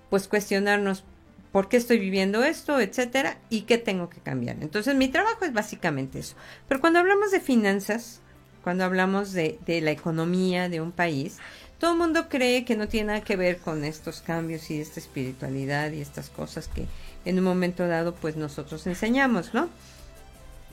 pues 0.09 0.27
cuestionarnos 0.27 1.03
por 1.51 1.69
qué 1.69 1.77
estoy 1.77 1.99
viviendo 1.99 2.43
esto, 2.43 2.79
etcétera, 2.79 3.37
y 3.49 3.61
qué 3.61 3.77
tengo 3.77 4.09
que 4.09 4.19
cambiar. 4.19 4.57
Entonces, 4.61 4.95
mi 4.95 5.07
trabajo 5.07 5.45
es 5.45 5.53
básicamente 5.53 6.19
eso. 6.19 6.35
Pero 6.67 6.81
cuando 6.81 6.99
hablamos 6.99 7.31
de 7.31 7.39
finanzas, 7.39 8.21
cuando 8.63 8.83
hablamos 8.83 9.31
de, 9.31 9.59
de 9.65 9.81
la 9.81 9.91
economía 9.91 10.69
de 10.69 10.81
un 10.81 10.91
país, 10.91 11.37
todo 11.79 11.91
el 11.91 11.97
mundo 11.99 12.27
cree 12.27 12.65
que 12.65 12.75
no 12.75 12.87
tiene 12.87 13.07
nada 13.07 13.21
que 13.21 13.35
ver 13.35 13.59
con 13.59 13.83
estos 13.83 14.21
cambios 14.21 14.69
y 14.71 14.81
esta 14.81 14.99
espiritualidad 14.99 15.91
y 15.91 16.01
estas 16.01 16.29
cosas 16.29 16.67
que 16.67 16.85
en 17.28 17.38
un 17.38 17.43
momento 17.43 17.88
dado 17.88 18.15
pues 18.15 18.36
nosotros 18.36 18.88
enseñamos, 18.88 19.53
¿no? 19.53 19.69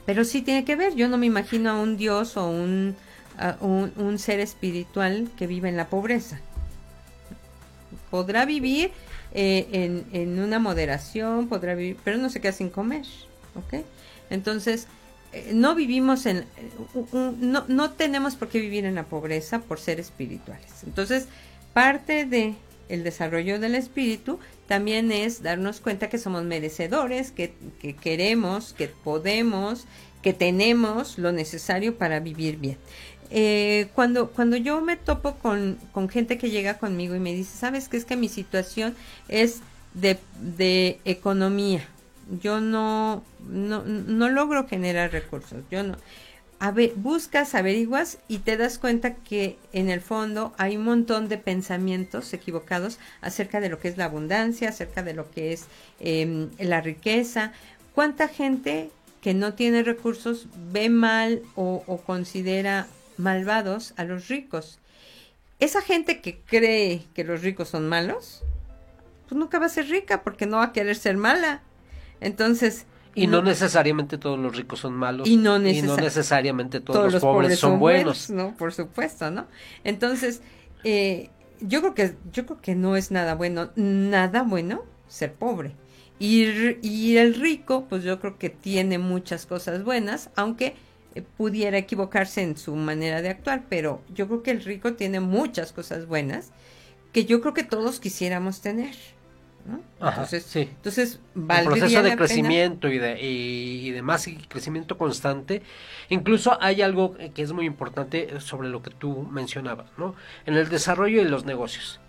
Pero 0.06 0.24
sí 0.24 0.42
tiene 0.42 0.64
que 0.64 0.76
ver, 0.76 0.94
yo 0.94 1.08
no 1.08 1.18
me 1.18 1.26
imagino 1.26 1.70
a 1.70 1.80
un 1.80 1.96
dios 1.96 2.36
o 2.36 2.48
un, 2.48 2.94
un, 3.60 4.18
ser 4.18 4.38
espiritual 4.40 5.28
que 5.36 5.46
vive 5.46 5.68
en 5.68 5.76
la 5.76 5.88
pobreza. 5.88 6.40
Podrá 8.10 8.44
vivir 8.44 8.92
eh, 9.32 9.66
en, 9.72 10.04
en, 10.12 10.38
una 10.38 10.58
moderación, 10.58 11.48
podrá 11.48 11.74
vivir, 11.74 11.96
pero 12.04 12.18
no 12.18 12.28
se 12.28 12.40
queda 12.40 12.52
sin 12.52 12.68
comer, 12.68 13.06
¿ok? 13.56 13.82
Entonces, 14.30 14.86
eh, 15.32 15.50
no 15.52 15.74
vivimos 15.74 16.26
en, 16.26 16.44
uh, 16.94 17.34
no, 17.40 17.64
no 17.66 17.90
tenemos 17.90 18.36
por 18.36 18.48
qué 18.48 18.60
vivir 18.60 18.84
en 18.84 18.94
la 18.94 19.04
pobreza 19.04 19.58
por 19.58 19.80
ser 19.80 19.98
espirituales. 19.98 20.84
Entonces, 20.84 21.26
parte 21.72 22.24
de 22.26 22.54
el 22.88 23.04
desarrollo 23.04 23.58
del 23.58 23.74
espíritu 23.74 24.38
también 24.66 25.12
es 25.12 25.42
darnos 25.42 25.80
cuenta 25.80 26.08
que 26.08 26.18
somos 26.18 26.44
merecedores, 26.44 27.30
que, 27.30 27.54
que, 27.80 27.94
queremos, 27.94 28.72
que 28.72 28.88
podemos, 28.88 29.86
que 30.22 30.32
tenemos 30.32 31.18
lo 31.18 31.32
necesario 31.32 31.96
para 31.96 32.20
vivir 32.20 32.56
bien. 32.58 32.78
Eh, 33.30 33.88
cuando, 33.94 34.30
cuando 34.30 34.56
yo 34.56 34.80
me 34.80 34.96
topo 34.96 35.34
con, 35.36 35.78
con, 35.92 36.08
gente 36.08 36.38
que 36.38 36.50
llega 36.50 36.78
conmigo 36.78 37.14
y 37.14 37.20
me 37.20 37.34
dice, 37.34 37.56
sabes 37.56 37.88
que 37.88 37.96
es 37.96 38.04
que 38.04 38.16
mi 38.16 38.28
situación 38.28 38.94
es 39.28 39.60
de, 39.94 40.18
de 40.40 41.00
economía, 41.04 41.86
yo 42.42 42.60
no, 42.60 43.22
no, 43.48 43.82
no 43.84 44.28
logro 44.28 44.66
generar 44.68 45.10
recursos, 45.10 45.62
yo 45.70 45.82
no 45.82 45.96
buscas, 46.96 47.54
averiguas 47.54 48.18
y 48.28 48.38
te 48.38 48.56
das 48.56 48.78
cuenta 48.78 49.14
que 49.14 49.58
en 49.72 49.90
el 49.90 50.00
fondo 50.00 50.52
hay 50.56 50.76
un 50.76 50.84
montón 50.84 51.28
de 51.28 51.38
pensamientos 51.38 52.32
equivocados 52.32 52.98
acerca 53.20 53.60
de 53.60 53.68
lo 53.68 53.78
que 53.78 53.88
es 53.88 53.96
la 53.96 54.06
abundancia, 54.06 54.68
acerca 54.68 55.02
de 55.02 55.14
lo 55.14 55.30
que 55.30 55.52
es 55.52 55.66
eh, 56.00 56.48
la 56.58 56.80
riqueza. 56.80 57.52
¿Cuánta 57.94 58.28
gente 58.28 58.90
que 59.20 59.34
no 59.34 59.54
tiene 59.54 59.82
recursos 59.82 60.46
ve 60.72 60.88
mal 60.88 61.42
o, 61.54 61.82
o 61.86 61.98
considera 61.98 62.86
malvados 63.16 63.94
a 63.96 64.04
los 64.04 64.28
ricos? 64.28 64.78
Esa 65.60 65.82
gente 65.82 66.20
que 66.20 66.38
cree 66.40 67.04
que 67.14 67.24
los 67.24 67.42
ricos 67.42 67.68
son 67.68 67.88
malos, 67.88 68.42
pues 69.28 69.38
nunca 69.38 69.58
va 69.58 69.66
a 69.66 69.70
ser 69.70 69.88
rica 69.88 70.22
porque 70.22 70.46
no 70.46 70.58
va 70.58 70.64
a 70.64 70.72
querer 70.72 70.96
ser 70.96 71.16
mala. 71.16 71.62
Entonces, 72.20 72.86
y 73.14 73.26
no, 73.26 73.38
no, 73.38 73.50
necesariamente 73.50 74.18
todos 74.18 74.38
los 74.38 74.56
ricos 74.56 74.80
son 74.80 74.94
malos. 74.94 75.28
Y 75.28 75.36
no, 75.36 75.58
neces 75.58 75.84
y 75.84 75.86
no 75.86 75.96
necesariamente 75.96 76.80
todos, 76.80 76.98
todos 76.98 77.12
los, 77.12 77.22
pobres, 77.22 77.46
pobres 77.46 77.58
son 77.58 77.78
buenos. 77.78 78.28
buenos. 78.28 78.30
No, 78.30 78.56
por 78.56 78.72
supuesto, 78.72 79.30
¿no? 79.30 79.46
Entonces, 79.84 80.42
eh, 80.82 81.30
yo 81.60 81.80
creo 81.80 81.94
que 81.94 82.14
yo 82.32 82.46
creo 82.46 82.60
que 82.60 82.74
no 82.74 82.96
es 82.96 83.10
nada 83.10 83.34
bueno, 83.34 83.70
nada 83.76 84.42
bueno 84.42 84.84
ser 85.08 85.34
pobre. 85.34 85.76
Y, 86.18 86.44
y 86.82 87.16
el 87.16 87.34
rico, 87.34 87.86
pues 87.88 88.04
yo 88.04 88.20
creo 88.20 88.38
que 88.38 88.50
tiene 88.50 88.98
muchas 88.98 89.46
cosas 89.46 89.82
buenas, 89.84 90.30
aunque 90.36 90.74
eh, 91.14 91.22
pudiera 91.22 91.78
equivocarse 91.78 92.42
en 92.42 92.56
su 92.56 92.74
manera 92.74 93.22
de 93.22 93.28
actuar, 93.28 93.64
pero 93.68 94.02
yo 94.12 94.26
creo 94.26 94.42
que 94.42 94.50
el 94.50 94.64
rico 94.64 94.94
tiene 94.94 95.20
muchas 95.20 95.72
cosas 95.72 96.06
buenas 96.06 96.50
que 97.12 97.24
yo 97.24 97.40
creo 97.40 97.54
que 97.54 97.62
todos 97.62 98.00
quisiéramos 98.00 98.60
tener. 98.60 98.94
¿No? 99.64 99.80
Ajá, 100.00 100.22
entonces, 100.22 100.44
sí. 100.44 100.60
entonces 100.60 101.20
un 101.34 101.46
proceso 101.46 102.02
de 102.02 102.16
crecimiento 102.16 102.88
y 102.88 102.98
de 102.98 103.20
y, 103.20 103.88
y 103.88 103.90
demás 103.92 104.28
y 104.28 104.36
crecimiento 104.36 104.98
constante. 104.98 105.62
Incluso 106.10 106.58
hay 106.60 106.82
algo 106.82 107.16
que 107.34 107.42
es 107.42 107.52
muy 107.52 107.66
importante 107.66 108.40
sobre 108.40 108.68
lo 108.68 108.82
que 108.82 108.90
tú 108.90 109.22
mencionabas, 109.30 109.86
¿no? 109.96 110.14
En 110.46 110.54
el 110.54 110.68
desarrollo 110.68 111.22
de 111.22 111.30
los 111.30 111.44
negocios. 111.44 112.00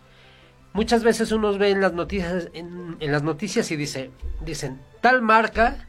muchas 0.73 1.03
veces 1.03 1.31
uno 1.31 1.57
ve 1.57 1.69
en 1.69 1.81
las 1.81 1.93
noticias, 1.93 2.49
en, 2.53 2.97
en 2.99 3.11
las 3.11 3.23
noticias 3.23 3.71
y 3.71 3.77
dice, 3.77 4.11
dicen, 4.41 4.81
tal 5.01 5.21
marca 5.21 5.87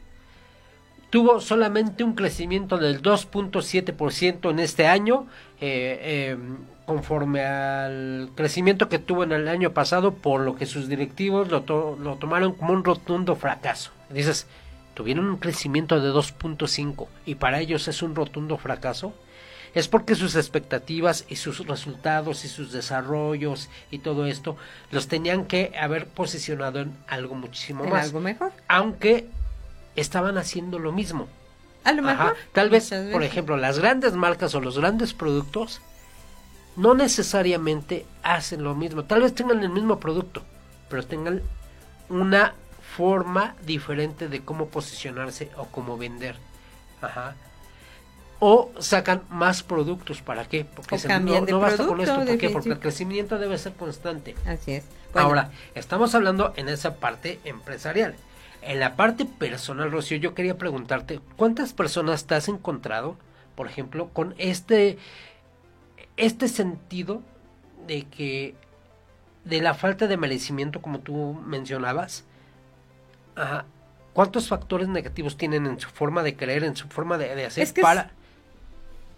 tuvo 1.09 1.39
solamente 1.41 2.03
un 2.03 2.13
crecimiento 2.13 2.77
del 2.77 3.01
2.7% 3.01 4.49
en 4.51 4.59
este 4.59 4.87
año, 4.87 5.27
eh, 5.61 5.99
eh, 6.01 6.37
conforme 6.85 7.41
al 7.45 8.29
crecimiento 8.35 8.87
que 8.89 8.99
tuvo 8.99 9.23
en 9.23 9.31
el 9.31 9.47
año 9.47 9.71
pasado, 9.71 10.13
por 10.13 10.41
lo 10.41 10.55
que 10.55 10.65
sus 10.65 10.87
directivos 10.87 11.49
lo, 11.49 11.61
to- 11.63 11.97
lo 12.01 12.15
tomaron 12.15 12.53
como 12.53 12.73
un 12.73 12.83
rotundo 12.83 13.35
fracaso. 13.35 13.91
Dices, 14.09 14.47
tuvieron 14.93 15.27
un 15.29 15.37
crecimiento 15.37 15.99
de 15.99 16.09
2.5 16.11 17.07
y 17.25 17.35
para 17.35 17.59
ellos 17.59 17.87
es 17.87 18.01
un 18.01 18.15
rotundo 18.15 18.57
fracaso. 18.57 19.13
Es 19.75 19.87
porque 19.89 20.15
sus 20.15 20.35
expectativas 20.35 21.25
y 21.27 21.35
sus 21.35 21.67
resultados 21.67 22.45
y 22.45 22.47
sus 22.47 22.71
desarrollos 22.71 23.69
y 23.91 23.99
todo 23.99 24.25
esto 24.25 24.55
los 24.91 25.07
tenían 25.07 25.45
que 25.45 25.73
haber 25.79 26.07
posicionado 26.07 26.79
en 26.79 26.93
algo 27.07 27.35
muchísimo 27.35 27.83
En 27.83 27.91
más. 27.91 28.05
algo 28.05 28.21
mejor. 28.21 28.53
Aunque 28.69 29.27
estaban 29.97 30.37
haciendo 30.37 30.79
lo 30.79 30.91
mismo. 30.93 31.27
A 31.83 31.91
lo 31.91 32.07
Ajá. 32.07 32.23
mejor. 32.23 32.37
Tal 32.53 32.69
vez, 32.69 32.89
por 33.11 33.23
ejemplo, 33.23 33.57
las 33.57 33.79
grandes 33.79 34.13
marcas 34.13 34.55
o 34.55 34.61
los 34.61 34.77
grandes 34.77 35.13
productos 35.13 35.81
no 36.75 36.93
necesariamente 36.93 38.05
hacen 38.23 38.63
lo 38.63 38.75
mismo. 38.75 39.03
Tal 39.03 39.21
vez 39.21 39.33
tengan 39.35 39.61
el 39.63 39.69
mismo 39.69 39.99
producto, 39.99 40.43
pero 40.89 41.03
tengan 41.05 41.41
una 42.09 42.53
forma 42.95 43.55
diferente 43.65 44.27
de 44.29 44.41
cómo 44.41 44.67
posicionarse 44.67 45.49
o 45.57 45.65
cómo 45.65 45.97
vender. 45.97 46.35
Ajá. 47.01 47.35
O 48.39 48.71
sacan 48.79 49.23
más 49.29 49.63
productos. 49.63 50.21
¿Para 50.21 50.45
qué? 50.47 50.63
Porque 50.65 50.95
O 50.95 50.99
se- 50.99 51.07
cambian 51.07 51.41
no, 51.41 51.45
de 51.47 51.51
no 51.53 51.59
basta 51.59 51.85
con 51.87 51.99
esto. 52.01 52.15
¿Por 52.23 52.37
qué? 52.37 52.49
Porque 52.49 52.69
el 52.69 52.79
crecimiento 52.79 53.37
debe 53.39 53.57
ser 53.57 53.73
constante. 53.73 54.35
Así 54.45 54.73
es. 54.73 54.85
Bueno, 55.13 55.29
Ahora, 55.29 55.51
estamos 55.73 56.13
hablando 56.13 56.53
en 56.57 56.69
esa 56.69 56.95
parte 56.95 57.39
empresarial. 57.45 58.15
En 58.61 58.79
la 58.79 58.95
parte 58.95 59.25
personal, 59.25 59.91
Rocío, 59.91 60.17
yo 60.17 60.33
quería 60.33 60.57
preguntarte, 60.57 61.19
¿cuántas 61.37 61.73
personas 61.73 62.25
te 62.25 62.35
has 62.35 62.47
encontrado, 62.47 63.17
por 63.55 63.67
ejemplo, 63.67 64.09
con 64.09 64.35
este, 64.37 64.97
este 66.17 66.47
sentido 66.47 67.21
de 67.87 68.03
que, 68.03 68.55
de 69.45 69.61
la 69.61 69.73
falta 69.73 70.07
de 70.07 70.17
merecimiento, 70.17 70.81
como 70.81 70.99
tú 70.99 71.39
mencionabas? 71.45 72.25
Ajá. 73.35 73.65
¿Cuántos 74.13 74.47
factores 74.47 74.87
negativos 74.87 75.37
tienen 75.37 75.67
en 75.67 75.79
su 75.79 75.89
forma 75.89 76.23
de 76.23 76.35
creer, 76.35 76.63
en 76.63 76.75
su 76.75 76.87
forma 76.87 77.17
de, 77.17 77.35
de 77.35 77.45
hacer 77.45 77.63
Es 77.63 77.71
que 77.71 77.81
es 77.81 77.85
para, 77.85 78.11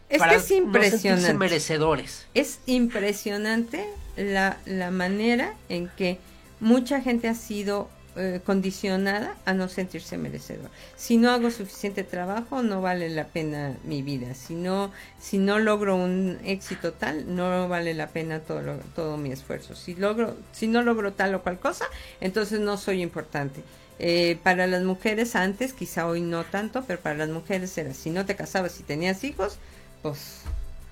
es 0.09 0.19
para 0.19 0.31
que 0.31 0.37
es 0.37 0.49
no 0.51 0.57
impresionante. 0.57 1.33
merecedores? 1.35 2.27
es 2.33 2.59
impresionante 2.65 3.87
la, 4.17 4.57
la 4.65 4.91
manera 4.91 5.53
en 5.69 5.87
que 5.87 6.19
mucha 6.59 6.99
gente 7.01 7.29
ha 7.29 7.33
sido 7.33 7.89
eh, 8.19 8.41
condicionada 8.45 9.35
a 9.45 9.53
no 9.53 9.69
sentirse 9.69 10.17
merecedor. 10.17 10.69
Si 10.97 11.17
no 11.17 11.31
hago 11.31 11.49
suficiente 11.51 12.03
trabajo, 12.03 12.61
no 12.61 12.81
vale 12.81 13.09
la 13.09 13.25
pena 13.25 13.73
mi 13.85 14.01
vida. 14.01 14.33
Si 14.35 14.53
no, 14.55 14.91
si 15.19 15.37
no 15.37 15.57
logro 15.57 15.95
un 15.95 16.37
éxito 16.43 16.91
tal, 16.93 17.35
no 17.35 17.67
vale 17.69 17.93
la 17.93 18.07
pena 18.07 18.41
todo, 18.41 18.61
lo- 18.61 18.77
todo 18.95 19.17
mi 19.17 19.31
esfuerzo. 19.31 19.73
Si 19.75 19.95
logro, 19.95 20.35
si 20.51 20.67
no 20.67 20.81
logro 20.83 21.13
tal 21.13 21.33
o 21.35 21.41
cual 21.41 21.59
cosa, 21.59 21.85
entonces 22.21 22.59
no 22.59 22.77
soy 22.77 23.01
importante. 23.01 23.61
Eh, 23.99 24.37
para 24.43 24.67
las 24.67 24.83
mujeres 24.83 25.35
antes, 25.35 25.73
quizá 25.73 26.05
hoy 26.07 26.21
no 26.21 26.43
tanto, 26.43 26.83
pero 26.85 26.99
para 26.99 27.15
las 27.15 27.29
mujeres 27.29 27.77
era, 27.77 27.93
si 27.93 28.09
no 28.11 28.25
te 28.25 28.35
casabas 28.35 28.79
y 28.79 28.83
tenías 28.83 29.23
hijos, 29.23 29.57
pues... 30.01 30.41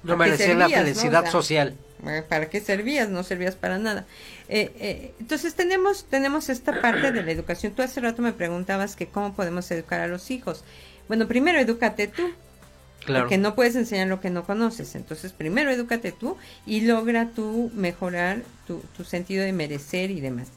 No 0.03 0.17
¿para 0.17 0.25
qué 0.37 0.47
merecía 0.47 0.55
la 0.55 0.67
no? 0.69 0.75
felicidad 0.75 1.19
O 1.19 1.23
sea, 1.23 1.31
social. 1.31 1.75
Eh, 2.05 2.23
¿Para 2.27 2.49
qué 2.49 2.61
servías? 2.61 3.09
No 3.09 3.23
servías 3.23 3.55
para 3.55 3.77
nada. 3.77 4.05
Eh, 4.49 4.71
eh, 4.79 5.13
entonces 5.19 5.55
tenemos, 5.55 6.05
tenemos 6.05 6.49
esta 6.49 6.81
parte 6.81 7.11
de 7.11 7.23
la 7.23 7.31
educación. 7.31 7.73
Tú 7.73 7.81
hace 7.81 7.99
rato 8.01 8.21
me 8.21 8.33
preguntabas 8.33 8.95
que 8.95 9.07
cómo 9.07 9.33
podemos 9.33 9.69
educar 9.71 9.99
a 10.01 10.07
los 10.07 10.29
hijos. 10.31 10.63
Bueno, 11.07 11.27
primero 11.27 11.59
edúcate 11.59 12.07
tú, 12.07 12.31
Claro. 13.05 13.23
porque 13.23 13.37
no 13.37 13.55
puedes 13.55 13.75
enseñar 13.75 14.07
lo 14.07 14.19
que 14.19 14.29
no 14.29 14.43
conoces. 14.43 14.95
Entonces, 14.95 15.31
primero 15.31 15.71
edúcate 15.71 16.11
tú 16.11 16.35
y 16.65 16.81
logra 16.81 17.29
tú 17.29 17.71
mejorar 17.73 18.41
tu, 18.65 18.79
tu 18.97 19.05
sentido 19.05 19.43
de 19.45 19.53
merecer 19.53 20.11
y 20.11 20.19
demás. 20.19 20.47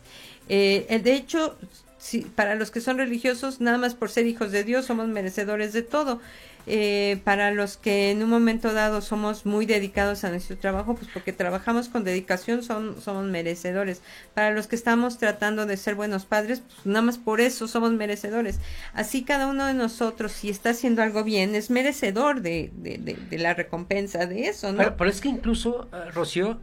Eh, 0.49 0.85
eh, 0.89 0.99
de 0.99 1.15
hecho, 1.15 1.57
si, 1.99 2.23
para 2.23 2.57
los 2.57 2.73
que 2.73 2.81
son 2.81 2.99
religiosos, 2.99 3.61
nada 3.61 3.79
más 3.79 3.95
por 3.95 4.11
ser 4.11 4.27
hijos 4.27 4.51
de 4.51 4.65
Dios, 4.65 4.87
somos 4.87 5.07
merecedores 5.07 5.73
de 5.73 5.83
todo. 5.83 6.21
Eh, 6.67 7.21
para 7.25 7.51
los 7.51 7.77
que 7.77 8.11
en 8.11 8.23
un 8.23 8.31
momento 8.31 8.73
dado 8.73 9.01
somos 9.01 9.47
muy 9.47 9.67
dedicados 9.67 10.25
a 10.25 10.31
nuestro 10.31 10.57
trabajo, 10.59 10.95
pues 10.95 11.09
porque 11.13 11.33
trabajamos 11.33 11.89
con 11.89 12.05
dedicación 12.05 12.63
son, 12.63 13.01
somos 13.01 13.25
merecedores. 13.27 14.03
Para 14.35 14.53
los 14.53 14.67
que 14.67 14.77
estamos 14.77 15.19
tratando 15.19 15.67
de 15.67 15.77
ser 15.77 15.95
buenos 15.95 16.27
padres, 16.27 16.61
pues 16.61 16.87
nada 16.87 17.03
más 17.03 17.19
por 17.19 17.41
eso 17.41 17.67
somos 17.67 17.93
merecedores. 17.93 18.61
Así 18.95 19.25
cada 19.25 19.47
uno 19.49 19.67
de 19.67 19.75
nosotros, 19.75 20.33
si 20.33 20.51
está 20.51 20.71
haciendo 20.71 21.03
algo 21.03 21.25
bien, 21.25 21.55
es 21.55 21.71
merecedor 21.71 22.41
de, 22.41 22.71
de, 22.75 22.99
de- 22.99 23.15
de 23.15 23.39
la 23.39 23.55
recompensa 23.55 24.27
de 24.27 24.49
eso, 24.49 24.73
¿no? 24.73 24.97
Pero, 24.97 25.11
es 25.11 25.21
que 25.21 25.29
incluso, 25.29 25.89
eh, 25.93 26.11
Rocío, 26.13 26.59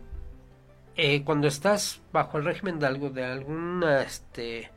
eh, 0.96 1.24
cuando 1.24 1.48
estás 1.48 2.02
bajo 2.12 2.38
el 2.38 2.46
régimen 2.46 2.80
de 2.80 2.88
algo, 2.88 3.10
de 3.10 3.24
alguna, 3.24 4.02
este, 4.02 4.70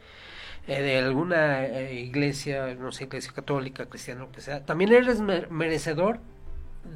eh, 0.66 0.82
de 0.82 0.98
alguna 0.98 1.64
eh, 1.64 1.94
iglesia, 1.94 2.74
no 2.74 2.92
sé, 2.92 3.04
iglesia 3.04 3.32
católica, 3.32 3.86
cristiana, 3.86 4.20
lo 4.22 4.32
que 4.32 4.40
sea, 4.40 4.64
también 4.64 4.92
eres 4.92 5.20
me- 5.20 5.46
merecedor 5.48 6.20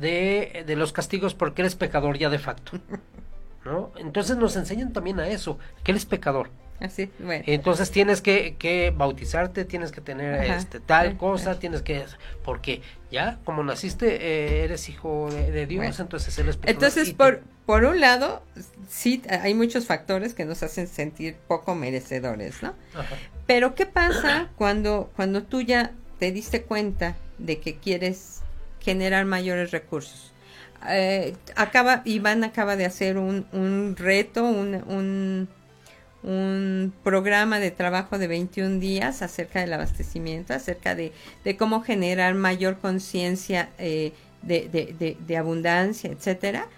de, 0.01 0.65
de 0.67 0.77
los 0.77 0.93
castigos 0.93 1.35
porque 1.35 1.63
eres 1.63 1.75
pecador 1.75 2.19
ya 2.19 2.31
de 2.31 2.39
facto. 2.39 2.73
¿No? 3.65 3.93
Entonces 3.97 4.37
nos 4.37 4.57
enseñan 4.57 4.93
también 4.93 5.21
a 5.21 5.29
eso, 5.29 5.59
que 5.83 5.93
eres 5.93 6.05
pecador. 6.05 6.51
Así, 6.81 7.11
bueno. 7.21 7.45
Entonces 7.47 7.91
tienes 7.91 8.21
que, 8.21 8.57
que 8.59 8.93
bautizarte, 8.95 9.65
tienes 9.65 9.93
que 9.93 10.01
tener 10.01 10.35
Ajá, 10.41 10.57
este 10.57 10.81
tal 10.81 11.13
sí, 11.13 11.17
cosa, 11.17 11.55
sí. 11.55 11.61
tienes 11.61 11.83
que 11.83 12.05
porque 12.45 12.83
ya 13.11 13.39
como 13.45 13.63
naciste 13.63 14.17
eh, 14.17 14.65
eres 14.65 14.89
hijo 14.89 15.31
de, 15.31 15.51
de 15.53 15.67
Dios, 15.67 15.85
Bueno. 15.87 15.97
entonces 16.03 16.37
eres 16.39 16.57
pecador 16.57 16.75
Entonces, 16.75 17.15
por, 17.15 17.43
por 17.65 17.85
un 17.85 18.01
lado, 18.01 18.43
sí, 18.89 19.23
hay 19.29 19.55
muchos 19.55 19.87
factores 19.87 20.35
que 20.35 20.45
nos 20.45 20.63
hacen 20.63 20.87
sentir 20.89 21.37
poco 21.47 21.75
merecedores, 21.75 22.63
¿no? 22.63 22.75
Ajá. 22.95 23.17
Pero 23.47 23.75
¿qué 23.75 23.87
pasa 23.87 24.51
cuando, 24.57 25.11
cuando 25.17 25.43
tú 25.45 25.61
ya 25.63 25.93
te 26.19 26.33
diste 26.33 26.63
cuenta 26.63 27.17
de 27.39 27.61
que 27.61 27.77
quieres 27.77 28.43
generar 28.81 29.25
mayores 29.27 29.71
recursos? 29.71 30.33
Eh, 30.89 31.35
acaba, 31.57 32.03
Iván 32.05 32.45
acaba 32.45 32.77
de 32.77 32.85
hacer 32.85 33.17
un, 33.17 33.47
un 33.53 33.97
reto, 33.97 34.45
un, 34.45 34.75
un, 34.87 35.49
un 36.25 36.93
programa 37.05 37.61
de 37.61 37.71
trabajo 37.71 38.19
de 38.19 38.27
21 38.29 38.81
días 38.81 39.23
acerca 39.23 39.61
del 39.61 39.73
abastecimiento, 39.75 40.55
acerca 40.55 40.95
de, 40.95 41.13
de 41.45 41.57
cómo 41.57 41.83
generar 41.83 42.35
mayor 42.35 42.79
conciencia 42.79 43.71
eh, 43.79 44.13
de, 44.43 44.69
de, 44.71 45.17
de- 45.21 45.37
abundancia, 45.37 46.11
etcétera. 46.11 46.69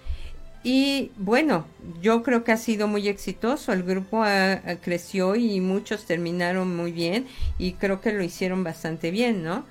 Y 0.62 1.12
bueno, 1.16 1.66
yo 2.02 2.22
creo 2.22 2.42
que 2.44 2.52
ha 2.52 2.56
sido 2.56 2.88
muy 2.88 3.08
exitoso. 3.08 3.72
El 3.72 3.84
grupo 3.84 4.22
ah, 4.24 4.60
ah, 4.66 4.76
creció 4.82 5.36
y 5.36 5.60
muchos 5.60 6.06
terminaron 6.06 6.74
muy 6.76 6.92
bien 6.92 7.26
y 7.58 7.74
creo 7.74 8.00
que 8.00 8.12
lo 8.12 8.22
hicieron 8.22 8.64
bastante 8.64 9.10
bien, 9.12 9.44
¿no? 9.44 9.64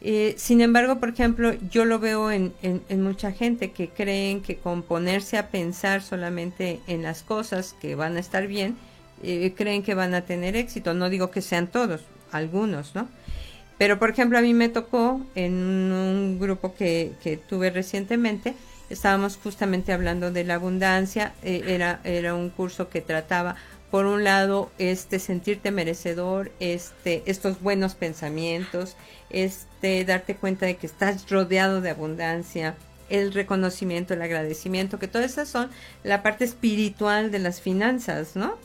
Eh, 0.00 0.34
sin 0.38 0.60
embargo, 0.60 1.00
por 1.00 1.08
ejemplo, 1.10 1.54
yo 1.70 1.84
lo 1.84 1.98
veo 1.98 2.30
en, 2.30 2.52
en, 2.62 2.82
en 2.88 3.02
mucha 3.02 3.32
gente 3.32 3.72
que 3.72 3.88
creen 3.90 4.42
que 4.42 4.56
con 4.58 4.82
ponerse 4.82 5.38
a 5.38 5.48
pensar 5.50 6.02
solamente 6.02 6.80
en 6.86 7.02
las 7.02 7.22
cosas 7.24 7.74
que 7.80 7.96
van 7.96 8.16
a 8.16 8.20
estar 8.20 8.46
bien, 8.46 8.76
eh, 9.22 9.52
creen 9.56 9.82
que 9.82 9.94
van 9.94 10.14
a 10.14 10.22
tener 10.22 10.56
éxito. 10.56 10.94
No 10.94 11.10
digo 11.10 11.30
que 11.30 11.42
sean 11.42 11.66
todos, 11.66 12.02
algunos, 12.32 12.94
¿no? 12.94 13.08
Pero, 13.78 13.98
por 13.98 14.10
ejemplo, 14.10 14.38
a 14.38 14.42
mí 14.42 14.54
me 14.54 14.68
tocó 14.68 15.20
en 15.36 15.54
un 15.54 16.38
grupo 16.40 16.74
que, 16.74 17.12
que 17.22 17.36
tuve 17.36 17.70
recientemente, 17.70 18.54
estábamos 18.90 19.36
justamente 19.36 19.92
hablando 19.92 20.32
de 20.32 20.44
la 20.44 20.54
abundancia, 20.54 21.32
eh, 21.42 21.62
era, 21.68 22.00
era 22.02 22.34
un 22.34 22.50
curso 22.50 22.88
que 22.88 23.00
trataba, 23.00 23.56
por 23.90 24.04
un 24.04 24.24
lado, 24.24 24.70
este 24.78 25.18
sentirte 25.18 25.70
merecedor, 25.70 26.50
este, 26.60 27.22
estos 27.26 27.60
buenos 27.60 27.94
pensamientos, 27.94 28.96
este, 29.30 30.04
darte 30.04 30.34
cuenta 30.36 30.66
de 30.66 30.76
que 30.76 30.86
estás 30.86 31.30
rodeado 31.30 31.80
de 31.80 31.90
abundancia, 31.90 32.74
el 33.08 33.32
reconocimiento, 33.32 34.12
el 34.12 34.20
agradecimiento, 34.20 34.98
que 34.98 35.08
todas 35.08 35.32
esas 35.32 35.48
son 35.48 35.70
la 36.02 36.22
parte 36.22 36.44
espiritual 36.44 37.30
de 37.30 37.38
las 37.38 37.62
finanzas, 37.62 38.36
¿no? 38.36 38.58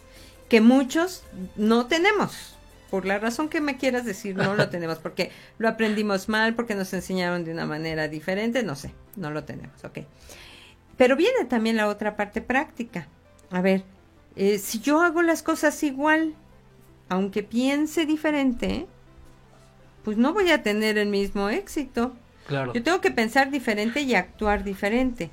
Que 0.49 0.61
muchos 0.61 1.23
no 1.55 1.87
tenemos. 1.87 2.55
Por 2.89 3.05
la 3.05 3.17
razón 3.17 3.49
que 3.49 3.59
me 3.59 3.77
quieras 3.77 4.05
decir, 4.05 4.35
no 4.35 4.55
lo 4.55 4.69
tenemos, 4.71 4.99
porque 4.99 5.31
lo 5.57 5.67
aprendimos 5.67 6.29
mal, 6.29 6.53
porque 6.53 6.75
nos 6.75 6.93
enseñaron 6.93 7.43
de 7.43 7.51
una 7.51 7.65
manera 7.65 8.07
diferente, 8.07 8.61
no 8.63 8.75
sé, 8.75 8.93
no 9.15 9.31
lo 9.31 9.43
tenemos, 9.43 9.83
ok. 9.83 9.99
Pero 10.97 11.15
viene 11.15 11.45
también 11.45 11.75
la 11.77 11.87
otra 11.87 12.15
parte 12.15 12.41
práctica. 12.41 13.07
A 13.49 13.61
ver, 13.61 13.83
eh, 14.35 14.59
si 14.59 14.79
yo 14.79 15.01
hago 15.01 15.23
las 15.23 15.41
cosas 15.41 15.81
igual, 15.81 16.35
aunque 17.09 17.41
piense 17.41 18.05
diferente, 18.05 18.85
pues 20.03 20.17
no 20.17 20.33
voy 20.33 20.51
a 20.51 20.61
tener 20.61 20.97
el 20.99 21.07
mismo 21.09 21.49
éxito. 21.49 22.13
Claro. 22.47 22.73
Yo 22.73 22.83
tengo 22.83 23.01
que 23.01 23.09
pensar 23.09 23.49
diferente 23.49 24.01
y 24.01 24.13
actuar 24.15 24.63
diferente. 24.63 25.31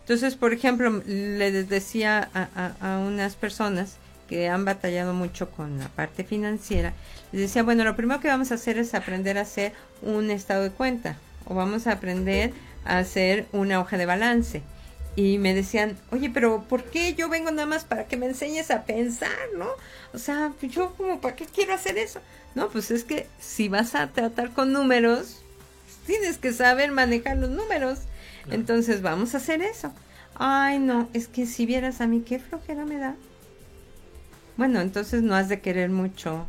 Entonces, 0.00 0.36
por 0.36 0.52
ejemplo, 0.52 1.02
les 1.06 1.68
decía 1.68 2.28
a, 2.34 2.48
a- 2.80 2.94
a 2.94 2.98
unas 2.98 3.34
personas 3.34 3.96
que 4.30 4.48
han 4.48 4.64
batallado 4.64 5.12
mucho 5.12 5.50
con 5.50 5.80
la 5.80 5.88
parte 5.88 6.22
financiera, 6.22 6.92
les 7.32 7.42
decía, 7.42 7.64
bueno, 7.64 7.82
lo 7.82 7.96
primero 7.96 8.20
que 8.20 8.28
vamos 8.28 8.52
a 8.52 8.54
hacer 8.54 8.78
es 8.78 8.94
aprender 8.94 9.36
a 9.36 9.40
hacer 9.40 9.72
un 10.02 10.30
estado 10.30 10.62
de 10.62 10.70
cuenta 10.70 11.16
o 11.46 11.56
vamos 11.56 11.88
a 11.88 11.92
aprender 11.92 12.52
a 12.84 12.98
hacer 12.98 13.46
una 13.50 13.80
hoja 13.80 13.98
de 13.98 14.06
balance. 14.06 14.62
Y 15.16 15.38
me 15.38 15.52
decían, 15.52 15.98
oye, 16.12 16.30
pero 16.30 16.62
¿por 16.62 16.84
qué 16.84 17.14
yo 17.14 17.28
vengo 17.28 17.50
nada 17.50 17.66
más 17.66 17.84
para 17.84 18.06
que 18.06 18.16
me 18.16 18.26
enseñes 18.26 18.70
a 18.70 18.84
pensar, 18.84 19.36
no? 19.56 19.66
O 20.14 20.18
sea, 20.18 20.52
yo 20.62 20.94
como, 20.94 21.20
¿para 21.20 21.34
qué 21.34 21.46
quiero 21.46 21.74
hacer 21.74 21.98
eso? 21.98 22.20
No, 22.54 22.68
pues 22.68 22.92
es 22.92 23.02
que 23.02 23.26
si 23.40 23.68
vas 23.68 23.96
a 23.96 24.06
tratar 24.12 24.52
con 24.52 24.72
números, 24.72 25.40
tienes 26.06 26.38
que 26.38 26.52
saber 26.52 26.92
manejar 26.92 27.36
los 27.36 27.50
números. 27.50 27.98
Entonces 28.48 29.02
vamos 29.02 29.34
a 29.34 29.38
hacer 29.38 29.60
eso. 29.60 29.92
Ay, 30.36 30.78
no, 30.78 31.08
es 31.14 31.26
que 31.26 31.46
si 31.46 31.66
vieras 31.66 32.00
a 32.00 32.06
mí 32.06 32.20
qué 32.20 32.38
flojera 32.38 32.84
me 32.84 32.98
da. 32.98 33.16
Bueno, 34.56 34.80
entonces 34.80 35.22
no 35.22 35.34
has 35.34 35.48
de 35.48 35.60
querer 35.60 35.90
mucho 35.90 36.46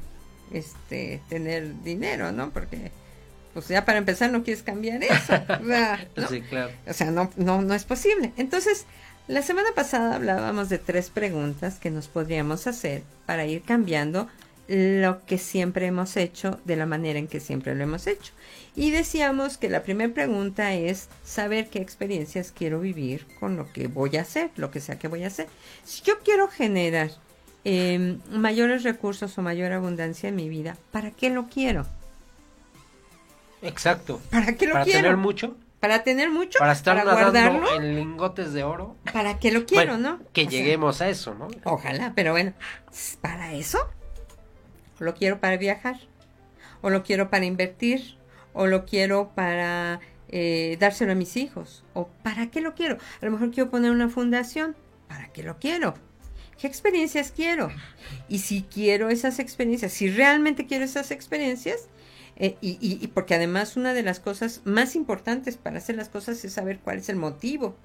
este 0.51 1.21
tener 1.29 1.81
dinero, 1.83 2.31
¿no? 2.31 2.51
Porque 2.51 2.91
pues 3.53 3.67
ya 3.67 3.85
para 3.85 3.97
empezar 3.97 4.31
no 4.31 4.43
quieres 4.43 4.63
cambiar 4.63 5.03
eso. 5.03 5.13
O 5.13 5.65
sea, 5.65 6.07
¿no? 6.15 6.27
Sí, 6.27 6.41
claro. 6.41 6.71
O 6.87 6.93
sea, 6.93 7.11
no, 7.11 7.31
no, 7.35 7.61
no 7.61 7.73
es 7.73 7.83
posible. 7.83 8.31
Entonces, 8.37 8.85
la 9.27 9.41
semana 9.41 9.69
pasada 9.75 10.15
hablábamos 10.15 10.69
de 10.69 10.77
tres 10.77 11.09
preguntas 11.09 11.79
que 11.79 11.91
nos 11.91 12.07
podríamos 12.07 12.67
hacer 12.67 13.03
para 13.25 13.45
ir 13.45 13.61
cambiando 13.61 14.27
lo 14.67 15.25
que 15.25 15.37
siempre 15.37 15.85
hemos 15.87 16.15
hecho 16.15 16.59
de 16.63 16.77
la 16.77 16.85
manera 16.85 17.19
en 17.19 17.27
que 17.27 17.41
siempre 17.41 17.75
lo 17.75 17.83
hemos 17.83 18.07
hecho. 18.07 18.31
Y 18.73 18.91
decíamos 18.91 19.57
que 19.57 19.69
la 19.69 19.83
primera 19.83 20.13
pregunta 20.13 20.73
es 20.73 21.09
saber 21.25 21.67
qué 21.67 21.79
experiencias 21.79 22.53
quiero 22.55 22.79
vivir 22.79 23.25
con 23.39 23.57
lo 23.57 23.71
que 23.73 23.87
voy 23.87 24.15
a 24.15 24.21
hacer, 24.21 24.49
lo 24.55 24.71
que 24.71 24.79
sea 24.79 24.97
que 24.97 25.09
voy 25.09 25.23
a 25.23 25.27
hacer. 25.27 25.47
Si 25.83 26.03
yo 26.03 26.19
quiero 26.19 26.47
generar 26.47 27.11
eh, 27.65 28.17
mayores 28.31 28.83
recursos 28.83 29.37
o 29.37 29.41
mayor 29.41 29.71
abundancia 29.71 30.29
en 30.29 30.35
mi 30.35 30.49
vida, 30.49 30.77
¿para 30.91 31.11
qué 31.11 31.29
lo 31.29 31.47
quiero? 31.47 31.85
Exacto. 33.61 34.19
¿Para 34.31 34.53
qué 34.55 34.65
lo 34.67 34.73
Para 34.73 34.85
quiero? 34.85 34.99
tener 35.01 35.17
mucho, 35.17 35.55
Para 35.79 36.03
tener 36.03 36.29
mucho, 36.31 36.57
para 36.59 36.71
estar 36.73 37.03
guardarlo, 37.03 37.75
en 37.75 37.95
lingotes 37.95 38.53
de 38.53 38.63
oro. 38.63 38.95
¿para 39.13 39.37
qué 39.39 39.51
lo 39.51 39.65
quiero, 39.65 39.93
Bueno, 39.93 40.17
no? 40.17 40.23
Que 40.33 40.41
O 40.41 40.49
sea, 40.49 40.59
lleguemos 40.59 41.01
a 41.01 41.09
eso, 41.09 41.35
¿no? 41.35 41.47
Ojalá, 41.63 42.13
pero 42.15 42.31
bueno, 42.31 42.53
¿para 43.21 43.53
eso? 43.53 43.79
¿O 44.99 45.03
lo 45.03 45.13
quiero 45.13 45.39
para 45.39 45.57
viajar? 45.57 45.99
¿O 46.81 46.89
lo 46.89 47.03
quiero 47.03 47.29
para 47.29 47.45
invertir? 47.45 48.15
¿O 48.53 48.65
lo 48.67 48.85
quiero 48.85 49.31
para 49.35 49.99
eh, 50.29 50.77
dárselo 50.79 51.11
a 51.11 51.15
mis 51.15 51.37
hijos? 51.37 51.83
¿O 51.93 52.07
para 52.23 52.47
qué 52.49 52.61
lo 52.61 52.73
quiero? 52.73 52.97
A 53.21 53.25
lo 53.25 53.31
mejor 53.31 53.51
quiero 53.51 53.69
poner 53.69 53.91
una 53.91 54.09
fundación. 54.09 54.75
¿Para 55.07 55.27
qué 55.29 55.43
lo 55.43 55.57
quiero? 55.57 55.93
¿Qué 56.61 56.67
experiencias 56.67 57.33
quiero? 57.35 57.71
Y 58.29 58.39
si 58.39 58.61
quiero 58.61 59.09
esas 59.09 59.39
experiencias, 59.39 59.91
si 59.93 60.09
realmente 60.09 60.67
quiero 60.67 60.85
esas 60.85 61.09
experiencias, 61.09 61.87
eh, 62.37 62.55
y, 62.61 63.07
porque 63.07 63.33
además 63.35 63.75
una 63.77 63.93
de 63.95 64.03
las 64.03 64.19
cosas 64.19 64.61
más 64.63 64.95
importantes 64.95 65.57
para 65.57 65.79
hacer 65.79 65.95
las 65.95 66.09
cosas 66.09 66.43
es 66.45 66.53
saber 66.53 66.79
cuál 66.79 66.99
es 66.99 67.09
el 67.09 67.15
motivo. 67.15 67.75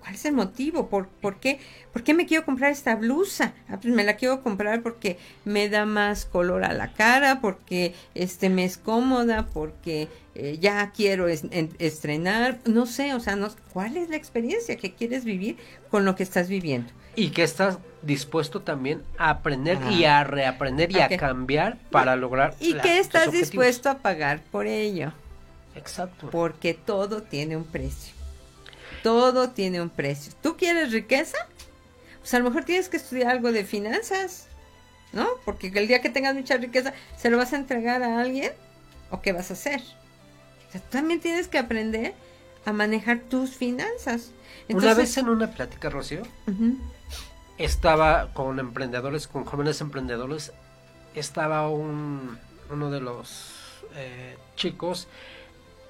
¿Cuál 0.00 0.14
es 0.14 0.24
el 0.24 0.32
motivo? 0.32 0.88
¿Por, 0.88 1.08
por, 1.08 1.40
qué, 1.40 1.58
¿Por 1.92 2.02
qué 2.02 2.14
me 2.14 2.24
quiero 2.26 2.44
comprar 2.46 2.72
esta 2.72 2.94
blusa? 2.94 3.52
Ah, 3.68 3.78
pues 3.80 3.92
me 3.94 4.02
la 4.02 4.16
quiero 4.16 4.42
comprar 4.42 4.82
porque 4.82 5.18
me 5.44 5.68
da 5.68 5.84
más 5.84 6.24
color 6.24 6.64
a 6.64 6.72
la 6.72 6.94
cara, 6.94 7.40
porque 7.42 7.92
este 8.14 8.48
me 8.48 8.64
es 8.64 8.78
cómoda, 8.78 9.46
porque 9.52 10.08
eh, 10.34 10.56
ya 10.58 10.90
quiero 10.92 11.28
es- 11.28 11.44
en- 11.50 11.74
estrenar, 11.78 12.60
no 12.64 12.86
sé, 12.86 13.12
o 13.14 13.20
sea, 13.20 13.36
no, 13.36 13.50
¿cuál 13.74 13.98
es 13.98 14.08
la 14.08 14.16
experiencia 14.16 14.76
que 14.76 14.94
quieres 14.94 15.24
vivir 15.24 15.58
con 15.90 16.04
lo 16.06 16.14
que 16.16 16.22
estás 16.22 16.48
viviendo? 16.48 16.90
Y 17.20 17.30
que 17.30 17.42
estás 17.42 17.78
dispuesto 18.02 18.62
también 18.62 19.02
a 19.18 19.30
aprender 19.30 19.78
Ah. 19.82 19.90
y 19.92 20.04
a 20.04 20.24
reaprender 20.24 20.90
y 20.90 21.00
a 21.00 21.08
cambiar 21.16 21.76
para 21.90 22.16
lograr. 22.16 22.54
¿Y 22.60 22.74
la- 22.74 22.82
tus 22.82 22.98
estás 22.98 23.30
dispuesto 23.32 23.90
a 23.90 23.98
pagar 23.98 24.40
por 24.50 24.66
ello? 24.66 25.12
Exacto. 25.76 26.30
Porque 26.30 26.74
todo 26.74 27.22
tiene 27.22 27.56
un 27.56 27.64
precio. 27.64 28.14
Todo 29.02 29.50
tiene 29.50 29.80
un 29.80 29.90
precio. 29.90 30.32
¿Tú 30.42 30.56
quieres 30.56 30.92
riqueza? 30.92 31.38
Pues 32.20 32.34
a 32.34 32.38
lo 32.38 32.44
mejor 32.44 32.64
tienes 32.64 32.88
que 32.88 32.96
estudiar 32.98 33.30
algo 33.30 33.50
de 33.52 33.64
finanzas, 33.64 34.46
¿no? 35.12 35.26
Porque 35.44 35.68
el 35.74 35.86
día 35.88 36.00
que 36.02 36.10
tengas 36.10 36.34
mucha 36.34 36.56
riqueza, 36.56 36.92
¿se 37.16 37.30
lo 37.30 37.36
vas 37.38 37.52
a 37.52 37.56
entregar 37.56 38.02
a 38.02 38.20
alguien? 38.20 38.52
¿O 39.10 39.20
qué 39.22 39.32
vas 39.32 39.50
a 39.50 39.54
hacer? 39.54 39.80
O 40.68 40.72
sea, 40.72 40.80
tú 40.80 40.88
también 40.90 41.20
tienes 41.20 41.48
que 41.48 41.58
aprender 41.58 42.14
a 42.64 42.72
manejar 42.72 43.20
tus 43.20 43.50
finanzas. 43.56 44.32
una 44.68 44.94
vez 44.94 45.16
en 45.16 45.28
una 45.28 45.50
plática, 45.50 45.88
Rocío, 45.90 46.22
estaba 47.60 48.28
con 48.32 48.58
emprendedores, 48.58 49.28
con 49.28 49.44
jóvenes 49.44 49.82
emprendedores, 49.82 50.52
estaba 51.14 51.68
un, 51.68 52.38
uno 52.70 52.90
de 52.90 53.00
los 53.00 53.52
eh, 53.94 54.36
chicos 54.56 55.08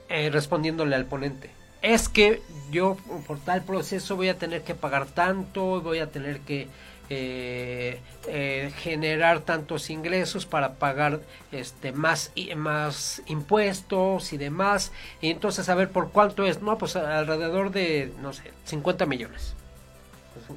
eh, 0.09 0.31
respondiéndole 0.31 0.97
al 0.97 1.07
ponente. 1.07 1.51
Es 1.81 2.09
que 2.09 2.43
yo 2.73 2.97
por 3.27 3.39
tal 3.39 3.63
proceso 3.63 4.17
voy 4.17 4.29
a 4.29 4.37
tener 4.37 4.63
que 4.63 4.75
pagar 4.75 5.07
tanto, 5.07 5.81
voy 5.81 6.01
a 6.01 6.11
tener 6.11 6.41
que 6.41 6.67
eh, 7.09 8.01
eh, 8.27 8.73
generar 8.77 9.41
tantos 9.41 9.91
ingresos 9.91 10.47
para 10.47 10.75
pagar 10.75 11.21
este 11.53 11.93
más 11.93 12.33
y 12.35 12.53
más 12.57 13.23
impuestos 13.27 14.33
y 14.33 14.39
demás. 14.39 14.91
Y 15.21 15.31
entonces 15.31 15.69
a 15.69 15.77
ver 15.77 15.91
por 15.91 16.11
cuánto 16.11 16.45
es 16.45 16.61
no 16.63 16.77
pues 16.79 16.97
alrededor 16.97 17.71
de 17.71 18.13
no 18.21 18.33
sé 18.33 18.51
50 18.65 19.07
millones 19.07 19.55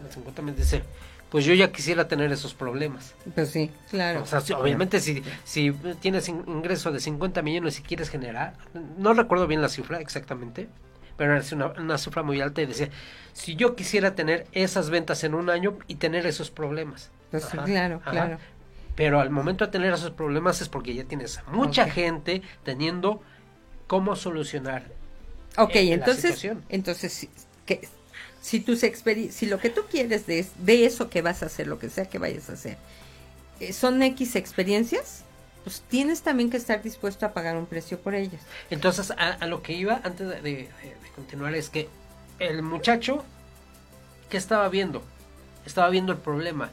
50 0.09 0.41
millones 0.41 0.65
dice 0.65 0.83
pues 1.29 1.45
yo 1.45 1.53
ya 1.55 1.71
quisiera 1.71 2.07
tener 2.07 2.31
esos 2.31 2.53
problemas 2.53 3.15
Pues 3.33 3.49
sí, 3.49 3.71
claro. 3.89 4.21
o 4.21 4.25
sea, 4.27 4.39
si- 4.41 4.53
obviamente 4.53 4.99
si, 4.99 5.23
si 5.43 5.71
tienes 5.99 6.29
in- 6.29 6.43
ingreso 6.47 6.91
de 6.91 6.99
50 6.99 7.41
millones 7.41 7.79
y 7.79 7.81
quieres 7.83 8.09
generar, 8.09 8.53
no 8.97 9.13
recuerdo 9.15 9.47
bien 9.47 9.61
la 9.61 9.69
cifra 9.69 9.99
exactamente, 9.99 10.67
pero 11.17 11.35
es 11.35 11.51
una, 11.51 11.67
una 11.67 11.97
cifra 11.97 12.21
muy 12.21 12.39
alta 12.39 12.61
y 12.61 12.67
decía, 12.67 12.89
si 13.33 13.55
yo 13.55 13.75
quisiera 13.75 14.13
tener 14.13 14.45
esas 14.51 14.91
ventas 14.91 15.23
en 15.23 15.33
un 15.33 15.49
año 15.49 15.77
y 15.87 15.95
tener 15.95 16.27
esos 16.27 16.51
problemas. 16.51 17.09
Pues 17.31 17.45
Ajá, 17.45 17.63
claro, 17.63 17.95
ajá. 18.01 18.11
claro. 18.11 18.37
Pero 18.95 19.19
al 19.19 19.31
momento 19.31 19.65
de 19.65 19.71
tener 19.71 19.91
esos 19.91 20.11
problemas 20.11 20.61
es 20.61 20.69
porque 20.69 20.93
ya 20.93 21.03
tienes 21.03 21.39
a 21.39 21.43
mucha 21.51 21.89
gente 21.89 22.43
teniendo 22.63 23.23
cómo 23.87 24.15
solucionar. 24.15 24.83
Ok, 25.57 25.73
la 25.73 25.81
entonces, 25.81 26.21
situación. 26.35 26.63
entonces 26.69 27.27
que, 27.65 27.87
si 28.43 28.59
tus 28.59 28.83
experi- 28.83 29.31
si 29.31 29.45
lo 29.45 29.57
que 29.57 29.69
tú 29.69 29.83
quieres 29.89 30.27
de, 30.27 30.45
de 30.59 30.85
eso 30.85 31.09
que 31.09 31.21
vas 31.21 31.41
a 31.43 31.45
hacer, 31.45 31.65
lo 31.67 31.79
que 31.79 31.89
sea 31.89 32.05
que 32.05 32.19
vayas 32.19 32.49
a 32.49 32.53
hacer, 32.53 32.77
eh, 33.61 33.71
son 33.71 34.03
X 34.03 34.35
experiencias, 34.35 35.23
pues 35.63 35.81
tienes 35.87 36.23
también 36.23 36.49
que 36.49 36.57
estar 36.57 36.83
dispuesto 36.83 37.25
a 37.25 37.31
pagar 37.31 37.55
un 37.55 37.65
precio 37.67 37.99
por 38.01 38.15
ellas. 38.15 38.41
Entonces, 38.69 39.11
a, 39.11 39.29
a 39.31 39.45
lo 39.47 39.63
que 39.63 39.71
iba 39.73 40.01
antes 40.03 40.27
de, 40.27 40.41
de- 40.41 40.51
de 40.51 40.69
continuar 41.15 41.55
es 41.55 41.69
que 41.69 41.87
el 42.39 42.61
muchacho, 42.63 43.23
¿qué 44.29 44.35
estaba 44.35 44.67
viendo? 44.67 45.01
Estaba 45.65 45.89
viendo 45.89 46.11
el 46.11 46.17
problema 46.17 46.69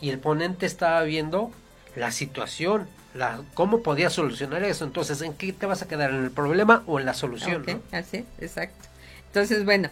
y 0.00 0.10
el 0.10 0.20
ponente 0.20 0.64
estaba 0.66 1.02
viendo 1.02 1.50
la 1.96 2.12
situación, 2.12 2.86
la, 3.14 3.42
cómo 3.54 3.82
podía 3.82 4.10
solucionar 4.10 4.62
eso. 4.62 4.84
Entonces, 4.84 5.20
¿en 5.22 5.34
qué 5.34 5.52
te 5.52 5.66
vas 5.66 5.82
a 5.82 5.88
quedar? 5.88 6.10
¿En 6.10 6.22
el 6.22 6.30
problema 6.30 6.84
o 6.86 7.00
en 7.00 7.06
la 7.06 7.14
solución? 7.14 7.64
No? 7.66 7.98
así, 7.98 8.24
exacto. 8.38 8.88
Entonces, 9.26 9.64
bueno, 9.64 9.90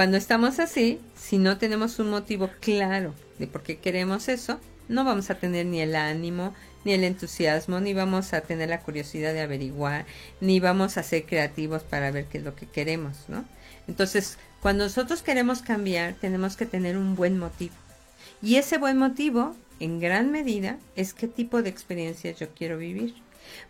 cuando 0.00 0.16
estamos 0.16 0.60
así, 0.60 0.98
si 1.14 1.36
no 1.36 1.58
tenemos 1.58 1.98
un 1.98 2.08
motivo 2.08 2.48
claro 2.60 3.14
de 3.38 3.46
por 3.46 3.62
qué 3.62 3.76
queremos 3.76 4.30
eso, 4.30 4.58
no 4.88 5.04
vamos 5.04 5.28
a 5.28 5.34
tener 5.34 5.66
ni 5.66 5.82
el 5.82 5.94
ánimo, 5.94 6.54
ni 6.86 6.94
el 6.94 7.04
entusiasmo, 7.04 7.80
ni 7.80 7.92
vamos 7.92 8.32
a 8.32 8.40
tener 8.40 8.70
la 8.70 8.80
curiosidad 8.80 9.34
de 9.34 9.42
averiguar, 9.42 10.06
ni 10.40 10.58
vamos 10.58 10.96
a 10.96 11.02
ser 11.02 11.26
creativos 11.26 11.82
para 11.82 12.10
ver 12.12 12.24
qué 12.24 12.38
es 12.38 12.44
lo 12.44 12.56
que 12.56 12.64
queremos, 12.64 13.28
¿no? 13.28 13.44
Entonces, 13.88 14.38
cuando 14.62 14.84
nosotros 14.84 15.20
queremos 15.20 15.60
cambiar, 15.60 16.14
tenemos 16.14 16.56
que 16.56 16.64
tener 16.64 16.96
un 16.96 17.14
buen 17.14 17.38
motivo. 17.38 17.74
Y 18.40 18.56
ese 18.56 18.78
buen 18.78 18.96
motivo, 18.96 19.54
en 19.80 20.00
gran 20.00 20.32
medida, 20.32 20.78
es 20.96 21.12
qué 21.12 21.28
tipo 21.28 21.60
de 21.60 21.68
experiencias 21.68 22.38
yo 22.38 22.48
quiero 22.54 22.78
vivir. 22.78 23.16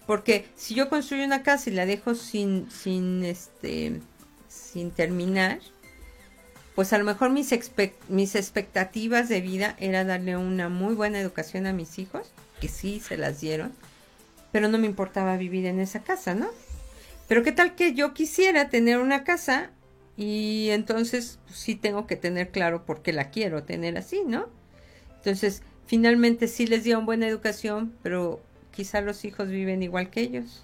Porque 0.06 0.46
si 0.54 0.76
yo 0.76 0.88
construyo 0.88 1.24
una 1.24 1.42
casa 1.42 1.70
y 1.70 1.72
la 1.72 1.86
dejo 1.86 2.14
sin, 2.14 2.70
sin, 2.70 3.24
este, 3.24 4.00
sin 4.46 4.92
terminar, 4.92 5.58
pues 6.80 6.94
a 6.94 6.98
lo 6.98 7.04
mejor 7.04 7.28
mis, 7.28 7.52
expe- 7.52 7.92
mis 8.08 8.34
expectativas 8.34 9.28
de 9.28 9.42
vida 9.42 9.76
era 9.78 10.02
darle 10.02 10.38
una 10.38 10.70
muy 10.70 10.94
buena 10.94 11.20
educación 11.20 11.66
a 11.66 11.74
mis 11.74 11.98
hijos, 11.98 12.32
que 12.58 12.68
sí 12.68 13.00
se 13.00 13.18
las 13.18 13.38
dieron, 13.38 13.74
pero 14.50 14.66
no 14.66 14.78
me 14.78 14.86
importaba 14.86 15.36
vivir 15.36 15.66
en 15.66 15.78
esa 15.78 16.00
casa, 16.00 16.34
¿no? 16.34 16.48
Pero 17.28 17.42
qué 17.42 17.52
tal 17.52 17.74
que 17.74 17.92
yo 17.92 18.14
quisiera 18.14 18.70
tener 18.70 18.96
una 18.98 19.24
casa 19.24 19.72
y 20.16 20.68
entonces 20.70 21.38
pues, 21.44 21.58
sí 21.58 21.74
tengo 21.74 22.06
que 22.06 22.16
tener 22.16 22.48
claro 22.48 22.86
por 22.86 23.02
qué 23.02 23.12
la 23.12 23.28
quiero 23.28 23.62
tener 23.62 23.98
así, 23.98 24.22
¿no? 24.26 24.46
Entonces, 25.16 25.60
finalmente 25.84 26.48
sí 26.48 26.66
les 26.66 26.82
dieron 26.82 27.04
buena 27.04 27.28
educación, 27.28 27.92
pero 28.02 28.40
quizá 28.70 29.02
los 29.02 29.26
hijos 29.26 29.48
viven 29.50 29.82
igual 29.82 30.08
que 30.08 30.22
ellos. 30.22 30.62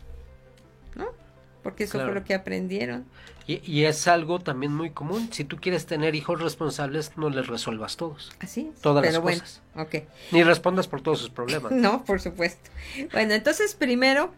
Porque 1.66 1.82
eso 1.84 1.94
Claro. 1.94 2.12
fue 2.12 2.20
lo 2.20 2.24
que 2.24 2.32
aprendieron. 2.32 3.04
Y, 3.48 3.60
y 3.68 3.86
es 3.86 4.06
algo 4.06 4.38
también 4.38 4.72
muy 4.72 4.90
común. 4.90 5.28
Si 5.32 5.42
tú 5.42 5.56
quieres 5.56 5.84
tener 5.84 6.14
hijos 6.14 6.40
responsables, 6.40 7.16
no 7.16 7.28
les 7.28 7.48
resuelvas 7.48 7.96
todos. 7.96 8.30
Así 8.38 8.70
es. 8.72 8.80
Todas 8.80 9.04
las 9.04 9.18
bueno, 9.20 9.40
cosas. 9.40 9.62
ok. 9.74 9.94
Ni 10.30 10.44
respondas 10.44 10.86
por 10.86 11.00
todos 11.00 11.18
sus 11.18 11.30
problemas. 11.30 11.72
No, 11.72 12.04
por 12.04 12.20
supuesto. 12.20 12.70
Bueno, 13.10 13.34
entonces 13.34 13.74
primero, 13.74 14.32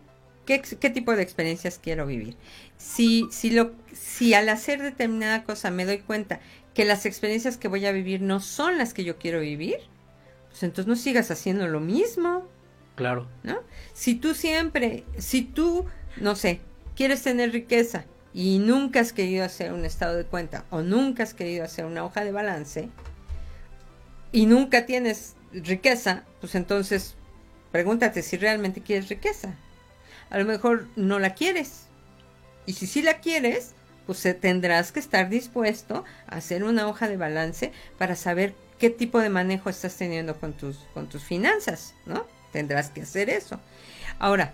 ¿qué, 0.47 0.63
qué 0.63 0.89
tipo 0.89 1.15
de 1.15 1.23
experiencias 1.23 1.79
quiero 1.83 2.07
vivir? 2.07 2.35
Si, 2.79 3.29
si, 3.31 3.51
lo, 3.51 3.73
si 3.93 4.33
al 4.33 4.49
hacer 4.49 4.81
determinada 4.81 5.45
cosa 5.45 5.71
me 5.71 5.85
doy 5.85 5.99
cuenta 5.99 6.41
que 6.73 6.87
las 6.87 7.05
experiencias 7.05 7.59
que 7.59 7.69
voy 7.69 7.85
a 7.85 7.93
vivir 7.93 8.23
no 8.23 8.41
son 8.41 8.79
las 8.79 8.95
que 8.95 9.05
yo 9.05 9.19
quiero 9.19 9.41
vivir, 9.41 9.77
pues 10.49 10.63
entonces 10.63 10.87
no 10.87 10.97
sigas 10.97 11.31
haciendo 11.31 11.69
lo 11.69 11.81
mismo, 11.81 12.47
Claro. 12.95 13.29
¿no? 13.45 13.59
Si 13.95 14.15
tú 14.17 14.35
siempre, 14.35 15.05
si 15.19 15.43
tú, 15.43 15.85
no 16.17 16.35
sé, 16.35 16.61
quieres 16.99 17.23
tener 17.23 17.53
riqueza 17.53 18.07
y 18.35 18.59
nunca 18.59 18.99
has 18.99 19.13
querido 19.13 19.45
hacer 19.45 19.73
un 19.73 19.85
estado 19.85 20.17
de 20.17 20.25
cuenta 20.25 20.65
o 20.71 20.83
nunca 20.83 21.23
has 21.23 21.33
querido 21.33 21.65
hacer 21.65 21.85
una 21.85 22.05
hoja 22.05 22.25
de 22.25 22.33
balance 22.33 22.89
y 24.33 24.47
nunca 24.47 24.85
tienes 24.85 25.37
riqueza, 25.53 26.25
pues 26.41 26.57
entonces 26.57 27.15
pregúntate 27.71 28.21
si 28.23 28.37
realmente 28.37 28.83
quieres 28.83 29.09
riqueza. 29.09 29.55
A 30.29 30.39
lo 30.39 30.45
mejor 30.45 30.89
no 30.97 31.21
la 31.21 31.35
quieres. 31.35 31.87
Y 32.67 32.73
si 32.73 32.89
sí 32.89 33.01
la 33.01 33.21
quieres, 33.21 33.75
pues 34.05 34.27
tendrás 34.41 34.91
que 34.91 34.99
estar 34.99 35.29
dispuesto 35.29 36.05
a 36.27 36.35
hacer 36.35 36.65
una 36.65 36.89
hoja 36.89 37.07
de 37.07 37.17
balance 37.17 37.71
para 37.97 38.17
saber 38.17 38.55
qué 38.81 38.91
tipo 38.91 39.21
de 39.21 39.31
manejo 39.31 39.71
estás 39.71 39.95
teniendo 39.95 40.35
con 40.41 40.53
tus, 40.53 40.79
con 40.95 41.09
tus 41.09 41.23
finanzas, 41.23 41.95
¿no? 42.07 42.27
Tendrás 42.51 42.91
que 42.91 43.03
hacer 43.03 43.31
eso. 43.31 43.61
Ahora, 44.19 44.53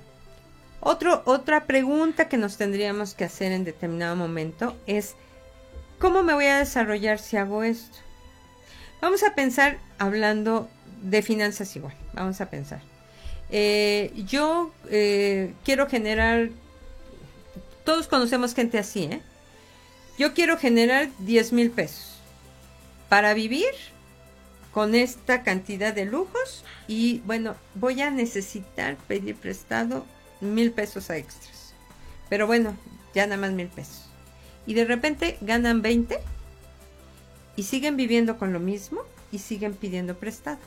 otra 0.85 1.65
pregunta 1.65 2.29
que 2.29 2.37
nos 2.37 2.57
tendríamos 2.57 3.15
que 3.15 3.25
hacer 3.25 3.53
en 3.53 3.65
determinado 3.65 4.17
momento 4.17 4.77
es, 4.87 5.15
¿cómo 5.99 6.23
me 6.23 6.35
voy 6.35 6.47
a 6.47 6.59
desarrollar 6.59 7.19
si 7.19 7.37
hago 7.37 7.65
esto? 7.65 7.99
Vamos 9.01 9.23
a 9.23 9.35
pensar 9.35 9.79
hablando 9.99 10.69
de 11.03 11.23
finanzas 11.23 11.75
igual, 11.77 11.95
vamos 12.13 12.41
a 12.41 12.51
pensar. 12.51 12.81
Eh, 13.51 14.13
yo 14.27 14.73
eh, 14.91 15.55
quiero 15.65 15.89
generar, 15.89 16.51
todos 17.85 18.07
conocemos 18.07 18.55
gente 18.55 18.79
así, 18.79 19.05
¿eh? 19.05 19.21
Yo 20.19 20.33
quiero 20.33 20.59
generar 20.59 21.09
10 21.21 21.53
mil 21.53 21.71
pesos 21.71 22.15
para 23.09 23.35
vivir 23.35 23.73
con 24.73 24.95
esta 24.95 25.43
cantidad 25.43 25.95
de 25.95 26.05
lujos 26.05 26.65
y 26.89 27.21
bueno, 27.27 27.57
voy 27.75 28.01
a 28.01 28.11
necesitar 28.11 28.97
pedir 29.09 29.37
prestado 29.37 30.05
mil 30.41 30.73
pesos 30.73 31.11
a 31.11 31.17
extras. 31.17 31.75
Pero 32.29 32.47
bueno, 32.47 32.77
ya 33.15 33.27
nada 33.27 33.41
más 33.41 33.53
mil 33.53 33.69
pesos. 33.69 34.07
Y 34.67 34.75
de 34.75 34.85
repente 34.85 35.39
ganan 35.41 35.83
20 35.83 36.19
y 37.57 37.63
siguen 37.63 37.97
viviendo 37.97 38.39
con 38.39 38.53
lo 38.53 38.61
mismo 38.61 39.03
y 39.31 39.39
siguen 39.39 39.75
pidiendo 39.75 40.17
prestado. 40.17 40.59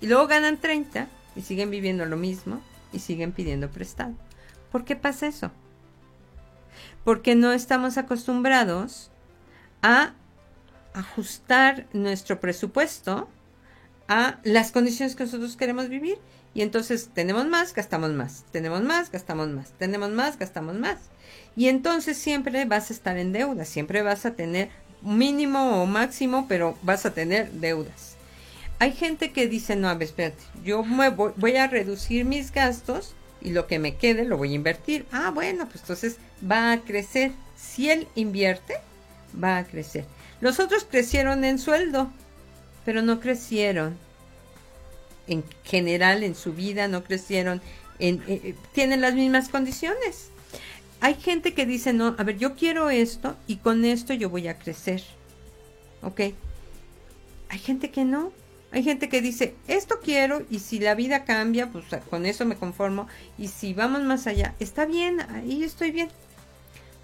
Y 0.00 0.06
luego 0.06 0.26
ganan 0.26 0.60
30 0.60 1.08
y 1.36 1.42
siguen 1.42 1.70
viviendo 1.70 2.04
lo 2.04 2.16
mismo 2.16 2.60
y 2.92 3.00
siguen 3.00 3.32
pidiendo 3.32 3.70
prestado. 3.70 4.14
¿Por 4.70 4.84
qué 4.84 4.96
pasa 4.96 5.26
eso? 5.26 5.50
Porque 7.04 7.34
no 7.34 7.52
estamos 7.52 7.98
acostumbrados 7.98 9.10
a 9.82 10.12
ajustar 10.94 11.86
nuestro 11.92 12.40
presupuesto 12.40 13.28
a 14.08 14.38
las 14.42 14.72
condiciones 14.72 15.14
que 15.14 15.24
nosotros 15.24 15.56
queremos 15.56 15.88
vivir. 15.88 16.18
Y 16.54 16.62
entonces 16.62 17.10
tenemos 17.14 17.46
más, 17.46 17.74
gastamos 17.74 18.10
más. 18.12 18.44
Tenemos 18.52 18.82
más, 18.82 19.10
gastamos 19.10 19.48
más. 19.48 19.70
Tenemos 19.78 20.10
más, 20.10 20.38
gastamos 20.38 20.74
más. 20.74 20.98
Y 21.56 21.68
entonces 21.68 22.16
siempre 22.16 22.64
vas 22.64 22.90
a 22.90 22.94
estar 22.94 23.16
en 23.18 23.32
deuda. 23.32 23.64
Siempre 23.64 24.02
vas 24.02 24.26
a 24.26 24.32
tener 24.32 24.70
mínimo 25.02 25.82
o 25.82 25.86
máximo, 25.86 26.46
pero 26.48 26.76
vas 26.82 27.06
a 27.06 27.12
tener 27.12 27.50
deudas. 27.52 28.16
Hay 28.80 28.92
gente 28.92 29.32
que 29.32 29.48
dice, 29.48 29.76
no, 29.76 29.88
a 29.88 29.94
ver, 29.94 30.04
espérate, 30.04 30.42
yo 30.64 30.84
voy, 30.84 31.32
voy 31.36 31.56
a 31.56 31.66
reducir 31.66 32.24
mis 32.24 32.52
gastos 32.52 33.14
y 33.40 33.50
lo 33.50 33.66
que 33.66 33.78
me 33.78 33.96
quede 33.96 34.24
lo 34.24 34.36
voy 34.36 34.52
a 34.52 34.56
invertir. 34.56 35.06
Ah, 35.12 35.30
bueno, 35.34 35.66
pues 35.68 35.80
entonces 35.80 36.16
va 36.48 36.72
a 36.72 36.80
crecer. 36.80 37.32
Si 37.56 37.90
él 37.90 38.06
invierte, 38.14 38.74
va 39.42 39.58
a 39.58 39.64
crecer. 39.64 40.04
Los 40.40 40.60
otros 40.60 40.86
crecieron 40.88 41.44
en 41.44 41.58
sueldo, 41.58 42.10
pero 42.84 43.02
no 43.02 43.20
crecieron 43.20 43.98
en 45.28 45.44
general 45.64 46.22
en 46.22 46.34
su 46.34 46.52
vida, 46.52 46.88
no 46.88 47.04
crecieron, 47.04 47.60
en, 47.98 48.22
eh, 48.26 48.54
tienen 48.72 49.00
las 49.00 49.14
mismas 49.14 49.48
condiciones. 49.48 50.30
Hay 51.00 51.14
gente 51.14 51.54
que 51.54 51.66
dice, 51.66 51.92
no, 51.92 52.16
a 52.18 52.24
ver, 52.24 52.38
yo 52.38 52.56
quiero 52.56 52.90
esto 52.90 53.36
y 53.46 53.56
con 53.56 53.84
esto 53.84 54.14
yo 54.14 54.30
voy 54.30 54.48
a 54.48 54.58
crecer. 54.58 55.02
¿Ok? 56.02 56.20
Hay 57.48 57.58
gente 57.58 57.90
que 57.90 58.04
no. 58.04 58.32
Hay 58.70 58.82
gente 58.82 59.08
que 59.08 59.22
dice, 59.22 59.54
esto 59.66 60.00
quiero 60.02 60.42
y 60.50 60.58
si 60.58 60.78
la 60.78 60.94
vida 60.94 61.24
cambia, 61.24 61.70
pues 61.70 61.86
con 62.10 62.26
eso 62.26 62.44
me 62.44 62.56
conformo. 62.56 63.06
Y 63.38 63.48
si 63.48 63.72
vamos 63.72 64.02
más 64.02 64.26
allá, 64.26 64.54
está 64.58 64.84
bien, 64.84 65.20
ahí 65.20 65.62
estoy 65.62 65.90
bien. 65.90 66.10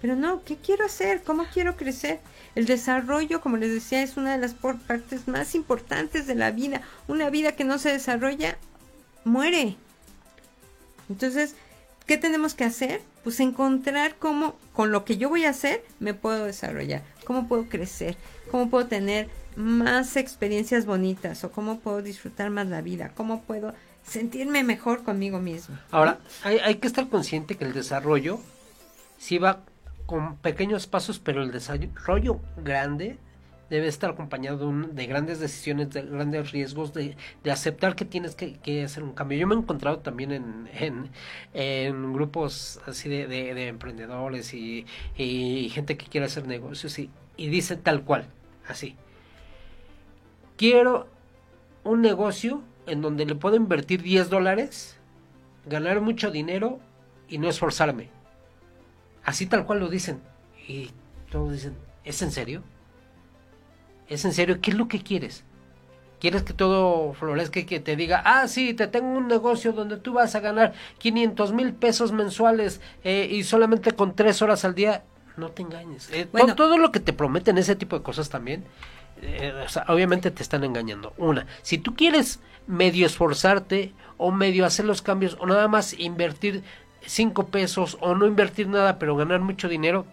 Pero 0.05 0.15
no, 0.15 0.43
¿qué 0.43 0.55
quiero 0.57 0.85
hacer? 0.85 1.23
¿Cómo 1.23 1.47
quiero 1.51 1.75
crecer? 1.75 2.19
El 2.53 2.67
desarrollo, 2.67 3.41
como 3.41 3.57
les 3.57 3.73
decía, 3.73 4.03
es 4.03 4.17
una 4.17 4.33
de 4.33 4.37
las 4.37 4.53
partes 4.53 5.27
más 5.27 5.55
importantes 5.55 6.27
de 6.27 6.35
la 6.35 6.51
vida. 6.51 6.83
Una 7.07 7.31
vida 7.31 7.53
que 7.53 7.63
no 7.63 7.79
se 7.79 7.91
desarrolla, 7.91 8.59
muere. 9.23 9.77
Entonces, 11.09 11.55
¿qué 12.05 12.19
tenemos 12.19 12.53
que 12.53 12.65
hacer? 12.65 13.01
Pues 13.23 13.39
encontrar 13.39 14.15
cómo, 14.19 14.55
con 14.73 14.91
lo 14.91 15.05
que 15.05 15.17
yo 15.17 15.27
voy 15.27 15.45
a 15.45 15.49
hacer, 15.49 15.83
me 15.99 16.13
puedo 16.13 16.45
desarrollar. 16.45 17.01
¿Cómo 17.25 17.47
puedo 17.47 17.67
crecer? 17.67 18.15
¿Cómo 18.51 18.69
puedo 18.69 18.85
tener 18.85 19.27
más 19.55 20.17
experiencias 20.17 20.85
bonitas? 20.85 21.43
¿O 21.43 21.51
cómo 21.51 21.79
puedo 21.79 22.03
disfrutar 22.03 22.51
más 22.51 22.67
la 22.67 22.81
vida? 22.81 23.11
¿Cómo 23.15 23.41
puedo 23.41 23.73
sentirme 24.03 24.63
mejor 24.63 25.01
conmigo 25.01 25.39
mismo? 25.39 25.79
Ahora, 25.89 26.19
hay, 26.43 26.59
hay 26.59 26.75
que 26.75 26.85
estar 26.85 27.09
consciente 27.09 27.55
que 27.55 27.65
el 27.65 27.73
desarrollo 27.73 28.39
sí 29.17 29.39
va 29.39 29.63
con 30.05 30.37
pequeños 30.37 30.87
pasos, 30.87 31.19
pero 31.19 31.41
el 31.43 31.51
desarrollo 31.51 32.39
grande 32.63 33.17
debe 33.69 33.87
estar 33.87 34.11
acompañado 34.11 34.71
de, 34.71 35.07
grandes 35.07 35.39
decisiones, 35.39 35.89
de 35.89 36.03
grandes 36.03 36.51
riesgos, 36.51 36.93
de, 36.93 37.17
de 37.43 37.51
aceptar 37.51 37.95
que 37.95 38.05
tienes 38.05 38.35
que, 38.35 38.53
que 38.59 38.83
hacer 38.83 39.01
un 39.03 39.13
cambio. 39.13 39.39
Yo 39.39 39.47
me 39.47 39.55
he 39.55 39.57
encontrado 39.57 39.99
también 39.99 40.31
en, 40.31 40.69
en, 40.79 41.09
en 41.53 42.13
grupos 42.13 42.79
así 42.85 43.09
de, 43.09 43.25
de- 43.27 43.55
de 43.55 43.67
emprendedores 43.67 44.53
y, 44.53 44.85
y 45.17 45.69
gente 45.69 45.97
que 45.97 46.05
quiere 46.05 46.27
hacer 46.27 46.45
negocios 46.47 46.99
y, 46.99 47.09
y 47.37 47.49
dice 47.49 47.75
tal 47.75 48.03
cual, 48.03 48.27
así. 48.67 48.95
Quiero 50.57 51.07
un 51.83 52.01
negocio 52.01 52.61
en 52.87 53.01
donde 53.01 53.25
le 53.25 53.35
puedo 53.35 53.55
invertir 53.55 54.01
10 54.01 54.29
dólares, 54.29 54.97
ganar 55.65 56.01
mucho 56.01 56.31
dinero 56.31 56.79
y 57.27 57.39
no 57.39 57.49
esforzarme. 57.49 58.09
Así 59.25 59.47
tal 59.47 59.65
cual 59.65 59.79
lo 59.79 59.89
dicen. 59.89 60.21
Y 60.67 60.91
todos 61.31 61.51
dicen, 61.51 61.75
¿es 62.03 62.21
en 62.21 62.31
serio? 62.31 62.63
¿Es 64.07 64.23
en 64.23 64.33
serio? 64.33 64.61
¿Qué 64.61 64.71
es 64.71 64.77
lo 64.77 64.87
que 64.87 65.01
quieres? 65.01 65.43
¿Quieres 66.19 66.43
que 66.43 66.53
todo 66.53 67.13
florezca 67.13 67.59
y 67.59 67.65
que 67.65 67.79
te 67.79 67.95
diga, 67.95 68.21
ah, 68.25 68.47
sí, 68.47 68.73
te 68.73 68.87
tengo 68.87 69.09
un 69.09 69.27
negocio 69.27 69.73
donde 69.73 69.97
tú 69.97 70.13
vas 70.13 70.33
a 70.35 70.39
ganar 70.39 70.73
500 70.99 71.51
mil 71.51 71.73
pesos 71.73 72.11
mensuales 72.11 72.79
eh, 73.03 73.27
y 73.29 73.43
solamente 73.43 73.91
con 73.91 74.15
tres 74.15 74.41
horas 74.41 74.63
al 74.63 74.75
día? 74.75 75.03
No 75.37 75.49
te 75.49 75.63
engañes. 75.63 76.09
Eh, 76.13 76.27
todo 76.55 76.77
lo 76.77 76.91
que 76.91 76.99
te 76.99 77.11
prometen 77.11 77.57
ese 77.57 77.75
tipo 77.75 77.97
de 77.97 78.03
cosas 78.03 78.29
también, 78.29 78.63
eh, 79.21 79.53
o 79.65 79.69
sea, 79.69 79.85
obviamente 79.89 80.31
te 80.31 80.41
están 80.41 80.63
engañando. 80.63 81.13
Una, 81.17 81.45
si 81.61 81.77
tú 81.77 81.95
quieres 81.95 82.39
medio 82.67 83.05
esforzarte 83.05 83.93
o 84.17 84.31
medio 84.31 84.65
hacer 84.65 84.85
los 84.85 85.01
cambios 85.01 85.37
o 85.39 85.45
nada 85.45 85.67
más 85.67 85.93
invertir 85.99 86.63
cinco 87.05 87.47
pesos 87.47 87.97
o 88.01 88.15
no 88.15 88.25
invertir 88.27 88.67
nada 88.67 88.99
pero 88.99 89.15
ganar 89.15 89.41
mucho 89.41 89.67
dinero, 89.69 90.05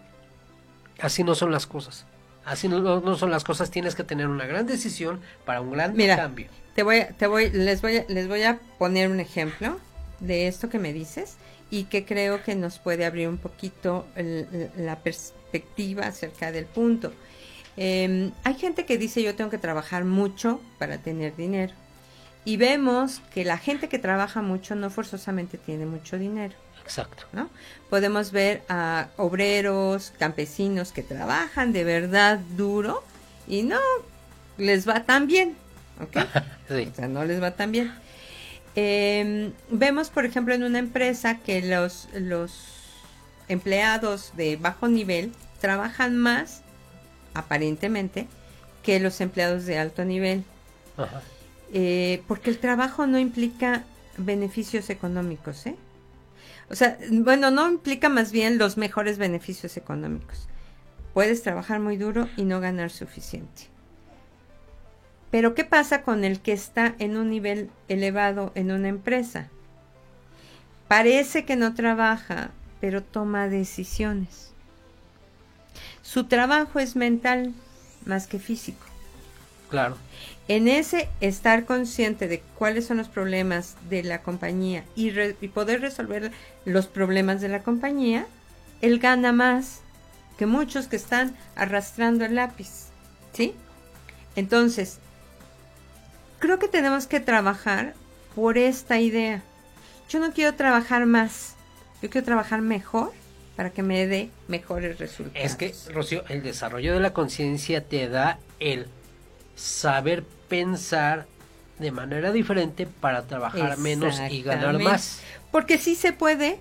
así 0.99 1.23
no 1.23 1.35
son 1.35 1.51
las 1.51 1.67
cosas. 1.67 2.05
Así 2.45 2.67
no, 2.67 3.15
son 3.15 3.31
las 3.31 3.43
cosas. 3.45 3.71
Tienes 3.71 3.95
que 3.95 4.03
tener 4.03 4.27
una 4.27 4.45
gran 4.45 4.67
decisión 4.67 5.21
para 5.45 5.61
un 5.61 5.71
gran 5.71 5.95
Mira, 5.95 6.17
cambio. 6.17 6.47
Te 6.75 6.83
voy, 6.83 7.05
te 7.17 7.27
voy, 7.27 7.49
les 7.51 7.81
voy, 7.81 7.97
a, 7.97 8.05
les 8.09 8.27
voy 8.27 8.43
a 8.43 8.59
poner 8.77 9.09
un 9.09 9.19
ejemplo 9.21 9.79
de 10.19 10.47
esto 10.47 10.69
que 10.69 10.79
me 10.79 10.91
dices 10.91 11.37
y 11.71 11.85
que 11.85 12.03
creo 12.05 12.43
que 12.43 12.55
nos 12.55 12.79
puede 12.79 13.05
abrir 13.05 13.29
un 13.29 13.37
poquito 13.37 14.05
el- 14.15 14.69
la 14.77 14.97
perspectiva 14.99 16.05
acerca 16.07 16.51
del 16.51 16.65
punto. 16.65 17.13
Eh, 17.77 18.31
hay 18.43 18.53
gente 18.55 18.85
que 18.85 18.97
dice 18.97 19.23
yo 19.23 19.35
tengo 19.35 19.49
que 19.49 19.57
trabajar 19.57 20.03
mucho 20.05 20.61
para 20.77 20.97
tener 20.99 21.35
dinero 21.35 21.73
y 22.45 22.57
vemos 22.57 23.21
que 23.33 23.45
la 23.45 23.57
gente 23.57 23.89
que 23.89 23.99
trabaja 23.99 24.41
mucho 24.41 24.75
no 24.75 24.89
forzosamente 24.89 25.57
tiene 25.57 25.85
mucho 25.85 26.17
dinero. 26.19 26.55
Exacto. 26.83 27.25
¿no? 27.31 27.49
Podemos 27.89 28.31
ver 28.31 28.63
a 28.69 29.07
obreros, 29.17 30.13
campesinos 30.19 30.91
que 30.91 31.03
trabajan 31.03 31.73
de 31.73 31.83
verdad 31.83 32.39
duro 32.57 33.03
y 33.47 33.63
no 33.63 33.79
les 34.57 34.87
va 34.87 35.03
tan 35.03 35.27
bien, 35.27 35.55
¿ok? 36.01 36.25
Sí. 36.69 36.89
O 36.91 36.95
sea, 36.95 37.07
no 37.07 37.25
les 37.25 37.41
va 37.41 37.51
tan 37.51 37.71
bien. 37.71 37.93
Eh, 38.75 39.51
vemos, 39.69 40.09
por 40.09 40.25
ejemplo, 40.25 40.53
en 40.53 40.63
una 40.63 40.79
empresa 40.79 41.39
que 41.39 41.61
los, 41.61 42.07
los 42.13 42.53
empleados 43.47 44.31
de 44.35 44.55
bajo 44.55 44.87
nivel 44.87 45.33
trabajan 45.59 46.17
más, 46.17 46.61
aparentemente, 47.33 48.27
que 48.81 48.99
los 48.99 49.21
empleados 49.21 49.65
de 49.65 49.77
alto 49.77 50.05
nivel. 50.05 50.43
Ajá. 50.97 51.21
Eh, 51.73 52.21
porque 52.27 52.49
el 52.49 52.59
trabajo 52.59 53.07
no 53.07 53.19
implica 53.19 53.83
beneficios 54.17 54.89
económicos, 54.89 55.65
¿eh? 55.65 55.75
O 56.73 56.75
sea, 56.75 56.97
bueno, 57.11 57.51
no 57.51 57.69
implica 57.69 58.09
más 58.09 58.31
bien 58.31 58.57
los 58.57 58.77
mejores 58.77 59.19
beneficios 59.19 59.77
económicos. 59.77 60.47
Puedes 61.13 61.43
trabajar 61.43 61.79
muy 61.79 61.97
duro 61.97 62.27
y 62.35 62.45
no 62.45 62.59
ganar 62.61 62.89
suficiente. 62.89 63.67
Pero 65.29 65.53
¿qué 65.53 65.65
pasa 65.65 66.01
con 66.01 66.23
el 66.23 66.39
que 66.39 66.51
está 66.51 66.95
en 66.97 67.15
un 67.15 67.29
nivel 67.29 67.69
elevado 67.89 68.51
en 68.55 68.71
una 68.71 68.87
empresa? 68.87 69.49
Parece 70.87 71.45
que 71.45 71.55
no 71.55 71.75
trabaja, 71.75 72.49
pero 72.81 73.03
toma 73.03 73.49
decisiones. 73.49 74.51
Su 76.01 76.23
trabajo 76.23 76.79
es 76.79 76.95
mental 76.95 77.53
más 78.03 78.25
que 78.25 78.39
físico. 78.39 78.87
Claro. 79.69 79.95
En 80.47 80.67
ese 80.67 81.07
estar 81.21 81.65
consciente 81.65 82.27
de 82.27 82.41
cuáles 82.57 82.85
son 82.85 82.97
los 82.97 83.07
problemas 83.07 83.75
de 83.89 84.03
la 84.03 84.21
compañía 84.21 84.83
y, 84.95 85.09
re- 85.11 85.37
y 85.39 85.47
poder 85.47 85.79
resolver 85.81 86.31
los 86.65 86.87
problemas 86.87 87.39
de 87.39 87.47
la 87.47 87.63
compañía, 87.63 88.25
él 88.81 88.99
gana 88.99 89.31
más 89.31 89.79
que 90.37 90.45
muchos 90.45 90.87
que 90.87 90.97
están 90.97 91.35
arrastrando 91.55 92.25
el 92.25 92.35
lápiz. 92.35 92.87
¿Sí? 93.31 93.55
Entonces, 94.35 94.99
creo 96.39 96.59
que 96.59 96.67
tenemos 96.67 97.07
que 97.07 97.19
trabajar 97.19 97.93
por 98.35 98.57
esta 98.57 98.99
idea. 98.99 99.41
Yo 100.09 100.19
no 100.19 100.33
quiero 100.33 100.55
trabajar 100.55 101.05
más, 101.05 101.55
yo 102.01 102.09
quiero 102.09 102.25
trabajar 102.25 102.61
mejor 102.61 103.13
para 103.55 103.69
que 103.69 103.81
me 103.81 104.05
dé 104.07 104.29
mejores 104.47 104.99
resultados. 104.99 105.45
Es 105.45 105.55
que, 105.55 105.73
Rocío, 105.93 106.23
el 106.27 106.43
desarrollo 106.43 106.93
de 106.93 106.99
la 106.99 107.13
conciencia 107.13 107.83
te 107.85 108.09
da 108.09 108.39
el 108.59 108.87
saber 109.55 110.23
pensar 110.49 111.25
de 111.79 111.91
manera 111.91 112.31
diferente 112.31 112.85
para 112.87 113.23
trabajar 113.23 113.77
menos 113.77 114.19
y 114.31 114.41
ganar 114.43 114.75
más. 114.83 115.19
Porque 115.51 115.77
sí 115.77 115.95
se 115.95 116.13
puede 116.13 116.59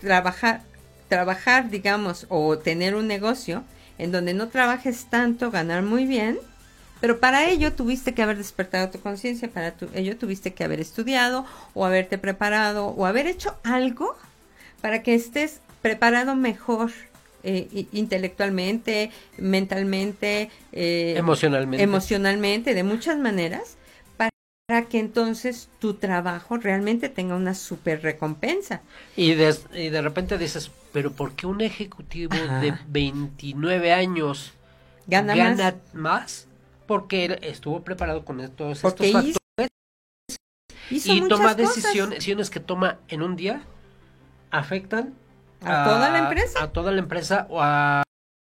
trabajar, 0.00 0.62
trabajar, 1.08 1.70
digamos, 1.70 2.26
o 2.28 2.58
tener 2.58 2.94
un 2.94 3.06
negocio 3.06 3.64
en 3.98 4.12
donde 4.12 4.34
no 4.34 4.48
trabajes 4.48 5.06
tanto, 5.10 5.50
ganar 5.50 5.82
muy 5.82 6.06
bien, 6.06 6.38
pero 7.00 7.18
para 7.20 7.48
ello 7.48 7.72
tuviste 7.72 8.14
que 8.14 8.22
haber 8.22 8.36
despertado 8.38 8.90
tu 8.90 9.00
conciencia, 9.00 9.48
para 9.50 9.72
tu- 9.72 9.88
ello 9.94 10.16
tuviste 10.16 10.54
que 10.54 10.64
haber 10.64 10.80
estudiado 10.80 11.44
o 11.74 11.84
haberte 11.84 12.18
preparado 12.18 12.86
o 12.88 13.06
haber 13.06 13.26
hecho 13.26 13.56
algo 13.64 14.16
para 14.80 15.02
que 15.02 15.14
estés 15.14 15.60
preparado 15.82 16.34
mejor 16.34 16.90
eh, 17.42 17.86
intelectualmente, 17.92 19.10
mentalmente, 19.38 20.50
eh, 20.72 21.14
Emocionalmente. 21.16 21.82
emocionalmente, 21.82 22.74
de 22.74 22.82
muchas 22.82 23.18
maneras, 23.18 23.76
para, 24.16 24.30
que 24.88 24.98
entonces 24.98 25.68
tu 25.78 25.94
trabajo 25.94 26.56
realmente 26.56 27.08
tenga 27.08 27.34
una 27.34 27.54
super 27.54 28.02
recompensa. 28.02 28.82
Y 29.16 29.34
de, 29.34 29.54
y 29.74 29.88
de 29.88 30.02
repente 30.02 30.38
dices, 30.38 30.70
pero 30.92 31.12
¿por 31.12 31.32
qué 31.32 31.46
un 31.46 31.60
ejecutivo 31.60 32.34
Ajá. 32.34 32.60
de 32.60 32.74
29 32.88 33.92
años 33.92 34.52
Gana, 35.06 35.34
gana 35.34 35.74
más. 35.92 35.94
más? 35.94 36.46
Porque 36.86 37.24
él 37.24 37.38
estuvo 37.42 37.82
preparado 37.82 38.24
con 38.24 38.36
todos 38.50 38.80
Porque 38.80 39.08
estos 39.08 39.24
hizo 39.24 39.38
factores 39.56 39.70
Hizo 40.90 41.14
y 41.14 41.28
toma 41.28 41.54
decisiones 41.54 42.50
que 42.50 42.60
toma 42.60 42.98
en 43.08 43.22
un 43.22 43.36
día 43.36 43.62
afectan 44.50 45.14
¿A 45.64 45.84
toda 45.84 46.10
la 46.10 46.18
empresa? 46.18 46.62
A 46.62 46.72
toda 46.72 46.92
la 46.92 46.98
empresa 46.98 47.46
o 47.50 47.60
a, 47.60 48.02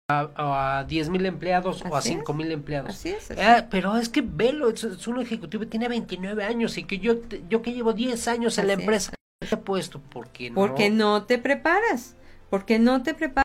a, 0.10 0.86
10 0.88 1.10
mil 1.10 1.26
empleados 1.26 1.84
o 1.90 1.96
a 1.96 2.00
es. 2.00 2.06
5 2.06 2.34
mil 2.34 2.52
empleados. 2.52 2.92
Así 2.92 3.10
es. 3.10 3.32
así 3.32 3.40
Ah, 3.42 3.68
pero 3.70 3.98
es 3.98 4.10
que 4.10 4.22
velo, 4.22 4.70
es, 4.70 4.84
es 4.84 5.08
un 5.08 5.22
ejecutivo, 5.22 5.68
tiene 5.68 5.88
29 5.88 6.44
años 6.44 6.78
y 6.78 6.84
que 6.84 7.00
yo, 7.00 7.20
te- 7.20 7.44
yo 7.50 7.62
que 7.62 7.74
llevo 7.74 7.94
10 7.94 8.28
años 8.28 8.58
en 8.58 8.68
la 8.68 8.74
Así 8.74 8.82
es. 8.82 8.86
empresa, 8.86 9.14
he 9.42 9.58
puesto 9.58 10.02
porque 10.10 10.50
no. 10.50 10.56
Porque 10.56 10.90
no 10.90 11.24
te 11.24 11.38
preparas. 11.38 12.16
Porque 12.50 12.80
no 12.80 13.02
te 13.04 13.14
preparas. 13.14 13.44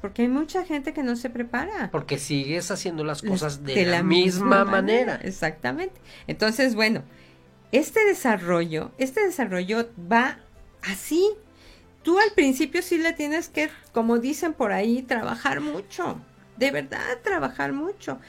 Porque 0.00 0.22
hay 0.22 0.28
mucha 0.28 0.64
gente 0.64 0.94
que 0.94 1.02
no 1.02 1.16
se 1.16 1.28
prepara. 1.28 1.90
Porque 1.92 2.18
sigues 2.18 2.70
haciendo 2.70 3.04
las 3.04 3.20
cosas 3.20 3.62
de, 3.62 3.74
De 3.74 3.84
la, 3.84 4.02
misma, 4.02 4.64
manera. 4.64 5.16
Exactamente. 5.22 6.00
Entonces, 6.26 6.74
bueno, 6.74 7.02
este 7.72 8.02
desarrollo, 8.06 8.92
este 8.96 9.20
desarrollo 9.24 9.90
va 10.10 10.38
así. 10.82 11.28
Tú 12.06 12.20
al 12.20 12.30
principio 12.36 12.82
sí 12.82 12.98
le 12.98 13.12
tienes 13.12 13.48
que, 13.48 13.68
como 13.92 14.20
dicen 14.20 14.52
por 14.52 14.70
ahí, 14.70 15.02
trabajar 15.02 15.60
mucho. 15.60 16.20
De 16.56 16.70
verdad, 16.70 17.18
trabajar 17.24 17.72
mucho. 17.72 18.20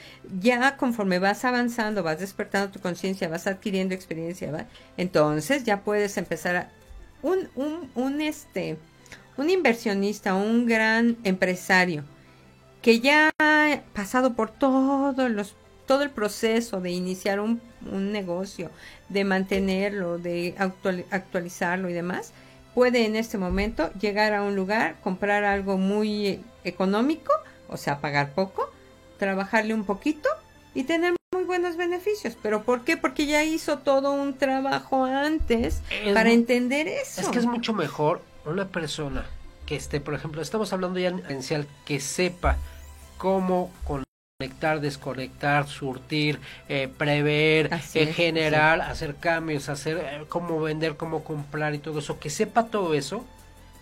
Ya 0.42 0.78
conforme 0.78 1.20
vas 1.20 1.46
avanzando, 1.46 2.02
vas 2.02 2.20
despertando 2.20 2.72
tu 2.72 2.80
conciencia, 2.80 3.30
vas 3.30 3.46
adquiriendo 3.46 3.94
experiencia, 3.94 4.68
entonces 4.98 5.64
ya 5.64 5.82
puedes 5.82 6.18
empezar 6.18 6.56
a... 6.56 6.72
Un, 7.22 7.50
un, 7.54 7.92
un, 7.94 8.20
este, 8.20 8.80
un 9.38 9.52
inversionista, 9.52 10.34
un 10.34 10.66
gran 10.66 11.16
empresario, 11.24 12.04
que 12.82 13.00
ya 13.00 13.30
ha 13.40 13.82
pasado 13.94 14.34
por 14.34 14.50
todos 14.50 15.30
los 15.30 15.56
todo 15.86 16.02
el 16.02 16.10
proceso 16.10 16.82
de 16.82 16.92
iniciar 16.92 17.40
un, 17.40 17.62
un 17.92 18.12
negocio, 18.12 18.72
de 19.08 19.24
mantenerlo, 19.24 20.18
de 20.18 20.56
actual- 20.58 21.06
actualizarlo 21.12 21.90
y 21.90 21.94
demás, 21.94 22.34
puede 22.78 23.08
en 23.08 23.16
este 23.16 23.40
momento 23.40 23.92
llegar 23.94 24.36
a 24.36 24.44
un 24.44 24.56
lugar, 24.56 24.98
comprar 25.02 25.44
algo 25.46 25.80
muy 25.80 26.42
económico, 26.64 27.34
o 27.70 27.76
sea, 27.76 27.98
pagar 28.02 28.36
poco, 28.36 28.70
trabajarle 29.18 29.74
un 29.74 29.84
poquito 29.84 30.30
y 30.76 30.84
tener 30.84 31.16
muy 31.34 31.44
buenos 31.46 31.76
beneficios. 31.76 32.38
¿Pero 32.40 32.62
por 32.62 32.84
qué? 32.84 32.96
Porque 32.96 33.26
ya 33.26 33.44
hizo 33.44 33.80
todo 33.80 34.12
un 34.12 34.38
trabajo 34.38 35.06
antes 35.06 35.82
Es 35.90 36.14
para 36.14 36.30
entender 36.30 36.88
eso. 36.88 37.22
Es 37.22 37.30
que 37.30 37.40
es 37.40 37.48
mucho 37.48 37.74
mejor 37.74 38.22
una 38.46 38.68
persona 38.68 39.26
que 39.66 39.76
esté, 39.76 40.00
por 40.00 40.14
ejemplo, 40.14 40.44
estamos 40.44 40.72
hablando 40.72 41.00
ya 41.00 41.08
en 41.08 41.18
esencial, 41.18 41.66
que 41.84 42.00
sepa 42.00 42.58
cómo 43.18 43.72
conectar, 44.40 44.80
desconectar, 44.82 45.68
surtir, 45.68 46.40
eh, 46.70 46.88
prever, 46.96 47.72
eh, 47.96 48.06
generar, 48.14 48.82
hacer 48.82 49.16
cambios, 49.16 49.68
hacer 49.68 49.98
eh, 49.98 50.26
cómo 50.30 50.62
vender, 50.62 50.96
cómo 50.96 51.24
comprar 51.24 51.74
y 51.74 51.80
todo 51.80 51.98
eso, 52.00 52.20
que 52.20 52.30
sepa 52.30 52.68
todo 52.68 52.94
eso 52.94 53.26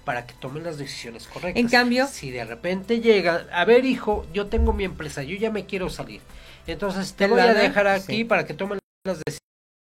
para 0.05 0.25
que 0.25 0.33
tome 0.35 0.61
las 0.61 0.77
decisiones 0.77 1.27
correctas. 1.27 1.59
En 1.61 1.67
cambio- 1.67 2.07
si 2.07 2.31
de 2.31 2.45
repente 2.45 3.01
llega, 3.01 3.47
a 3.51 3.65
ver 3.65 3.83
hijo, 3.83 4.25
yo 4.33 4.47
tengo 4.47 4.71
mi 4.71 4.85
empresa, 4.85 5.23
yo 5.23 5.35
ya 5.35 5.51
me 5.51 5.65
quiero 5.65 5.89
salir, 5.89 6.21
entonces 6.67 7.11
te 7.13 7.25
Te 7.25 7.31
voy 7.31 7.41
a 7.41 7.53
dejar 7.53 7.87
aquí 7.87 8.17
sí. 8.19 8.23
para 8.23 8.45
que 8.45 8.53
tome 8.53 8.77
las 9.05 9.21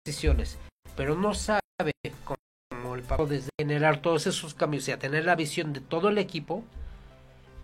decisiones, 0.07 0.59
pero 0.97 1.17
no 1.17 1.35
sabe 1.35 1.61
como 2.25 2.95
el 2.95 3.03
papá 3.03 3.25
desde 3.25 3.49
generar 3.59 4.01
todos 4.01 4.29
esos 4.29 4.55
cambios 4.55 4.87
y 4.87 4.93
a 4.93 4.99
tener 5.01 5.25
la 5.25 5.35
visión 5.35 5.73
de 5.73 5.81
todo 5.81 6.09
el 6.09 6.19
equipo, 6.19 6.63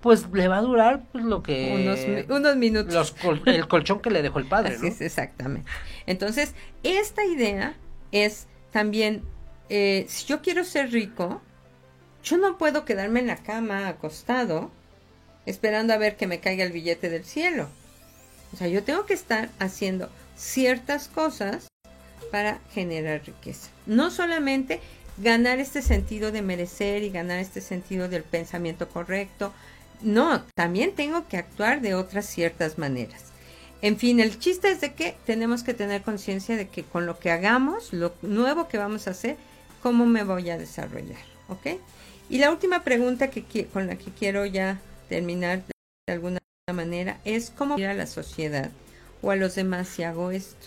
pues 0.00 0.26
le 0.32 0.46
va 0.48 0.58
a 0.58 0.62
durar 0.62 1.02
pues, 1.12 1.24
lo 1.24 1.42
que 1.42 1.72
unos, 1.74 2.06
mi- 2.06 2.34
unos 2.36 2.56
minutos. 2.56 2.94
los 2.94 3.12
col- 3.12 3.42
el 3.46 3.66
colchón 3.68 4.00
que 4.00 4.10
le 4.10 4.22
dejó 4.22 4.38
el 4.38 4.46
padre, 4.46 4.74
Así 4.76 4.82
¿no? 4.86 4.88
es, 4.88 5.00
exactamente. 5.00 5.68
Entonces, 6.06 6.54
esta 6.82 7.24
idea 7.24 7.74
es 8.12 8.46
también, 8.70 9.22
eh, 9.68 10.06
si 10.08 10.26
yo 10.26 10.40
quiero 10.40 10.64
ser 10.64 10.90
rico, 10.92 11.42
yo 12.22 12.36
no 12.38 12.58
puedo 12.58 12.84
quedarme 12.84 13.20
en 13.20 13.26
la 13.26 13.36
cama 13.36 13.88
acostado 13.88 14.70
esperando 15.46 15.94
a 15.94 15.98
ver 15.98 16.16
que 16.16 16.26
me 16.26 16.40
caiga 16.40 16.64
el 16.64 16.72
billete 16.72 17.08
del 17.10 17.24
cielo. 17.24 17.68
O 18.52 18.56
sea, 18.56 18.68
yo 18.68 18.82
tengo 18.84 19.04
que 19.06 19.14
estar 19.14 19.48
haciendo 19.58 20.10
ciertas 20.36 21.08
cosas 21.08 21.68
para 22.30 22.58
generar 22.72 23.22
riqueza. 23.24 23.68
No 23.86 24.10
solamente 24.10 24.80
ganar 25.16 25.58
este 25.58 25.82
sentido 25.82 26.30
de 26.32 26.42
merecer 26.42 27.02
y 27.02 27.10
ganar 27.10 27.38
este 27.40 27.60
sentido 27.60 28.08
del 28.08 28.22
pensamiento 28.22 28.88
correcto. 28.88 29.52
No, 30.00 30.42
también 30.54 30.94
tengo 30.94 31.26
que 31.28 31.36
actuar 31.36 31.80
de 31.80 31.94
otras 31.94 32.26
ciertas 32.26 32.78
maneras. 32.78 33.24
En 33.80 33.96
fin, 33.96 34.20
el 34.20 34.38
chiste 34.38 34.70
es 34.70 34.80
de 34.80 34.94
que 34.94 35.16
tenemos 35.24 35.62
que 35.62 35.74
tener 35.74 36.02
conciencia 36.02 36.56
de 36.56 36.68
que 36.68 36.82
con 36.82 37.06
lo 37.06 37.18
que 37.18 37.30
hagamos, 37.30 37.92
lo 37.92 38.12
nuevo 38.22 38.68
que 38.68 38.78
vamos 38.78 39.06
a 39.06 39.12
hacer, 39.12 39.36
cómo 39.82 40.06
me 40.06 40.24
voy 40.24 40.50
a 40.50 40.58
desarrollar, 40.58 41.20
¿ok? 41.48 41.78
Y 42.28 42.38
la 42.38 42.50
última 42.50 42.82
pregunta 42.82 43.30
que 43.30 43.66
con 43.66 43.86
la 43.86 43.96
que 43.96 44.10
quiero 44.10 44.44
ya 44.46 44.80
terminar 45.08 45.62
de 46.06 46.12
alguna 46.12 46.38
manera 46.72 47.18
es 47.24 47.50
cómo 47.50 47.78
ir 47.78 47.86
a 47.86 47.94
la 47.94 48.06
sociedad 48.06 48.70
o 49.22 49.30
a 49.30 49.36
los 49.36 49.54
demás 49.54 49.88
si 49.88 50.02
hago 50.02 50.30
esto. 50.30 50.66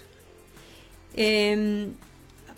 Em, 1.13 1.93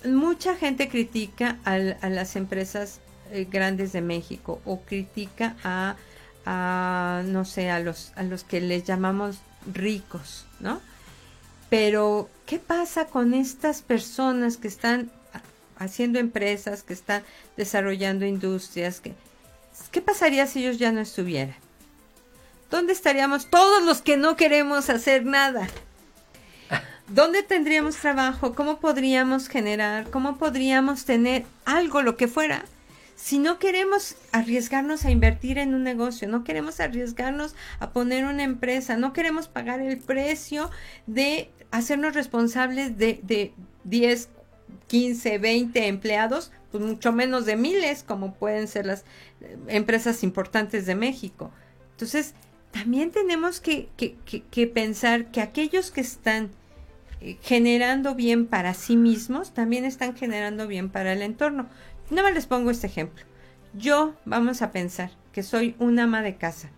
mucha 0.06 0.56
gente 0.56 0.88
critica 0.88 1.58
a 1.66 1.78
las 2.10 2.36
empresas 2.36 3.00
eh, 3.32 3.48
grandes 3.50 3.92
de 3.94 4.02
México 4.02 4.62
o 4.66 4.82
critica 4.82 5.56
a, 5.64 5.96
a, 6.46 7.22
no 7.26 7.46
sé, 7.46 7.70
a 7.70 7.80
los, 7.80 8.12
a 8.16 8.24
los 8.24 8.44
que 8.44 8.62
les 8.62 8.84
llamamos 8.84 9.38
ricos, 9.72 10.46
¿no? 10.60 10.82
Pero, 11.70 12.30
¿qué 12.46 12.60
pasa 12.60 13.06
con 13.06 13.34
estas 13.34 13.82
personas 13.82 14.58
que 14.58 14.68
están 14.68 15.10
ha- 15.34 15.84
haciendo 15.84 16.20
empresas, 16.20 16.84
que 16.84 16.94
están 16.94 17.24
desarrollando 17.58 18.26
industrias, 18.26 19.00
que 19.00 19.14
¿qué 19.92 20.02
pasaría 20.02 20.46
si 20.48 20.60
ellos 20.60 20.78
ya 20.78 20.92
no 20.92 21.02
estuvieran? 21.02 21.56
¿Dónde 22.70 22.94
estaríamos 22.94 23.48
todos 23.48 23.84
los 23.84 24.02
que 24.02 24.18
no 24.18 24.36
queremos 24.36 24.90
hacer 24.90 25.26
nada? 25.26 25.68
¿Dónde 27.08 27.44
tendríamos 27.44 27.98
trabajo? 27.98 28.56
¿Cómo 28.56 28.80
podríamos 28.80 29.48
generar? 29.48 30.10
¿Cómo 30.10 30.38
podríamos 30.38 31.06
tener 31.06 31.46
algo, 31.66 32.02
lo 32.02 32.18
que 32.18 32.28
fuera? 32.28 32.66
Si 33.16 33.40
no 33.40 33.60
queremos 33.60 34.16
arriesgarnos 34.32 35.06
a 35.06 35.12
invertir 35.12 35.58
en 35.58 35.74
un 35.74 35.84
negocio, 35.84 36.28
no 36.28 36.44
queremos 36.44 36.80
arriesgarnos 36.80 37.56
a 37.80 37.92
poner 37.92 38.26
una 38.26 38.44
empresa, 38.44 38.98
no 38.98 39.14
queremos 39.14 39.48
pagar 39.48 39.82
el 39.82 39.98
precio 39.98 40.70
de 41.08 41.50
hacernos 41.72 42.16
responsables 42.16 42.98
de, 42.98 43.20
de 43.24 43.54
10, 43.84 44.30
15, 44.88 45.38
20 45.38 45.88
empleados, 45.88 46.52
pues 46.72 46.84
mucho 46.84 47.12
menos 47.12 47.46
de 47.46 47.56
miles, 47.56 48.04
como 48.04 48.34
pueden 48.34 48.68
ser 48.68 48.86
las 48.86 49.06
eh, 49.42 49.58
empresas 49.68 50.24
importantes 50.24 50.86
de 50.86 50.96
México. 50.96 51.52
Entonces, 51.92 52.34
también 52.72 53.12
tenemos 53.12 53.60
que, 53.60 53.90
que, 53.96 54.16
que 54.26 54.68
pensar 54.68 55.32
que 55.32 55.42
aquellos 55.42 55.92
que 55.92 56.02
están 56.02 56.50
eh, 57.22 57.38
generando 57.42 58.16
bien 58.16 58.48
para 58.48 58.74
sí 58.74 58.98
mismos, 58.98 59.54
también 59.54 59.86
están 59.86 60.16
generando 60.16 60.68
bien 60.68 60.90
para 60.90 61.14
el 61.14 61.22
entorno. 61.22 61.70
No 62.14 62.22
me 62.22 62.32
les 62.32 62.46
pongo 62.46 62.70
este 62.70 62.86
ejemplo. 62.86 63.26
Yo, 63.74 64.14
vamos 64.24 64.62
a 64.62 64.72
pensar 64.72 65.10
que 65.32 65.42
soy 65.42 65.76
una 65.80 66.04
ama 66.04 66.22
de 66.22 66.36
casa. 66.36 66.70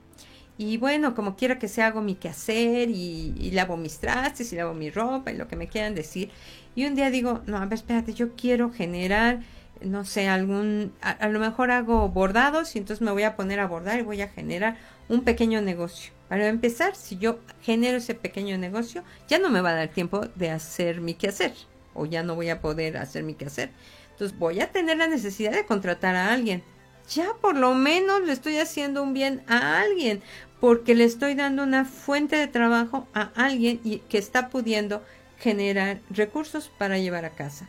Y 0.57 0.77
bueno, 0.77 1.13
como 1.13 1.35
quiera 1.35 1.59
que 1.59 1.67
sea, 1.67 1.87
hago 1.87 2.01
mi 2.01 2.15
quehacer 2.15 2.89
y, 2.89 3.51
lavo 3.51 3.75
mis 3.75 3.99
trastes 3.99 4.53
y 4.53 4.55
lavo 4.55 4.73
mi 4.73 4.89
ropa 4.89 5.33
y 5.33 5.35
lo 5.35 5.49
que 5.49 5.57
me 5.57 5.67
quieran 5.67 5.93
decir. 5.93 6.31
Y 6.73 6.85
un 6.85 6.95
día 6.95 7.09
digo, 7.09 7.41
no, 7.47 7.57
a 7.57 7.65
ver, 7.65 7.73
espérate, 7.73 8.13
yo 8.13 8.37
quiero 8.37 8.71
generar, 8.71 9.41
no 9.81 10.05
sé, 10.05 10.29
algún, 10.29 10.93
a, 11.01 11.09
a 11.11 11.27
lo 11.27 11.41
mejor 11.41 11.69
hago 11.69 12.07
bordados 12.07 12.73
y 12.77 12.79
entonces 12.79 13.05
me 13.05 13.11
voy 13.11 13.23
a 13.23 13.35
poner 13.35 13.59
a 13.59 13.67
bordar 13.67 13.99
y 13.99 14.03
voy 14.03 14.21
a 14.21 14.29
generar 14.29 14.77
un 15.09 15.25
pequeño 15.25 15.59
negocio. 15.59 16.13
Para 16.29 16.47
empezar, 16.47 16.95
si 16.95 17.17
yo 17.17 17.39
genero 17.61 17.97
ese 17.97 18.15
pequeño 18.15 18.57
negocio, 18.57 19.03
ya 19.27 19.37
no 19.37 19.49
me 19.49 19.59
va 19.59 19.71
a 19.71 19.75
dar 19.75 19.89
tiempo 19.89 20.27
de 20.35 20.51
hacer 20.51 21.01
mi 21.01 21.13
quehacer 21.13 21.51
o 21.95 22.05
ya 22.05 22.21
no 22.21 22.35
voy 22.35 22.49
a 22.49 22.61
poder 22.61 22.97
hacer 22.97 23.23
mi 23.23 23.33
quehacer. 23.33 23.71
Entonces 24.15 24.39
voy 24.39 24.61
a 24.61 24.71
tener 24.71 24.95
la 24.97 25.07
necesidad 25.07 25.51
de 25.51 25.65
contratar 25.65 26.15
a 26.15 26.31
alguien. 26.31 26.63
Ya 27.09 27.33
por 27.41 27.57
lo 27.57 27.73
menos 27.73 28.21
le 28.21 28.31
estoy 28.31 28.57
haciendo 28.57 29.03
un 29.03 29.13
bien 29.13 29.43
a 29.47 29.81
alguien 29.81 30.23
porque 30.61 30.95
le 30.95 31.03
estoy 31.03 31.35
dando 31.35 31.63
una 31.63 31.83
fuente 31.83 32.37
de 32.37 32.47
trabajo 32.47 33.07
a 33.13 33.31
alguien 33.35 33.81
y, 33.83 33.99
que 33.99 34.17
está 34.17 34.49
pudiendo 34.49 35.03
generar 35.37 35.99
recursos 36.09 36.71
para 36.77 36.97
llevar 36.97 37.25
a 37.25 37.31
casa. 37.31 37.67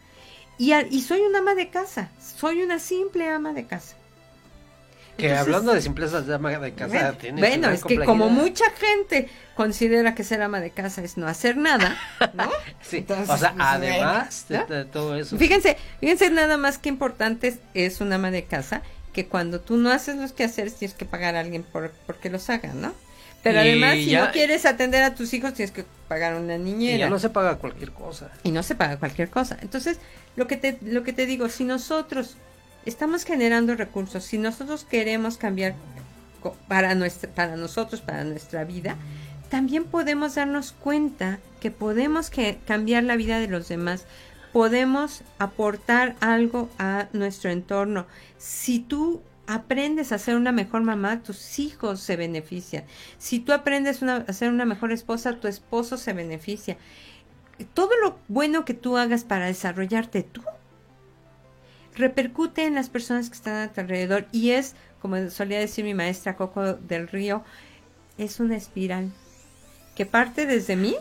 Y, 0.56 0.72
y 0.72 1.02
soy 1.02 1.20
una 1.22 1.40
ama 1.40 1.56
de 1.56 1.68
casa, 1.68 2.10
soy 2.20 2.62
una 2.62 2.78
simple 2.78 3.28
ama 3.28 3.52
de 3.52 3.66
casa. 3.66 3.96
Que 5.16 5.28
Entonces, 5.28 5.46
hablando 5.46 5.72
de 5.72 5.80
simpleza 5.80 6.20
de 6.20 6.34
ama 6.34 6.50
de 6.58 6.72
casa, 6.74 6.88
bueno, 6.94 7.12
tiene 7.14 7.40
bueno 7.40 7.70
es 7.70 7.84
que 7.84 7.98
como 8.04 8.28
mucha 8.28 8.66
gente 8.72 9.28
considera 9.54 10.14
que 10.14 10.24
ser 10.24 10.42
ama 10.42 10.60
de 10.60 10.70
casa 10.70 11.02
es 11.02 11.16
no 11.16 11.26
hacer 11.26 11.56
nada, 11.56 11.96
¿no? 12.34 12.50
sí, 12.82 12.98
Entonces, 12.98 13.30
o 13.30 13.36
sea, 13.38 13.52
pues, 13.54 13.64
además 13.66 14.46
¿no? 14.50 14.66
de, 14.66 14.74
de, 14.76 14.84
todo 14.84 15.16
eso. 15.16 15.38
Fíjense, 15.38 15.78
fíjense 16.00 16.28
nada 16.30 16.58
más 16.58 16.76
que 16.78 16.90
importante 16.90 17.56
es, 17.72 18.00
una 18.02 18.16
ama 18.16 18.30
de 18.30 18.44
casa, 18.44 18.82
que 19.14 19.26
cuando 19.26 19.60
tú 19.60 19.78
no 19.78 19.90
haces 19.90 20.16
los 20.16 20.32
quehaceres 20.32 20.74
tienes 20.74 20.94
que 20.94 21.06
pagar 21.06 21.34
a 21.36 21.40
alguien 21.40 21.62
por 21.62 21.90
porque 22.06 22.28
los 22.28 22.50
haga, 22.50 22.74
¿no? 22.74 22.92
Pero 23.42 23.58
Y 23.64 23.68
además, 23.68 23.94
si 23.94 24.06
ya- 24.10 24.26
no 24.26 24.32
quieres 24.32 24.66
atender 24.66 25.02
a 25.02 25.14
tus 25.14 25.32
hijos, 25.32 25.54
tienes 25.54 25.70
que 25.70 25.84
pagar 26.08 26.34
una 26.34 26.56
Y 26.56 26.58
niñera. 26.58 26.98
ya 26.98 27.08
no 27.08 27.18
se 27.18 27.30
paga 27.30 27.56
cualquier 27.56 27.92
cosa. 27.92 28.30
y 28.42 28.50
no 28.50 28.62
se 28.62 28.74
paga 28.74 28.98
cualquier 28.98 29.30
cosa. 29.30 29.56
Entonces, 29.62 29.98
lo 30.34 30.46
que 30.46 30.56
te, 30.58 30.76
lo 30.82 31.02
que 31.04 31.12
te 31.14 31.24
digo, 31.24 31.48
si 31.48 31.64
nosotros 31.64 32.36
estamos 32.86 33.24
generando 33.24 33.74
recursos, 33.74 34.24
si 34.24 34.38
nosotros 34.38 34.84
queremos 34.84 35.36
cambiar 35.36 35.74
para, 36.68 36.96
para 37.34 37.56
nosotros, 37.56 38.00
para 38.00 38.24
nuestra 38.24 38.64
vida, 38.64 38.96
también 39.50 39.84
podemos 39.84 40.36
darnos 40.36 40.72
cuenta 40.72 41.38
que 41.60 41.70
podemos 41.70 42.30
que 42.30 42.58
cambiar 42.66 43.04
la 43.04 43.16
vida 43.16 43.38
de 43.40 43.48
los 43.48 43.68
demás, 43.68 44.06
podemos 44.52 45.22
aportar 45.38 46.16
algo 46.20 46.70
a 46.78 47.08
nuestro 47.12 47.50
entorno. 47.50 48.06
Si 48.38 48.78
tú 48.78 49.20
aprendes 49.46 50.12
a 50.12 50.18
ser 50.18 50.36
una 50.36 50.52
mejor 50.52 50.82
mamá, 50.82 51.22
tus 51.22 51.58
hijos 51.58 52.00
se 52.00 52.16
benefician. 52.16 52.84
Si 53.18 53.38
tú 53.38 53.52
aprendes 53.52 54.02
a 54.02 54.32
ser 54.32 54.50
una 54.50 54.64
mejor 54.64 54.92
esposa, 54.92 55.38
tu 55.38 55.46
esposo 55.46 55.96
se 55.96 56.12
beneficia 56.12 56.76
todo 57.74 57.90
lo 58.02 58.18
bueno 58.28 58.64
que 58.64 58.74
tú 58.74 58.96
hagas 58.96 59.24
para 59.24 59.46
desarrollarte 59.46 60.22
tú 60.22 60.42
repercute 61.96 62.64
en 62.64 62.74
las 62.74 62.88
personas 62.88 63.28
que 63.28 63.36
están 63.36 63.56
a 63.56 63.72
tu 63.72 63.80
alrededor 63.80 64.26
y 64.30 64.50
es, 64.50 64.74
como 65.00 65.30
solía 65.30 65.58
decir 65.58 65.84
mi 65.84 65.94
maestra 65.94 66.36
Coco 66.36 66.74
del 66.74 67.08
Río, 67.08 67.42
es 68.18 68.38
una 68.38 68.56
espiral 68.56 69.10
que 69.94 70.06
parte 70.06 70.46
desde 70.46 70.76
mí, 70.76 70.94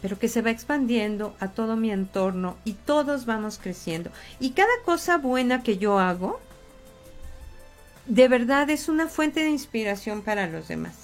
pero 0.00 0.18
que 0.18 0.28
se 0.28 0.40
va 0.40 0.50
expandiendo 0.50 1.34
a 1.40 1.48
todo 1.48 1.76
mi 1.76 1.90
entorno 1.90 2.56
y 2.64 2.72
todos 2.72 3.26
vamos 3.26 3.58
creciendo. 3.58 4.10
Y 4.38 4.50
cada 4.50 4.70
cosa 4.84 5.18
buena 5.18 5.62
que 5.62 5.76
yo 5.76 5.98
hago, 5.98 6.40
de 8.06 8.28
verdad 8.28 8.70
es 8.70 8.88
una 8.88 9.08
fuente 9.08 9.40
de 9.40 9.50
inspiración 9.50 10.22
para 10.22 10.46
los 10.46 10.68
demás. 10.68 10.94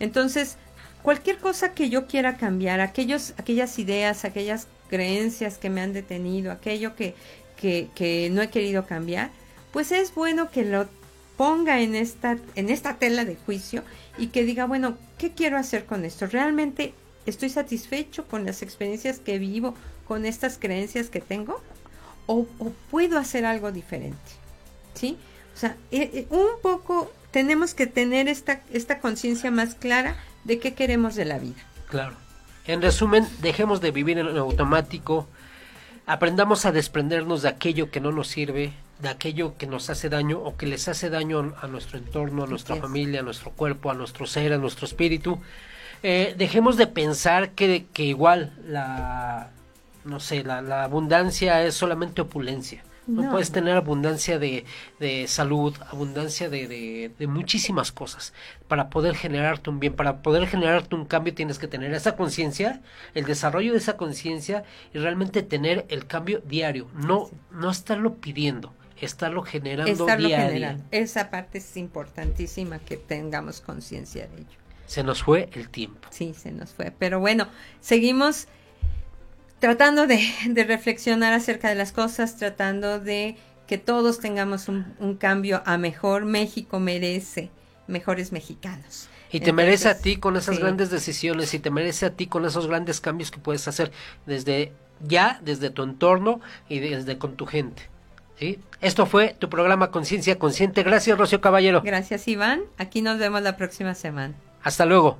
Entonces, 0.00 0.56
cualquier 1.02 1.38
cosa 1.38 1.72
que 1.72 1.88
yo 1.88 2.06
quiera 2.06 2.36
cambiar, 2.36 2.80
aquellos, 2.80 3.34
aquellas 3.38 3.78
ideas, 3.78 4.24
aquellas 4.24 4.66
creencias 4.88 5.56
que 5.56 5.70
me 5.70 5.80
han 5.80 5.92
detenido, 5.92 6.52
aquello 6.52 6.94
que, 6.94 7.14
que, 7.62 8.28
no 8.32 8.42
he 8.42 8.50
querido 8.50 8.86
cambiar, 8.86 9.30
pues 9.72 9.92
es 9.92 10.14
bueno 10.14 10.50
que 10.50 10.64
lo 10.64 10.86
ponga 11.36 11.80
en 11.80 11.94
esta, 11.94 12.36
en 12.56 12.68
esta 12.68 12.96
tela 12.96 13.24
de 13.24 13.36
juicio 13.36 13.82
y 14.18 14.28
que 14.28 14.44
diga, 14.44 14.66
bueno, 14.66 14.96
¿qué 15.18 15.32
quiero 15.32 15.56
hacer 15.56 15.86
con 15.86 16.04
esto? 16.04 16.26
¿Realmente 16.26 16.92
estoy 17.24 17.48
satisfecho 17.48 18.26
con 18.26 18.44
las 18.44 18.62
experiencias 18.62 19.18
que 19.18 19.38
vivo, 19.38 19.74
con 20.06 20.26
estas 20.26 20.58
creencias 20.58 21.08
que 21.08 21.20
tengo? 21.20 21.60
¿O, 22.26 22.46
o 22.58 22.72
puedo 22.90 23.18
hacer 23.18 23.44
algo 23.44 23.72
diferente? 23.72 24.18
¿Sí? 24.94 25.16
O 25.54 25.58
sea, 25.58 25.76
eh, 25.90 26.10
eh, 26.12 26.26
un 26.30 26.60
poco 26.62 27.10
tenemos 27.30 27.74
que 27.74 27.86
tener 27.86 28.28
esta, 28.28 28.60
esta 28.72 28.98
conciencia 28.98 29.50
más 29.50 29.74
clara 29.74 30.16
de 30.44 30.58
qué 30.58 30.74
queremos 30.74 31.14
de 31.14 31.24
la 31.24 31.38
vida. 31.38 31.62
Claro. 31.88 32.16
En 32.66 32.80
resumen, 32.80 33.26
dejemos 33.40 33.80
de 33.80 33.90
vivir 33.90 34.18
en 34.18 34.36
automático, 34.36 35.26
aprendamos 36.06 36.66
a 36.66 36.72
desprendernos 36.72 37.42
de 37.42 37.48
aquello 37.48 37.90
que 37.90 38.00
no 38.00 38.12
nos 38.12 38.28
sirve, 38.28 38.72
de 39.00 39.08
aquello 39.08 39.56
que 39.56 39.66
nos 39.66 39.90
hace 39.90 40.08
daño 40.08 40.38
o 40.38 40.56
que 40.56 40.66
les 40.66 40.88
hace 40.88 41.10
daño 41.10 41.54
a 41.60 41.66
nuestro 41.66 41.98
entorno, 41.98 42.44
a 42.44 42.46
nuestra 42.46 42.76
familia, 42.76 43.20
a 43.20 43.22
nuestro 43.22 43.50
cuerpo, 43.50 43.90
a 43.90 43.94
nuestro 43.94 44.26
ser, 44.26 44.52
a 44.52 44.58
nuestro 44.58 44.86
espíritu. 44.86 45.40
Eh, 46.02 46.34
dejemos 46.36 46.76
de 46.76 46.86
pensar 46.86 47.50
que, 47.50 47.86
que 47.92 48.04
igual 48.04 48.52
la, 48.66 49.50
no 50.04 50.20
sé, 50.20 50.44
la, 50.44 50.62
la 50.62 50.84
abundancia 50.84 51.64
es 51.64 51.74
solamente 51.74 52.22
opulencia. 52.22 52.84
No, 53.06 53.22
No. 53.22 53.30
puedes 53.32 53.50
tener 53.50 53.76
abundancia 53.76 54.38
de, 54.38 54.64
de 55.00 55.26
salud, 55.26 55.74
abundancia 55.90 56.48
de, 56.48 56.68
de, 56.68 57.10
de 57.18 57.26
muchísimas 57.26 57.90
cosas. 57.92 58.32
Para 58.68 58.90
poder 58.90 59.14
generarte 59.16 59.70
un 59.70 59.80
bien, 59.80 59.94
para 59.94 60.22
poder 60.22 60.46
generarte 60.46 60.94
un 60.94 61.04
cambio, 61.04 61.34
tienes 61.34 61.58
que 61.58 61.66
tener 61.68 61.92
esa 61.94 62.16
conciencia, 62.16 62.80
el 63.14 63.24
desarrollo 63.24 63.72
de 63.72 63.78
esa 63.78 63.96
conciencia 63.96 64.64
y 64.94 64.98
realmente 64.98 65.42
tener 65.42 65.84
el 65.88 66.06
cambio 66.06 66.42
diario. 66.46 66.88
No, 66.94 67.28
no 67.50 67.70
estarlo 67.70 68.14
pidiendo, 68.16 68.72
estarlo 69.00 69.42
generando 69.42 69.90
Estarlo 69.92 70.28
día 70.28 70.38
a 70.38 70.46
generando. 70.46 70.84
día. 70.90 71.00
Esa 71.00 71.28
parte 71.30 71.58
es 71.58 71.76
importantísima 71.76 72.78
que 72.78 72.96
tengamos 72.96 73.60
conciencia 73.60 74.26
de 74.28 74.42
ello. 74.42 74.58
Se 74.86 75.02
nos 75.02 75.22
fue 75.22 75.48
el 75.54 75.70
tiempo. 75.70 76.08
Sí, 76.10 76.34
se 76.34 76.52
nos 76.52 76.70
fue. 76.70 76.92
Pero 76.96 77.18
bueno, 77.18 77.48
seguimos 77.80 78.46
tratando 79.62 80.08
de, 80.08 80.20
de 80.48 80.64
reflexionar 80.64 81.32
acerca 81.32 81.68
de 81.68 81.76
las 81.76 81.92
cosas, 81.92 82.36
tratando 82.36 82.98
de 82.98 83.36
que 83.68 83.78
todos 83.78 84.18
tengamos 84.18 84.68
un, 84.68 84.92
un 84.98 85.16
cambio 85.16 85.62
a 85.64 85.78
mejor. 85.78 86.24
México 86.24 86.80
merece 86.80 87.48
mejores 87.86 88.32
mexicanos. 88.32 89.08
Y 89.30 89.40
te 89.40 89.52
merece 89.52 89.88
a 89.88 89.96
ti 89.96 90.16
con 90.16 90.36
esas 90.36 90.56
sí. 90.56 90.60
grandes 90.60 90.90
decisiones 90.90 91.54
y 91.54 91.60
te 91.60 91.70
merece 91.70 92.06
a 92.06 92.10
ti 92.10 92.26
con 92.26 92.44
esos 92.44 92.66
grandes 92.66 93.00
cambios 93.00 93.30
que 93.30 93.38
puedes 93.38 93.66
hacer 93.68 93.92
desde 94.26 94.72
ya, 95.00 95.40
desde 95.42 95.70
tu 95.70 95.84
entorno 95.84 96.40
y 96.68 96.80
desde 96.80 97.16
con 97.16 97.36
tu 97.36 97.46
gente. 97.46 97.82
¿sí? 98.38 98.58
Esto 98.80 99.06
fue 99.06 99.36
tu 99.38 99.48
programa 99.48 99.90
Conciencia 99.90 100.38
Consciente. 100.38 100.82
Gracias, 100.82 101.16
Rocío 101.16 101.40
Caballero. 101.40 101.82
Gracias, 101.82 102.26
Iván. 102.26 102.62
Aquí 102.78 103.00
nos 103.00 103.18
vemos 103.18 103.40
la 103.42 103.56
próxima 103.56 103.94
semana. 103.94 104.34
Hasta 104.62 104.84
luego. 104.84 105.18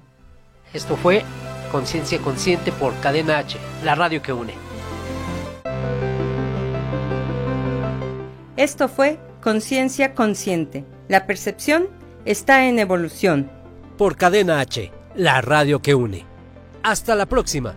Esto 0.75 0.97
fue 0.97 1.25
Conciencia 1.73 2.19
Consciente 2.19 2.71
por 2.71 2.95
Cadena 3.01 3.39
H, 3.39 3.59
la 3.83 3.95
radio 3.95 4.21
que 4.21 4.35
une. 4.35 4.53
Esto 8.59 8.89
fue 8.89 9.19
Conciencia 9.41 10.15
Consciente. 10.15 10.85
La 11.09 11.27
percepción 11.27 11.89
está 12.27 12.67
en 12.67 12.79
evolución. 12.79 13.51
Por 13.97 14.17
Cadena 14.17 14.61
H, 14.61 14.93
la 15.15 15.41
radio 15.41 15.81
que 15.81 15.95
une. 15.95 16.27
Hasta 16.83 17.15
la 17.15 17.25
próxima. 17.25 17.75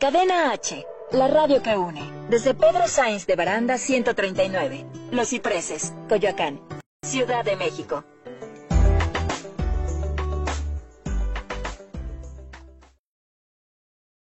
Cadena 0.00 0.52
H, 0.52 0.86
La 1.12 1.28
radio 1.28 1.62
que 1.62 1.76
une. 1.76 2.10
Desde 2.30 2.54
Pedro 2.54 2.88
Sainz 2.88 3.26
de 3.26 3.36
Baranda 3.36 3.76
139. 3.76 4.86
Los 5.12 5.28
Cipreses, 5.28 5.92
Coyoacán, 6.08 6.60
Ciudad 7.04 7.44
de 7.44 7.56
México. 7.56 8.02